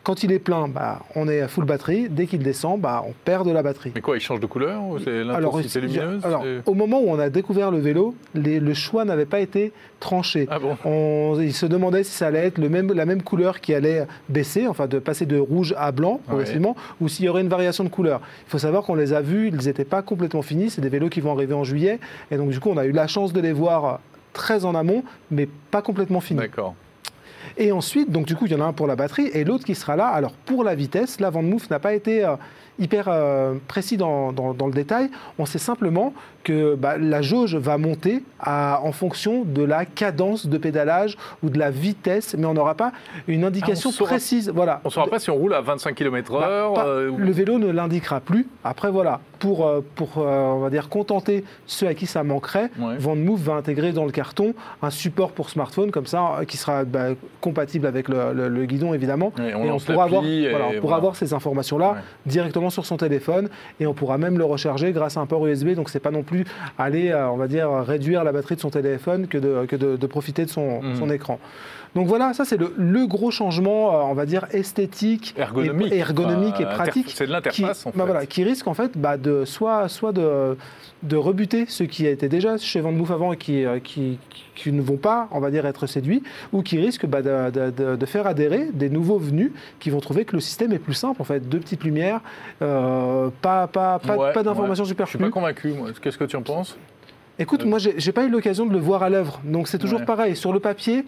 Quand 0.05 0.25
il 0.25 0.33
est 0.33 0.41
plein, 0.41 0.67
bah, 0.67 1.01
on 1.15 1.29
est 1.29 1.41
à 1.41 1.47
full 1.49 1.65
batterie. 1.65 2.09
Dès 2.09 2.27
qu'il 2.27 2.41
descend, 2.43 2.81
bah, 2.81 3.05
on 3.07 3.13
perd 3.25 3.47
de 3.47 3.53
la 3.53 3.63
batterie. 3.63 3.93
Mais 3.95 4.01
quoi, 4.01 4.17
il 4.17 4.21
change 4.21 4.41
de 4.41 4.47
couleur 4.47 4.83
ou 4.83 4.99
c'est 4.99 5.23
l'intensité 5.23 5.81
lumineuse 5.81 6.25
alors, 6.27 6.43
c'est- 6.43 6.69
au 6.69 6.75
moment 6.75 6.99
où 7.01 7.09
on 7.09 7.19
a 7.21 7.31
découvert 7.31 7.71
le 7.71 7.79
vélo, 7.79 8.15
les- 8.35 8.59
le 8.59 8.75
choix 8.75 9.05
n'avait 9.05 9.27
pas 9.27 9.39
été 9.39 9.73
tranché. 10.01 10.49
Ah 10.51 10.59
bon? 10.59 10.77
On, 10.85 11.39
il 11.41 11.53
se 11.53 11.67
demandait 11.67 12.03
si 12.03 12.11
ça 12.13 12.27
allait 12.27 12.41
être 12.47 12.59
le 12.59 12.69
même, 12.69 12.93
la 12.93 13.07
même 13.07 13.23
couleur 13.23 13.61
qui 13.61 13.75
allait 13.75 14.07
baisser, 14.29 14.67
enfin 14.67 14.89
de 14.89 14.99
passer 14.99 15.25
de 15.25 15.39
rouge 15.39 15.73
à 15.79 15.93
blanc 15.93 16.21
progressivement, 16.27 16.75
ou 17.01 17.09
s'il 17.09 17.27
y 17.27 17.29
aurait 17.29 17.43
une 17.43 17.49
variation 17.49 17.85
de 17.85 17.89
couleur. 17.89 18.21
Il 18.49 18.51
faut 18.51 18.59
savoir 18.59 18.83
qu'on 18.83 18.97
les 18.97 19.13
a 19.13 19.21
vus, 19.21 19.49
ils 19.49 19.67
n'étaient 19.67 19.85
pas 19.85 20.03
complètement 20.03 20.43
finis, 20.43 20.71
c'est 20.71 20.81
des 20.81 20.89
vélos 20.89 21.11
qui 21.11 21.21
vont 21.21 21.31
arriver 21.33 21.55
en 21.55 21.63
juillet, 21.63 22.01
et 22.33 22.37
donc 22.37 22.51
du 22.51 22.59
coup 22.59 22.71
on 22.71 22.77
a 22.77 22.87
eu 22.87 22.93
la 22.93 23.07
chance 23.07 23.33
de 23.33 23.41
les 23.41 23.53
voir 23.53 24.01
très 24.33 24.65
en 24.65 24.75
amont, 24.75 25.05
mais 25.31 25.49
pas 25.71 25.83
complètement 25.83 26.21
finis. 26.21 26.41
D'accord. 26.41 26.75
Et 27.57 27.73
ensuite, 27.73 28.11
donc 28.11 28.27
du 28.27 28.37
coup, 28.37 28.47
il 28.47 28.53
y 28.53 28.55
en 28.55 28.61
a 28.61 28.65
un 28.65 28.73
pour 28.73 28.87
la 28.87 28.97
batterie 28.97 29.29
et 29.33 29.45
l'autre 29.45 29.65
qui 29.65 29.75
sera 29.75 29.97
là. 29.97 30.07
Alors 30.07 30.33
pour 30.33 30.65
la 30.65 30.75
vitesse, 30.75 31.21
là, 31.21 31.31
Van 31.31 31.43
n'a 31.43 31.79
pas 31.79 31.95
été 31.95 32.25
euh, 32.25 32.37
hyper 32.83 33.07
euh, 33.09 33.55
précis 33.69 33.97
dans, 33.97 34.33
dans- 34.33 34.55
dans 34.55 34.67
le 34.67 34.73
détail. 34.73 35.11
On 35.39 35.47
sait 35.47 35.59
simplement 35.59 36.13
que 36.45 36.75
bah, 36.75 36.99
la 36.99 37.23
jauge 37.23 37.55
va 37.55 37.79
monter 37.79 38.25
à- 38.41 38.81
en 38.83 38.91
fonction 38.93 39.45
de 39.45 39.63
la 39.63 39.85
cadence 39.85 40.47
de 40.47 40.59
pédalage 40.59 41.17
ou 41.43 41.51
de 41.51 41.59
la 41.59 41.71
vitesse, 41.71 42.35
mais 42.37 42.47
on 42.47 42.55
n'aura 42.55 42.75
pas 42.75 42.93
une 43.29 43.45
indication 43.45 43.91
Ah, 43.93 43.97
saura- 43.97 44.11
précise. 44.11 44.51
Voilà. 44.55 44.81
On 44.85 44.89
ne 44.89 44.93
saura 44.93 45.07
pas 45.07 45.19
si 45.21 45.31
on 45.31 45.37
roule 45.37 45.55
à 45.55 45.61
25 45.61 45.95
km/h. 45.95 46.41
Bah, 46.75 46.85
euh, 46.87 47.11
ou- 47.11 47.17
Le 47.19 47.31
vélo 47.33 47.59
ne 47.59 47.71
l'indiquera 47.71 48.21
plus. 48.21 48.49
Après, 48.65 48.91
voilà, 48.91 49.21
pour, 49.39 49.67
euh, 49.67 49.81
pour 49.95 50.19
on 50.19 50.59
va 50.59 50.71
dire, 50.71 50.89
contenter 50.89 51.45
ceux 51.67 51.87
à 51.87 51.95
qui 51.95 52.07
ça 52.07 52.23
manquerait, 52.25 52.71
Ouais. 52.79 52.97
Va 53.43 53.55
intégrer 53.55 53.93
dans 53.93 54.05
le 54.05 54.11
carton 54.11 54.53
un 54.83 54.91
support 54.91 55.31
pour 55.33 55.49
smartphone, 55.49 55.91
comme 55.91 56.07
ça, 56.07 56.41
qui 56.49 56.57
sera 56.57 56.85
bah, 56.85 57.09
compatible 57.41 57.87
avec 57.87 58.09
le, 58.09 58.33
le- 58.35 58.49
le 58.49 58.65
guidon, 58.67 58.95
évidemment. 58.95 59.33
On 59.39 59.43
et 59.43 59.55
on 59.71 59.79
pourra, 59.79 60.05
avoir, 60.05 60.23
l'appli 60.23 60.45
et 60.47 60.51
voilà, 60.51 60.65
on 60.67 60.69
pourra 60.71 60.81
voilà. 60.81 60.97
avoir 60.97 61.17
ces 61.17 61.33
informations-là 61.35 61.91
Ouais. 61.93 61.99
directement 62.27 62.71
sur 62.73 62.87
son 62.87 62.97
téléphone 62.97 63.49
et 63.81 63.87
on 63.87 63.95
pourra 63.95 64.19
même 64.19 64.39
le 64.39 64.45
recharger 64.45 64.93
grâce 64.93 65.17
à 65.17 65.21
un 65.21 65.27
port 65.27 65.47
USB. 65.47 65.71
Donc, 65.75 65.89
c'est 65.91 66.01
pas 66.01 66.11
non 66.11 66.23
plus 66.23 66.45
aller, 66.79 67.11
euh, 67.11 67.29
on 67.29 67.37
va 67.37 67.47
dire, 67.49 67.71
réduire 67.71 68.25
la 68.25 68.33
batterie 68.33 68.57
de 68.57 68.61
son 68.61 68.71
téléphone 68.71 69.27
que 69.29 69.39
de, 69.39 69.67
que 69.67 69.77
de, 69.77 69.97
de 69.97 70.07
profiter 70.07 70.45
de 70.45 70.51
son, 70.51 70.83
Mhm. 70.83 70.97
son 70.97 71.11
écran. 71.11 71.39
Donc 71.95 72.07
voilà, 72.07 72.33
ça 72.33 72.47
c'est 72.47 72.57
le, 72.57 72.73
le 72.79 73.07
gros 73.07 73.31
changement, 73.31 73.95
euh, 73.95 74.01
on 74.05 74.15
va 74.15 74.25
dire, 74.25 74.47
esthétique, 74.53 75.35
Ergonomique. 75.37 75.93
et, 75.93 75.99
ergonomique 75.99 76.55
Enfin, 76.55 76.63
et 76.71 76.75
pratique. 76.75 77.11
C'est 77.11 77.25
de 77.25 77.29
qui, 77.29 77.33
l'interface 77.33 77.85
en 77.87 77.91
bah 77.91 77.97
fait. 77.99 78.11
voilà, 78.11 78.27
qui 78.27 78.45
risque 78.45 78.67
en 78.67 78.73
fait 78.73 78.93
bah, 78.97 79.19
de 79.19 79.45
soit, 79.45 79.89
soit 79.89 80.13
de, 80.13 80.57
de 81.03 81.17
rebuter 81.17 81.67
ceux 81.69 81.85
qui 81.85 82.07
étaient 82.07 82.31
déjà 82.31 82.57
chez 82.57 82.81
Van 82.81 82.95
avant 83.11 83.35
et 83.35 83.37
qui, 83.37 83.67
euh, 83.67 83.79
qui, 83.79 84.19
qui 84.55 84.73
ne 84.73 84.81
vont 84.81 84.97
pas, 84.97 85.29
on 85.33 85.41
va 85.41 85.51
dire, 85.51 85.67
être 85.67 85.87
séduits, 85.87 86.23
ou 86.55 86.63
qui 86.63 86.79
risquent 86.79 87.05
bah, 87.05 87.21
de, 87.21 87.51
de- 87.51 87.71
de- 87.71 87.97
de 87.97 88.07
faire 88.07 88.27
adhérer 88.27 88.71
des 88.73 88.89
nouveaux 88.89 89.19
venus 89.19 89.53
qui 89.79 89.91
vont 89.91 90.01
trouver 90.01 90.25
que 90.25 90.35
le 90.35 90.41
système 90.41 90.73
est 90.73 90.79
plus 90.79 90.95
simple, 90.95 91.21
en 91.21 91.25
fait, 91.25 91.47
deux 91.47 91.59
petites 91.61 91.85
lumières, 91.85 92.21
euh, 92.63 93.29
pas, 93.43 93.67
pas, 93.67 93.99
pas, 93.99 94.17
Ouais, 94.17 94.33
pas 94.33 94.43
d'informations 94.43 94.85
ouais. 94.85 94.89
Je 94.89 94.95
suis 94.95 95.07
superflues. 95.09 95.19
pas 95.19 95.29
convaincu, 95.31 95.69
moi. 95.75 95.89
Qu'est-ce 96.01 96.17
que 96.17 96.25
tu 96.25 96.37
en 96.37 96.43
penses? 96.43 96.79
Écoute, 97.39 97.65
moi, 97.67 97.79
j'ai 97.79 97.95
j'ai 97.99 98.13
pas 98.13 98.25
eu 98.25 98.31
l'occasion 98.31 98.65
de 98.65 98.73
le 98.73 98.79
voir 98.79 99.03
à 99.03 99.11
l'œuvre, 99.11 99.41
donc 99.45 99.69
c'est 99.69 99.79
toujours 99.79 100.01
Ouais. 100.01 100.07
pareil. 100.07 100.37
Sur 100.37 100.53
le 100.53 100.61
papier, 100.61 101.05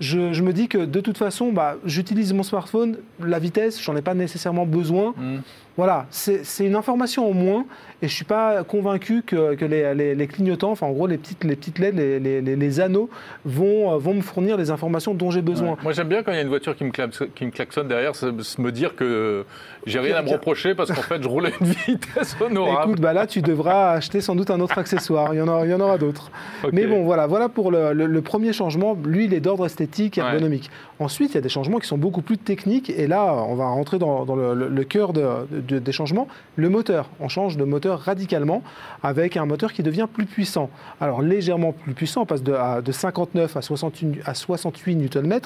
je, 0.00 0.42
me 0.42 0.52
dis 0.52 0.68
que 0.68 0.78
de 0.78 1.00
toute 1.00 1.18
façon, 1.18 1.52
bah, 1.52 1.76
j'utilise 1.84 2.32
mon 2.32 2.42
smartphone, 2.42 2.98
la 3.20 3.38
vitesse, 3.38 3.82
j'en 3.82 3.96
ai 3.96 4.02
pas 4.02 4.14
nécessairement 4.14 4.66
besoin. 4.66 5.14
Hmm. 5.16 5.38
Voilà, 5.76 6.06
c'est 6.10 6.44
une 6.60 6.76
information 6.76 7.28
en 7.28 7.32
moins, 7.32 7.64
et 8.00 8.06
je 8.06 8.14
suis 8.14 8.24
pas 8.24 8.62
convaincu 8.62 9.22
que, 9.26 9.54
que 9.56 9.64
les, 9.64 9.92
les- 9.94 10.14
les 10.14 10.26
clignotants, 10.28 10.70
enfin 10.70 10.86
en 10.86 10.92
gros 10.92 11.08
les 11.08 11.18
petites, 11.18 11.42
les 11.42 11.56
petites 11.56 11.80
LED, 11.80 11.96
les, 11.96 12.80
anneaux, 12.80 13.10
vont, 13.44 13.92
euh, 13.92 13.98
vont 13.98 14.14
me 14.14 14.20
fournir 14.20 14.56
les 14.56 14.70
informations 14.70 15.14
dont 15.14 15.32
j'ai 15.32 15.42
besoin. 15.42 15.70
Ouais. 15.70 15.76
Moi, 15.82 15.92
j'aime 15.92 16.06
bien 16.08 16.22
quand 16.22 16.30
il 16.30 16.36
y 16.36 16.38
a 16.38 16.42
une 16.42 16.48
voiture 16.48 16.76
qui 16.76 16.84
me, 16.84 16.90
klaxonne, 16.92 17.28
qui 17.34 17.44
me 17.44 17.50
klaxonne 17.50 17.88
derrière, 17.88 18.14
se, 18.14 18.26
me 18.60 18.70
dire 18.70 18.94
que 18.94 19.44
j'ai 19.84 19.98
rien 19.98 20.14
à 20.16 20.22
me 20.22 20.30
reprocher 20.30 20.76
parce 20.76 20.92
qu'en 20.92 21.02
fait, 21.02 21.20
je 21.22 21.28
roule 21.28 21.46
à 21.46 21.50
une 21.60 21.66
vitesse 21.88 22.36
honorable. 22.40 22.90
Écoute, 22.92 23.00
bah 23.02 23.12
là, 23.12 23.26
tu 23.26 23.42
devras 23.42 23.92
acheter 23.94 24.20
sans 24.20 24.36
doute 24.36 24.50
un 24.50 24.60
autre 24.60 24.78
accessoire. 24.78 25.34
Il 25.34 25.38
y 25.38 25.42
en 25.42 25.48
aura, 25.48 25.66
il 25.66 25.70
y 25.72 25.74
en 25.74 25.80
aura 25.80 25.98
d'autres. 25.98 26.30
Mais 26.72 26.86
bon, 26.86 27.02
voilà, 27.04 27.26
voilà 27.26 27.48
pour 27.48 27.72
le, 27.72 27.92
le- 27.92 28.06
le 28.06 28.22
premier 28.22 28.52
changement. 28.52 28.96
Lui, 29.04 29.24
il 29.24 29.34
est 29.34 29.40
d'ordre 29.40 29.66
esthétique, 29.66 30.18
Ouais. 30.18 30.22
ergonomique. 30.28 30.70
Ensuite, 31.00 31.32
il 31.32 31.34
y 31.34 31.38
a 31.38 31.40
des 31.40 31.48
changements 31.48 31.78
qui 31.80 31.88
sont 31.88 31.98
beaucoup 31.98 32.22
plus 32.22 32.38
techniques. 32.38 32.90
Et 32.90 33.08
là, 33.08 33.34
on 33.48 33.56
va 33.56 33.66
rentrer 33.66 33.98
dans, 33.98 34.24
dans 34.24 34.36
le, 34.36 34.54
le- 34.54 34.68
le 34.68 34.84
cœur 34.84 35.12
de- 35.12 35.24
de- 35.50 35.63
des 35.64 35.92
changements. 35.92 36.28
Le 36.56 36.68
moteur. 36.68 37.08
On 37.20 37.28
change 37.28 37.56
de 37.56 37.64
moteur 37.64 38.00
radicalement 38.00 38.62
avec 39.02 39.36
un 39.36 39.46
moteur 39.46 39.72
qui 39.72 39.82
devient 39.82 40.06
plus 40.12 40.26
puissant. 40.26 40.70
Alors, 41.00 41.22
légèrement 41.22 41.72
plus 41.72 41.94
puissant. 41.94 42.22
On 42.22 42.26
passe 42.26 42.42
de, 42.42 42.52
à- 42.52 42.82
de 42.82 42.92
59 42.92 43.56
à 43.56 43.62
68, 43.62 44.20
à 44.24 44.34
68 44.34 44.96
Nm. 44.96 45.40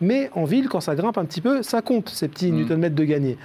Mais 0.00 0.30
en 0.34 0.44
ville, 0.44 0.68
quand 0.68 0.80
ça 0.80 0.94
grimpe 0.94 1.18
un 1.18 1.24
petit 1.24 1.40
peu, 1.40 1.62
ça 1.62 1.82
compte, 1.82 2.08
ces 2.08 2.28
petits 2.28 2.50
Mm. 2.52 2.66
Nm 2.72 2.88
de 2.94 3.04
gagné. 3.04 3.38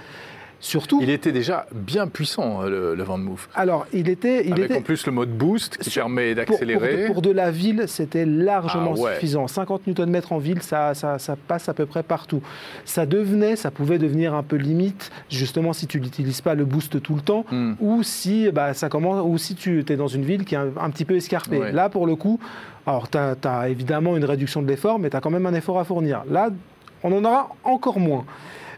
Surtout, 0.64 0.98
Il 1.02 1.10
était 1.10 1.30
déjà 1.30 1.66
bien 1.74 2.08
puissant, 2.08 2.62
euh, 2.62 2.70
le, 2.70 2.94
le 2.94 3.02
Van 3.02 3.18
Moof. 3.18 3.50
alors, 3.54 3.86
il 3.92 4.08
était, 4.08 4.46
il 4.46 4.52
Avec 4.54 4.64
était 4.64 4.78
en 4.78 4.80
plus 4.80 5.04
le 5.04 5.12
mode 5.12 5.28
boost 5.28 5.76
qui 5.76 5.90
Sur- 5.90 6.04
permet 6.04 6.34
pour, 6.34 6.44
pour 6.44 6.52
d'accélérer. 6.54 7.02
de, 7.02 7.06
pour 7.12 7.20
de 7.20 7.30
la 7.30 7.50
ville, 7.50 7.84
c'était 7.86 8.24
largement 8.24 8.94
Ah 8.96 9.00
ouais. 9.00 9.14
suffisant. 9.16 9.46
50 9.46 9.86
Nm 9.86 10.22
en 10.30 10.38
ville, 10.38 10.62
ça, 10.62 10.94
ça, 10.94 11.18
ça 11.18 11.36
passe 11.36 11.68
à 11.68 11.74
peu 11.74 11.84
près 11.84 12.02
partout. 12.02 12.40
Ça 12.86 13.04
devenait, 13.04 13.56
ça 13.56 13.70
pouvait 13.70 13.98
devenir 13.98 14.32
un 14.34 14.42
peu 14.42 14.56
limite, 14.56 15.10
justement 15.28 15.74
si 15.74 15.86
tu 15.86 16.00
n'utilises 16.00 16.40
pas 16.40 16.54
le 16.54 16.64
boost 16.64 17.02
tout 17.02 17.14
le 17.14 17.20
temps, 17.20 17.44
Hmm. 17.50 17.74
ou 17.80 18.02
si 18.02 18.50
bah, 18.50 18.72
ça 18.72 18.88
commence, 18.88 19.22
ou 19.22 19.36
si 19.36 19.54
tu 19.56 19.84
es 19.86 19.96
dans 19.96 20.08
une 20.08 20.24
ville 20.24 20.46
qui 20.46 20.54
est 20.54 20.58
un, 20.58 20.70
un 20.80 20.88
petit 20.88 21.04
peu 21.04 21.14
escarpée. 21.14 21.58
Ouais. 21.58 21.72
Là, 21.72 21.90
pour 21.90 22.06
le 22.06 22.16
coup, 22.16 22.40
alors 22.86 23.10
tu 23.10 23.18
as, 23.18 23.68
évidemment 23.68 24.16
une 24.16 24.24
réduction 24.24 24.62
de 24.62 24.68
l'effort, 24.68 24.98
mais 24.98 25.10
tu 25.10 25.16
as 25.16 25.20
quand 25.20 25.30
même 25.30 25.44
un 25.44 25.52
effort 25.54 25.78
à 25.78 25.84
fournir. 25.84 26.22
Là, 26.30 26.48
on 27.02 27.12
en 27.12 27.22
aura 27.22 27.50
encore 27.64 28.00
moins. 28.00 28.24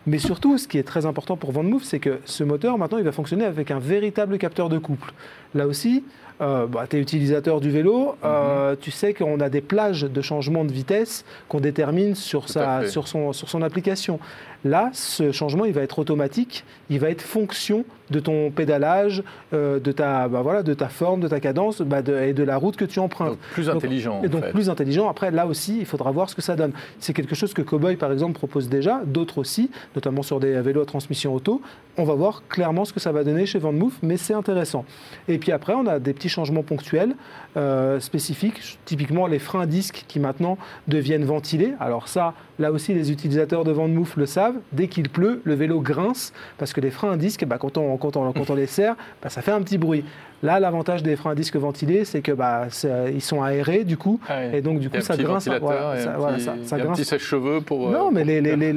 Mais 0.06 0.18
surtout, 0.18 0.56
ce 0.56 0.68
qui 0.68 0.78
est 0.78 0.84
très 0.84 1.04
important 1.04 1.36
pour 1.36 1.50
VanMoof, 1.50 1.82
c'est 1.82 1.98
que 1.98 2.20
ce 2.24 2.44
moteur, 2.44 2.78
maintenant, 2.78 2.98
il 2.98 3.04
va 3.04 3.12
fonctionner 3.12 3.44
avec 3.44 3.72
un 3.72 3.80
véritable 3.80 4.38
capteur 4.38 4.68
de 4.68 4.78
couple. 4.78 5.12
Là 5.54 5.66
aussi, 5.66 6.04
euh, 6.40 6.66
bah, 6.66 6.86
tu 6.88 6.96
es 6.96 7.00
utilisateur 7.00 7.60
du 7.60 7.70
vélo, 7.70 8.14
euh, 8.24 8.76
tu 8.80 8.90
sais 8.90 9.14
qu'on 9.14 9.40
a 9.40 9.48
des 9.48 9.60
plages 9.60 10.02
de 10.02 10.20
changement 10.20 10.64
de 10.64 10.72
vitesse 10.72 11.24
qu'on 11.48 11.60
détermine 11.60 12.14
sur, 12.14 12.48
sa, 12.48 12.86
sur, 12.86 13.08
son, 13.08 13.32
sur 13.32 13.48
son 13.48 13.62
application. 13.62 14.18
Là, 14.64 14.90
ce 14.92 15.30
changement, 15.32 15.64
il 15.64 15.72
va 15.72 15.82
être 15.82 15.98
automatique, 15.98 16.64
il 16.90 16.98
va 16.98 17.08
être 17.10 17.22
fonction 17.22 17.84
de 18.10 18.20
ton 18.20 18.50
pédalage, 18.50 19.22
euh, 19.52 19.78
de, 19.80 19.92
ta, 19.92 20.28
bah, 20.28 20.40
voilà, 20.42 20.62
de 20.62 20.74
ta 20.74 20.88
forme, 20.88 21.20
de 21.20 21.28
ta 21.28 21.40
cadence 21.40 21.82
bah, 21.82 22.02
de- 22.02 22.16
et 22.16 22.32
de 22.32 22.42
la 22.42 22.56
route 22.56 22.76
que 22.76 22.84
tu 22.84 22.98
empruntes. 22.98 23.30
Donc, 23.30 23.38
plus 23.52 23.66
Donc, 23.66 23.76
intelligent. 23.76 24.20
Et 24.22 24.26
en 24.26 24.30
donc 24.30 24.44
fait. 24.44 24.50
plus 24.50 24.70
intelligent. 24.70 25.08
Après, 25.08 25.30
là 25.30 25.46
aussi, 25.46 25.78
il 25.80 25.86
faudra 25.86 26.10
voir 26.10 26.28
ce 26.30 26.34
que 26.34 26.42
ça 26.42 26.56
donne. 26.56 26.72
C'est 27.00 27.12
quelque 27.12 27.34
chose 27.34 27.52
que 27.54 27.62
Cowboy, 27.62 27.96
par 27.96 28.12
exemple, 28.12 28.34
propose 28.34 28.68
déjà, 28.68 29.02
d'autres 29.04 29.38
aussi, 29.38 29.70
notamment 29.94 30.22
sur 30.22 30.40
des 30.40 30.60
vélos 30.60 30.82
à 30.82 30.86
transmission 30.86 31.34
auto. 31.34 31.60
On 31.96 32.04
va 32.04 32.14
voir 32.14 32.42
clairement 32.48 32.84
ce 32.84 32.92
que 32.92 33.00
ça 33.00 33.12
va 33.12 33.22
donner 33.24 33.46
chez 33.46 33.58
VanMoof, 33.58 33.94
mais 34.02 34.16
c'est 34.16 34.34
intéressant. 34.34 34.84
Et 35.28 35.38
puis 35.38 35.52
après, 35.52 35.74
on 35.74 35.86
a 35.86 35.98
des 35.98 36.12
petits 36.12 36.25
changements 36.28 36.62
ponctuels, 36.62 37.14
euh, 37.56 38.00
spécifiques, 38.00 38.78
typiquement 38.84 39.26
les 39.26 39.38
freins 39.38 39.66
disques 39.66 40.04
qui 40.08 40.20
maintenant 40.20 40.58
deviennent 40.88 41.24
ventilés. 41.24 41.74
Alors 41.80 42.08
ça, 42.08 42.34
là 42.58 42.72
aussi, 42.72 42.94
les 42.94 43.12
utilisateurs 43.12 43.64
de 43.64 43.72
VanMoof 43.72 44.16
le 44.16 44.26
savent. 44.26 44.56
Dès 44.72 44.88
qu'il 44.88 45.08
pleut, 45.08 45.40
le 45.44 45.54
vélo 45.54 45.80
grince, 45.80 46.32
parce 46.58 46.72
que 46.72 46.80
les 46.80 46.90
freins 46.90 47.12
à 47.12 47.16
disque, 47.16 47.44
bah, 47.44 47.58
quand 47.58 47.76
on 47.76 48.54
les 48.54 48.66
serre, 48.66 48.96
bah, 49.22 49.28
ça 49.28 49.42
fait 49.42 49.52
un 49.52 49.62
petit 49.62 49.78
bruit. 49.78 50.04
Là, 50.42 50.60
l'avantage 50.60 51.02
des 51.02 51.16
freins 51.16 51.32
à 51.32 51.34
disque 51.34 51.56
ventilés, 51.56 52.04
c'est 52.04 52.20
que 52.20 52.32
bah, 52.32 52.66
ils 53.12 53.22
sont 53.22 53.42
aérés, 53.42 53.84
du 53.84 53.96
coup, 53.96 54.20
Ah 54.28 54.44
et 54.46 54.60
donc, 54.60 54.80
du 54.80 54.90
coup, 54.90 55.00
ça 55.00 55.16
grince. 55.16 55.48
voilà, 55.60 55.96
ça, 55.98 56.14
voilà, 56.18 56.38
ça- 56.38 56.54
ça 56.62 56.76
a 56.76 56.78
un 56.78 56.82
grince. 56.82 56.98
petit 56.98 57.04
sèche-cheveux 57.06 57.60
pour. 57.62 57.90
Non, 57.90 58.08
euh, 58.08 58.10
mais 58.12 58.24
les- 58.24 58.40
les- 58.40 58.72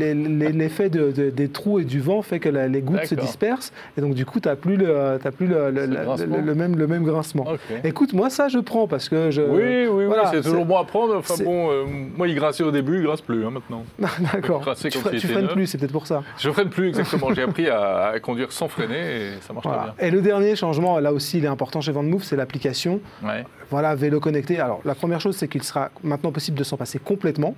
l'effet 0.51 0.89
de- 0.89 1.11
de- 1.11 1.29
des 1.29 1.49
trous 1.49 1.79
et 1.79 1.83
du 1.85 1.99
vent 1.99 2.21
fait 2.21 2.39
que 2.39 2.49
la- 2.49 2.67
les 2.67 2.81
gouttes 2.81 3.05
se 3.05 3.15
dispersent. 3.15 3.73
Et 3.97 4.01
donc, 4.01 4.13
du 4.13 4.25
coup, 4.25 4.39
tu 4.39 4.47
n'as 4.47 4.55
plus, 4.55 4.77
le, 4.77 5.19
t'as 5.21 5.31
plus 5.31 5.47
le, 5.47 5.69
le- 5.71 5.85
le- 5.85 6.55
même, 6.55 6.77
le 6.77 6.87
même 6.87 7.03
grincement. 7.03 7.45
Ok. 7.51 7.59
Écoute, 7.83 8.13
moi, 8.13 8.29
ça, 8.29 8.47
je 8.47 8.59
prends 8.59 8.87
parce 8.87 9.09
que 9.09 9.29
je. 9.31 9.41
Oui, 9.41 9.61
oui, 9.61 9.87
oui, 9.91 10.05
voilà, 10.05 10.27
c'est 10.31 10.41
toujours 10.41 10.65
bon 10.65 10.77
à 10.77 10.85
prendre. 10.85 11.15
Enfin 11.17 11.43
bon, 11.43 11.69
euh, 11.71 11.83
moi, 12.17 12.27
il 12.27 12.35
grinçait 12.35 12.63
au 12.63 12.71
début, 12.71 12.97
il 12.99 13.03
grince 13.03 13.21
plus 13.21 13.45
hein, 13.45 13.51
maintenant. 13.51 13.83
D'accord. 14.33 14.61
Tu, 14.75 14.87
fre- 14.89 15.11
tu 15.19 15.27
freines 15.27 15.43
neuf. 15.45 15.53
plus, 15.53 15.67
c'est 15.67 15.77
peut-être 15.77 15.91
pour 15.91 16.07
ça. 16.07 16.23
Je 16.37 16.49
freine 16.51 16.69
plus 16.69 16.89
exactement. 16.89 17.33
J'ai 17.33 17.43
appris 17.43 17.67
à, 17.69 18.07
à 18.13 18.19
conduire 18.19 18.51
sans 18.51 18.67
freiner 18.67 18.95
et 18.97 19.29
ça 19.41 19.53
marche 19.53 19.67
très 19.97 20.07
Et 20.07 20.11
le 20.11 20.21
dernier 20.21 20.55
changement, 20.55 20.99
là 20.99 21.11
aussi, 21.13 21.37
il 21.39 21.45
important 21.49 21.81
chez 21.81 21.91
VanMoof, 21.91 22.23
c'est 22.23 22.35
l'application. 22.35 23.01
Ouais. 23.23 23.43
Voilà, 23.69 23.95
vélo 23.95 24.19
connecté. 24.19 24.59
Alors, 24.59 24.81
la 24.85 24.95
première 24.95 25.21
chose, 25.21 25.35
c'est 25.35 25.47
qu'il 25.47 25.63
sera 25.63 25.89
maintenant 26.03 26.31
possible 26.31 26.57
de 26.57 26.63
s'en 26.63 26.77
passer 26.77 26.99
complètement. 26.99 27.55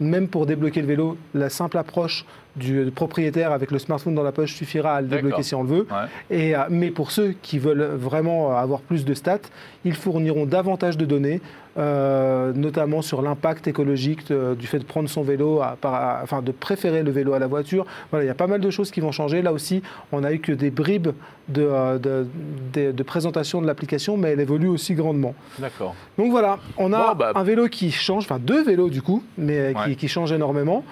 Même 0.00 0.26
pour 0.26 0.46
débloquer 0.46 0.80
le 0.80 0.86
vélo, 0.86 1.16
la 1.34 1.48
simple 1.48 1.78
approche 1.78 2.24
du 2.56 2.90
propriétaire 2.94 3.52
avec 3.52 3.70
le 3.70 3.78
smartphone 3.78 4.14
dans 4.14 4.22
la 4.22 4.32
poche 4.32 4.54
suffira 4.54 4.96
à 4.96 5.00
le 5.00 5.06
débloquer 5.06 5.42
si 5.42 5.54
on 5.54 5.62
le 5.62 5.68
veut. 5.68 5.86
Ouais. 5.90 6.36
Et, 6.36 6.56
euh, 6.56 6.60
mais 6.70 6.90
pour 6.90 7.10
ceux 7.10 7.34
qui 7.42 7.58
veulent 7.58 7.94
vraiment 7.94 8.56
avoir 8.56 8.80
plus 8.80 9.04
de 9.04 9.14
stats, 9.14 9.38
ils 9.84 9.94
fourniront 9.94 10.44
davantage 10.46 10.96
de 10.96 11.04
données, 11.04 11.40
euh, 11.78 12.52
notamment 12.54 13.02
sur 13.02 13.22
l'impact 13.22 13.66
écologique 13.66 14.28
de- 14.28 14.54
du 14.54 14.66
fait 14.66 14.78
de 14.78 14.84
prendre 14.84 15.08
son 15.08 15.22
vélo, 15.22 15.60
à- 15.62 15.76
par- 15.80 15.94
à- 15.94 16.20
enfin 16.22 16.42
de 16.42 16.52
préférer 16.52 17.02
le 17.02 17.10
vélo 17.10 17.32
à 17.32 17.38
la 17.38 17.46
voiture. 17.46 17.86
Voilà, 18.10 18.24
il 18.24 18.28
y 18.28 18.30
a 18.30 18.34
pas 18.34 18.46
mal 18.46 18.60
de 18.60 18.70
choses 18.70 18.90
qui 18.90 19.00
vont 19.00 19.12
changer. 19.12 19.42
Là 19.42 19.52
aussi, 19.52 19.82
on 20.12 20.22
a 20.24 20.32
eu 20.32 20.38
que 20.38 20.52
des 20.52 20.70
bribes 20.70 21.08
de, 21.48 21.62
euh, 21.62 21.98
de- 21.98 23.02
présentation 23.02 23.60
de 23.60 23.66
l'application, 23.66 24.16
mais 24.16 24.30
elle 24.30 24.40
évolue 24.40 24.68
aussi 24.68 24.94
grandement. 24.94 25.34
D'accord. 25.58 25.94
Donc 26.18 26.30
voilà, 26.30 26.58
on 26.78 26.92
a 26.92 27.08
Bon, 27.14 27.18
bah. 27.18 27.32
un 27.34 27.42
vélo 27.42 27.68
qui 27.68 27.90
change, 27.90 28.24
enfin 28.24 28.38
deux 28.38 28.62
vélos 28.62 28.88
du 28.90 29.02
coup, 29.02 29.22
mais 29.36 29.74
qui, 29.84 29.96
qui 29.96 30.08
changent 30.08 30.32
énormément. 30.32 30.84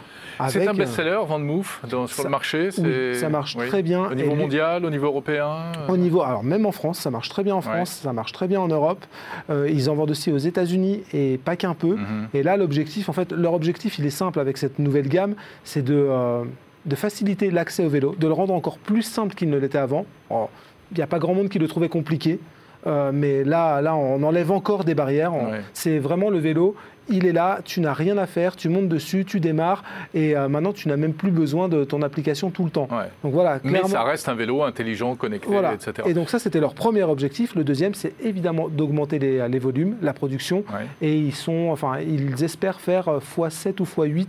C'est 0.49 0.67
un 0.67 0.71
euh, 0.73 0.77
best-seller, 0.77 1.19
VanMoof, 1.29 1.81
dans- 1.89 2.07
sur 2.07 2.17
ça- 2.19 2.23
le 2.25 2.29
marché. 2.31 2.69
oui, 2.79 3.15
ça 3.17 3.29
marche 3.29 3.57
oui. 3.59 3.67
très 3.69 3.83
bien. 3.83 4.05
Au 4.11 4.15
niveau 4.15 4.33
Et 4.33 4.35
mondial, 4.37 4.85
au 4.85 4.91
niveau 4.91 5.07
européen. 5.07 5.49
euh, 5.89 5.93
Au 5.93 5.97
niveau, 5.97 6.23
alors 6.23 6.43
même 6.43 6.65
en 6.67 6.73
France, 6.73 6.99
ça 7.01 7.11
marche 7.11 7.29
très 7.29 7.43
bien 7.43 7.55
en 7.55 7.61
France, 7.61 8.01
ça 8.03 8.13
marche 8.13 8.33
très 8.33 8.49
bien 8.49 8.61
en 8.61 8.69
Europe. 8.69 9.05
Euh, 9.51 9.69
ils 9.71 9.91
en 9.91 9.95
vendent 9.95 10.11
aussi 10.11 10.33
aux 10.33 10.39
États-Unis 10.39 11.03
et 11.13 11.39
pas 11.45 11.57
qu'un 11.57 11.75
peu. 11.75 11.97
mhm. 11.97 12.29
Et 12.35 12.43
là, 12.43 12.57
l'objectif, 12.57 13.09
en 13.09 13.13
fait, 13.13 13.33
leur 13.33 13.53
objectif, 13.55 13.99
il 13.99 14.07
est 14.07 14.11
simple 14.11 14.41
avec 14.41 14.57
cette 14.57 14.79
nouvelle 14.79 15.09
gamme, 15.09 15.35
c'est 15.65 15.83
de, 15.85 15.95
euh, 15.95 16.45
de 16.87 16.95
faciliter 16.97 17.51
l'accès 17.51 17.85
au 17.85 17.89
vélo, 17.89 18.15
de 18.19 18.27
le 18.27 18.33
rendre 18.33 18.55
encore 18.55 18.79
plus 18.79 19.03
simple 19.03 19.35
qu'il 19.35 19.51
ne 19.51 19.59
l'était 19.59 19.79
avant. 19.79 20.07
Oh, 20.31 20.49
Il 20.93 20.97
n'y 20.97 21.03
a 21.03 21.07
pas 21.07 21.19
grand 21.19 21.35
monde 21.35 21.49
qui 21.49 21.59
le 21.59 21.69
trouvait 21.69 21.89
compliqué. 21.89 22.41
euh, 22.87 23.11
mais 23.13 23.45
là, 23.45 23.83
là, 23.83 23.95
on 23.95 24.23
enlève 24.23 24.51
encore 24.51 24.85
des 24.85 24.95
barrières. 24.95 25.35
Ouais. 25.35 25.61
C'est 25.75 25.99
vraiment 25.99 26.31
le 26.31 26.39
vélo. 26.39 26.75
Il 27.11 27.27
est 27.27 27.33
là, 27.33 27.61
tu 27.65 27.81
n'as 27.81 27.93
rien 27.93 28.17
à 28.19 28.27
faire, 28.27 28.57
tu 28.57 28.69
montes 28.69 28.89
dessus, 28.89 29.25
tu 29.25 29.41
démarres, 29.41 29.83
et 30.15 30.37
euh, 30.37 30.49
maintenant 30.49 30.73
tu 30.73 30.89
n'as 30.89 30.97
même 30.97 31.13
plus 31.13 31.31
besoin 31.31 31.69
de 31.69 31.85
ton 31.85 32.03
application 32.03 32.51
tout 32.51 32.65
le 32.65 32.71
temps. 32.71 32.89
Ouais. 32.91 33.09
Donc 33.25 33.33
voilà, 33.33 33.59
Mais 33.65 33.83
ça 33.87 34.03
reste 34.05 34.29
un 34.29 34.35
vélo 34.35 34.63
intelligent, 34.63 35.15
connecté, 35.17 35.49
Voilà. 35.51 35.75
etc. 35.75 35.93
Et 36.07 36.15
donc 36.15 36.31
ça, 36.31 36.39
c'était 36.39 36.61
leur 36.61 36.75
premier 36.75 37.03
objectif. 37.03 37.55
Le 37.55 37.65
deuxième, 37.65 37.95
c'est 37.95 38.15
évidemment 38.23 38.69
d'augmenter 38.69 39.19
les, 39.19 39.49
les 39.49 39.59
volumes, 39.59 39.97
la 40.03 40.13
production. 40.13 40.59
Ouais. 40.73 40.87
Et 41.03 41.17
ils 41.17 41.35
sont, 41.35 41.69
enfin, 41.71 41.99
ils 42.01 42.43
espèrent 42.45 42.81
faire 42.81 43.09
euh, 43.09 43.19
x7 43.19 43.81
ou 43.81 43.85
x8 43.85 44.27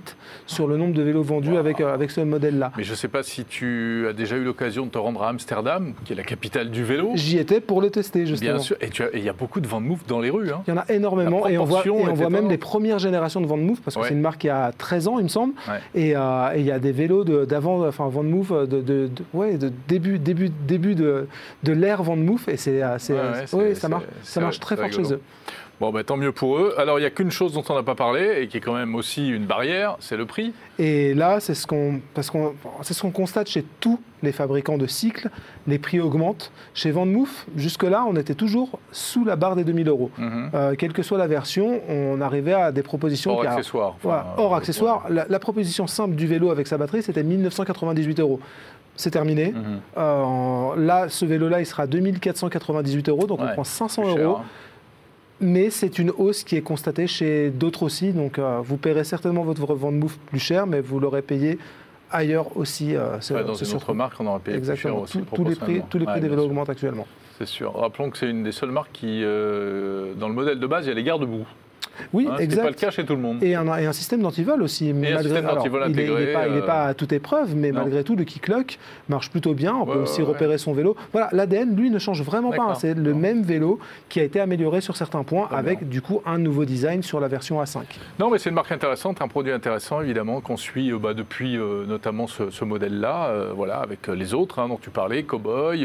sur 0.47 0.67
le 0.67 0.77
nombre 0.77 0.93
de 0.93 1.01
vélos 1.03 1.23
vendus 1.23 1.51
Wow. 1.51 1.57
avec, 1.57 1.81
euh, 1.81 1.93
avec 1.93 2.11
ce 2.11 2.21
modèle-là. 2.21 2.71
Mais 2.77 2.83
je 2.83 2.91
ne 2.91 2.95
sais 2.95 3.07
pas 3.07 3.23
si 3.23 3.45
tu 3.45 4.05
as 4.09 4.13
déjà 4.13 4.35
eu 4.37 4.43
l'occasion 4.43 4.85
de 4.85 4.91
te 4.91 4.97
rendre 4.97 5.21
à 5.23 5.29
Amsterdam, 5.29 5.93
qui 6.05 6.13
est 6.13 6.15
la 6.15 6.23
capitale 6.23 6.69
du 6.71 6.83
vélo. 6.83 7.11
J'y 7.15 7.37
étais 7.37 7.59
pour 7.61 7.81
le 7.81 7.89
tester, 7.89 8.25
justement. 8.25 8.51
Bien 8.53 8.59
sûr. 8.59 8.77
Et 8.81 8.89
il 9.15 9.23
y 9.23 9.29
a 9.29 9.33
beaucoup 9.33 9.59
de 9.59 9.67
VanMoof 9.67 10.05
dans 10.07 10.19
les 10.19 10.29
rues. 10.29 10.49
hein. 10.51 10.61
Il 10.67 10.71
y 10.71 10.73
en 10.73 10.79
a 10.79 10.85
énormément 10.89 11.47
et 11.47 11.57
on 11.57 11.65
voit, 11.65 11.83
et 11.85 11.89
on 11.89 12.13
voit 12.13 12.29
même 12.29 12.43
pas- 12.43 12.49
les 12.71 12.79
premières 12.79 12.99
générations 12.99 13.41
de 13.41 13.47
Vendmove 13.47 13.81
parce 13.81 13.95
que 13.95 14.01
Ouais. 14.01 14.07
c'est 14.07 14.13
une 14.13 14.21
marque 14.21 14.39
qui 14.41 14.49
a 14.49 14.71
13 14.77 15.07
ans, 15.09 15.17
il 15.19 15.23
me 15.23 15.27
semble. 15.29 15.53
Ouais. 15.67 15.79
Et, 15.93 16.15
euh, 16.15 16.53
et 16.55 16.59
il 16.61 16.65
y 16.65 16.71
a 16.71 16.79
des 16.79 16.91
vélos 16.93 17.23
de- 17.25 17.43
d'avant, 17.45 17.85
enfin 17.85 18.07
Vendmove, 18.07 18.65
de, 18.67 18.77
de, 18.81 19.07
de- 19.07 19.09
ouais, 19.33 19.57
de 19.57 19.71
début, 19.89 20.17
début, 20.19 20.49
début 20.67 20.95
de, 20.95 21.27
de 21.63 21.73
l'ère 21.73 22.01
Vendmove 22.01 22.45
et 22.47 22.55
c'est, 22.57 22.81
euh, 22.81 22.97
c'est, 22.97 23.13
euh, 23.17 23.75
ça 23.75 23.89
marche, 23.89 24.05
ça 24.23 24.39
marche 24.39 24.59
très 24.61 24.77
fort 24.77 24.91
chez 24.91 25.13
eux. 25.13 25.21
Bon, 25.81 25.91
bah, 25.91 26.03
tant 26.03 26.15
mieux 26.15 26.31
pour 26.31 26.59
eux. 26.59 26.75
Alors, 26.77 26.99
il 26.99 27.01
n'y 27.01 27.07
a 27.07 27.09
qu'une 27.09 27.31
chose 27.31 27.53
dont 27.53 27.63
on 27.67 27.73
n'a 27.73 27.81
pas 27.81 27.95
parlé 27.95 28.37
et 28.39 28.47
qui 28.47 28.57
est 28.57 28.59
quand 28.59 28.75
même 28.75 28.93
aussi 28.93 29.27
une 29.27 29.47
barrière, 29.47 29.95
c'est 29.99 30.15
le 30.15 30.27
prix. 30.27 30.53
Et 30.77 31.15
là, 31.15 31.39
c'est 31.39 31.55
ce 31.55 31.65
qu'on, 31.65 32.01
c'est 32.13 32.93
ce 32.93 33.01
qu'on 33.01 33.09
constate 33.09 33.49
chez 33.49 33.65
tous 33.79 33.99
les 34.21 34.31
fabricants 34.31 34.77
de 34.77 34.85
cycles, 34.85 35.29
les 35.65 35.79
prix 35.79 35.99
augmentent. 35.99 36.51
Chez 36.75 36.91
Vendmove, 36.91 37.31
jusque-là, 37.55 38.05
on 38.07 38.15
était 38.15 38.35
toujours 38.35 38.77
sous 38.91 39.25
la 39.25 39.35
barre 39.35 39.55
des 39.55 39.63
2000 39.63 39.87
euros. 39.87 40.11
Mhm. 40.19 40.51
Euh, 40.53 40.75
quelle 40.77 40.93
que 40.93 41.01
soit 41.01 41.17
la 41.17 41.25
version, 41.25 41.81
on 41.89 42.21
arrivait 42.21 42.53
à 42.53 42.71
des 42.71 42.83
propositions 42.83 43.31
Hors 43.31 43.41
accessoires. 43.41 43.95
Voilà, 44.03 44.35
hors 44.37 44.53
euh, 44.53 44.57
accessoires. 44.57 45.05
La, 45.09 45.25
la 45.27 45.39
proposition 45.39 45.87
simple 45.87 46.13
du 46.13 46.27
vélo 46.27 46.51
avec 46.51 46.67
sa 46.67 46.77
batterie, 46.77 47.01
c'était 47.01 47.23
1998 47.23 48.19
euros. 48.19 48.39
C'est 48.97 49.09
terminé. 49.09 49.51
Mhm. 49.51 49.79
Euh, 49.97 50.75
là, 50.77 51.09
ce 51.09 51.25
vélo-là, 51.25 51.59
il 51.59 51.65
sera 51.65 51.87
2498 51.87 53.09
euros, 53.09 53.25
donc 53.25 53.39
on 53.41 53.47
prend 53.47 53.63
500 53.63 54.03
plus 54.03 54.11
cher, 54.11 54.21
euros. 54.21 54.37
hein. 54.37 54.45
Mais 55.41 55.69
c'est 55.71 55.97
une 55.99 56.11
hausse 56.11 56.43
qui 56.43 56.55
est 56.55 56.61
constatée 56.61 57.07
chez 57.07 57.49
d'autres 57.49 57.83
aussi. 57.83 58.11
Donc 58.13 58.37
euh, 58.39 58.59
vous 58.63 58.77
paierez 58.77 59.03
certainement 59.03 59.43
votre 59.43 59.73
vente 59.73 59.95
move 59.95 60.17
plus 60.27 60.39
cher, 60.39 60.67
mais 60.67 60.81
vous 60.81 60.99
l'aurez 60.99 61.21
payé 61.23 61.57
ailleurs 62.11 62.55
aussi. 62.57 62.95
euh, 62.95 63.17
Ouais, 63.31 63.43
dans 63.43 63.53
une 63.55 63.75
autre 63.75 63.93
marque, 63.93 64.19
on 64.19 64.27
aurait 64.27 64.39
payé 64.39 64.57
plus 64.57 64.65
cher 64.65 64.73
Exactement. 64.75 65.01
aussi. 65.01 65.13
Tous- 65.19 65.35
tous 65.35 65.43
les 65.43 65.55
prix, 65.55 65.55
proportionnellement. 65.55 65.87
tous 65.89 65.97
les 65.97 66.05
prix 66.05 66.13
Ouais, 66.15 66.21
des 66.21 66.27
vélos 66.29 66.45
augmentent 66.45 66.69
actuellement. 66.69 67.07
C'est 67.39 67.47
sûr. 67.47 67.73
Rappelons 67.75 68.11
que 68.11 68.17
c'est 68.19 68.29
une 68.29 68.43
des 68.43 68.51
seules 68.51 68.69
marques 68.71 68.91
qui, 68.93 69.21
euh, 69.23 70.13
dans 70.13 70.27
le 70.27 70.35
modèle 70.35 70.59
de 70.59 70.67
base, 70.67 70.85
il 70.85 70.89
y 70.89 70.91
a 70.91 70.95
les 70.95 71.03
garde-boue. 71.03 71.45
Oui, 72.13 72.27
Hein, 72.29 72.35
ce 72.37 72.43
exact. 72.43 72.63
pas 72.63 72.69
le 72.69 72.75
cas 72.75 72.91
chez 72.91 73.05
tout 73.05 73.15
le 73.15 73.21
monde. 73.21 73.43
Et 73.43 73.55
un, 73.55 73.65
et 73.77 73.85
un 73.85 73.93
système 73.93 74.21
d'antivol 74.21 74.61
aussi. 74.61 74.91
malgré, 74.93 75.23
système 75.23 75.45
alors, 75.45 75.57
d'antivol 75.57 75.83
il 75.89 75.95
n'est 75.95 76.33
pas, 76.33 76.45
euh, 76.47 76.61
pas 76.65 76.83
à 76.85 76.93
toute 76.93 77.11
épreuve, 77.13 77.55
mais 77.55 77.71
non. 77.71 77.81
malgré 77.81 78.03
tout, 78.03 78.15
le 78.15 78.23
kick-lock 78.23 78.77
marche 79.09 79.29
plutôt 79.29 79.53
bien. 79.53 79.75
On 79.75 79.85
peut 79.85 79.91
Ouais, 79.91 79.97
aussi 80.03 80.21
ouais, 80.21 80.27
repérer 80.27 80.57
son 80.57 80.73
vélo. 80.73 80.95
Voilà, 81.11 81.29
l'ADN, 81.31 81.75
lui, 81.75 81.89
ne 81.91 81.99
change 81.99 82.21
vraiment 82.23 82.51
pas. 82.51 82.63
hein. 82.63 82.75
C'est 82.75 82.93
le 82.93 83.13
même 83.13 83.43
vélo 83.43 83.79
qui 84.09 84.19
a 84.19 84.23
été 84.23 84.39
amélioré 84.39 84.81
sur 84.81 84.95
certains 84.97 85.23
points, 85.23 85.47
Très 85.47 85.55
avec 85.57 85.79
bien. 85.79 85.87
du 85.89 86.01
coup 86.01 86.21
un 86.25 86.37
nouveau 86.37 86.65
design 86.65 87.03
sur 87.03 87.19
la 87.19 87.27
version 87.27 87.61
A5. 87.61 87.79
Non, 88.19 88.29
mais 88.29 88.37
c'est 88.39 88.49
une 88.49 88.55
marque 88.55 88.71
intéressante, 88.71 89.21
un 89.21 89.27
produit 89.27 89.51
intéressant, 89.51 90.01
évidemment, 90.01 90.41
qu'on 90.41 90.57
suit 90.57 90.91
euh, 90.91 90.97
bah, 90.97 91.13
depuis 91.13 91.57
euh, 91.57 91.85
notamment 91.85 92.27
ce, 92.27 92.49
ce 92.49 92.63
modèle-là, 92.65 93.27
euh, 93.27 93.51
voilà, 93.55 93.77
avec 93.77 94.07
les 94.07 94.33
autres 94.33 94.59
hein, 94.59 94.67
dont 94.69 94.79
tu 94.81 94.89
parlais, 94.89 95.23
Cowboy, 95.23 95.79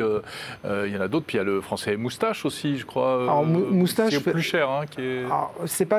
il 0.65 0.93
y 0.93 0.97
en 0.97 1.01
a 1.01 1.09
d'autres, 1.09 1.27
puis 1.27 1.37
il 1.37 1.39
y 1.39 1.41
a 1.41 1.45
le 1.45 1.61
français 1.61 1.97
Moustache 1.97 2.45
aussi, 2.45 2.77
je 2.79 2.87
crois. 2.87 3.23
Alors, 3.23 3.45
Mou- 3.45 3.67
Moustache 3.71 4.11
qui 4.11 4.17
est 4.17 4.21
fait- 4.21 4.33
plus 4.33 4.43
cher, 4.43 4.71
hein, 4.71 4.83
qui 4.91 5.01
est... 5.03 5.23
C'est 5.67 5.85
pas. 5.87 5.96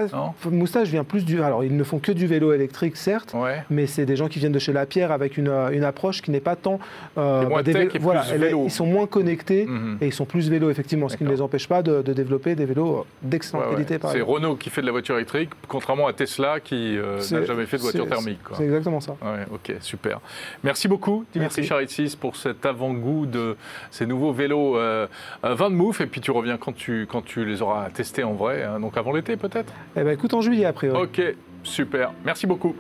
Moustache 0.50 0.88
vient 0.90 1.04
plus 1.04 1.26
du. 1.26 1.42
Alors, 1.42 1.64
ils 1.64 1.76
ne 1.76 1.84
font 1.84 2.00
que 2.00 2.12
du 2.12 2.28
vélo 2.28 2.54
électrique, 2.54 2.96
certes. 2.98 3.34
Ouais. 3.34 3.64
Mais 3.70 3.88
c'est 3.88 4.06
des 4.06 4.16
gens 4.16 4.28
qui 4.28 4.40
viennent 4.40 4.52
de 4.52 4.60
chez 4.60 4.74
Lapierre 4.74 5.12
avec 5.12 5.38
une, 5.38 5.48
euh, 5.50 5.70
une 5.70 5.84
approche 5.84 6.22
qui 6.22 6.32
n'est 6.32 6.40
pas 6.40 6.56
tant. 6.56 6.80
euh, 7.18 7.48
moins 7.48 7.64
des 7.64 7.88
voilà, 8.00 8.22
vélo. 8.22 8.64
ils 8.66 8.72
sont 8.72 8.86
moins 8.86 9.08
connectés 9.08 9.66
Mhm. 9.66 9.98
et 10.02 10.08
ils 10.08 10.14
sont 10.14 10.26
plus 10.26 10.50
vélo, 10.50 10.70
effectivement, 10.70 11.10
ce 11.10 11.18
qui 11.18 11.24
ne 11.24 11.30
les 11.30 11.42
empêche 11.42 11.68
pas 11.68 11.82
de, 11.82 12.02
de 12.02 12.14
développer 12.14 12.56
des 12.56 12.66
vélos 12.66 13.06
d'excellente 13.22 13.66
Ouais, 13.66 13.70
ouais. 13.76 13.84
qualité, 13.86 14.00
C'est. 14.12 14.22
Renault 14.22 14.56
qui 14.56 14.70
fait 14.70 14.82
de 14.82 14.86
la 14.86 14.92
voiture 14.92 15.16
électrique, 15.16 15.50
contrairement 15.68 16.08
à 16.08 16.14
Tesla 16.14 16.60
qui 16.60 16.98
euh, 16.98 17.20
n'a 17.32 17.44
jamais 17.46 17.66
fait 17.66 17.78
de 17.78 17.82
voiture 17.82 18.08
thermique. 18.08 18.40
C'est 18.56 18.64
exactement 18.64 19.00
ça. 19.00 19.16
Ok, 19.52 19.74
super. 19.82 20.20
Merci 20.64 20.88
beaucoup, 20.88 21.26
Dimitri 21.34 21.62
Merci. 21.62 21.70
Charitsis, 21.70 22.16
pour 22.20 22.36
cet 22.36 22.66
avant-goût 22.66 23.26
de 23.26 23.56
ces 23.92 24.06
nouveaux 24.06 24.32
vélos 24.34 24.78
euh, 24.78 25.08
euh, 25.44 25.56
Van 25.56 25.70
Moof. 25.70 26.02
Et 26.02 26.06
puis 26.08 26.22
tu 26.22 26.32
reviens 26.32 26.58
quand 26.58 26.74
tu, 26.76 27.08
quand 27.10 27.24
tu 27.24 27.46
les 27.46 27.62
auras 27.62 27.90
testés 27.90 28.24
en 28.24 28.34
vrai, 28.34 28.64
hein, 28.64 28.80
donc 28.80 28.98
avant 28.98 29.12
l'été 29.14 29.38
peut-être? 29.38 29.72
Eh 29.98 30.04
bien, 30.04 30.12
écoute, 30.12 30.34
en 30.36 30.42
juillet, 30.42 30.66
a 30.66 30.74
priori. 30.74 31.02
Ok, 31.02 31.22
super. 31.64 32.12
Merci 32.24 32.46
beaucoup. 32.46 32.76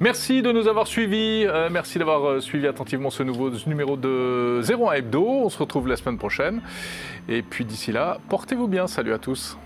Merci 0.00 0.40
de 0.40 0.50
nous 0.50 0.66
avoir 0.66 0.86
suivis. 0.86 1.44
Euh, 1.44 1.68
merci 1.70 1.98
d'avoir 1.98 2.24
euh, 2.24 2.40
suivi 2.40 2.66
attentivement 2.66 3.10
ce 3.10 3.22
nouveau 3.22 3.50
numéro 3.66 3.96
de 3.96 4.62
01 4.62 4.92
Hebdo. 4.92 5.26
On 5.26 5.48
se 5.50 5.58
retrouve 5.58 5.88
la 5.88 5.96
semaine 5.96 6.16
prochaine. 6.16 6.62
Et 7.28 7.42
puis 7.42 7.64
d'ici 7.64 7.92
là, 7.92 8.18
portez-vous 8.30 8.68
bien. 8.68 8.86
Salut 8.86 9.12
à 9.12 9.18
tous. 9.18 9.58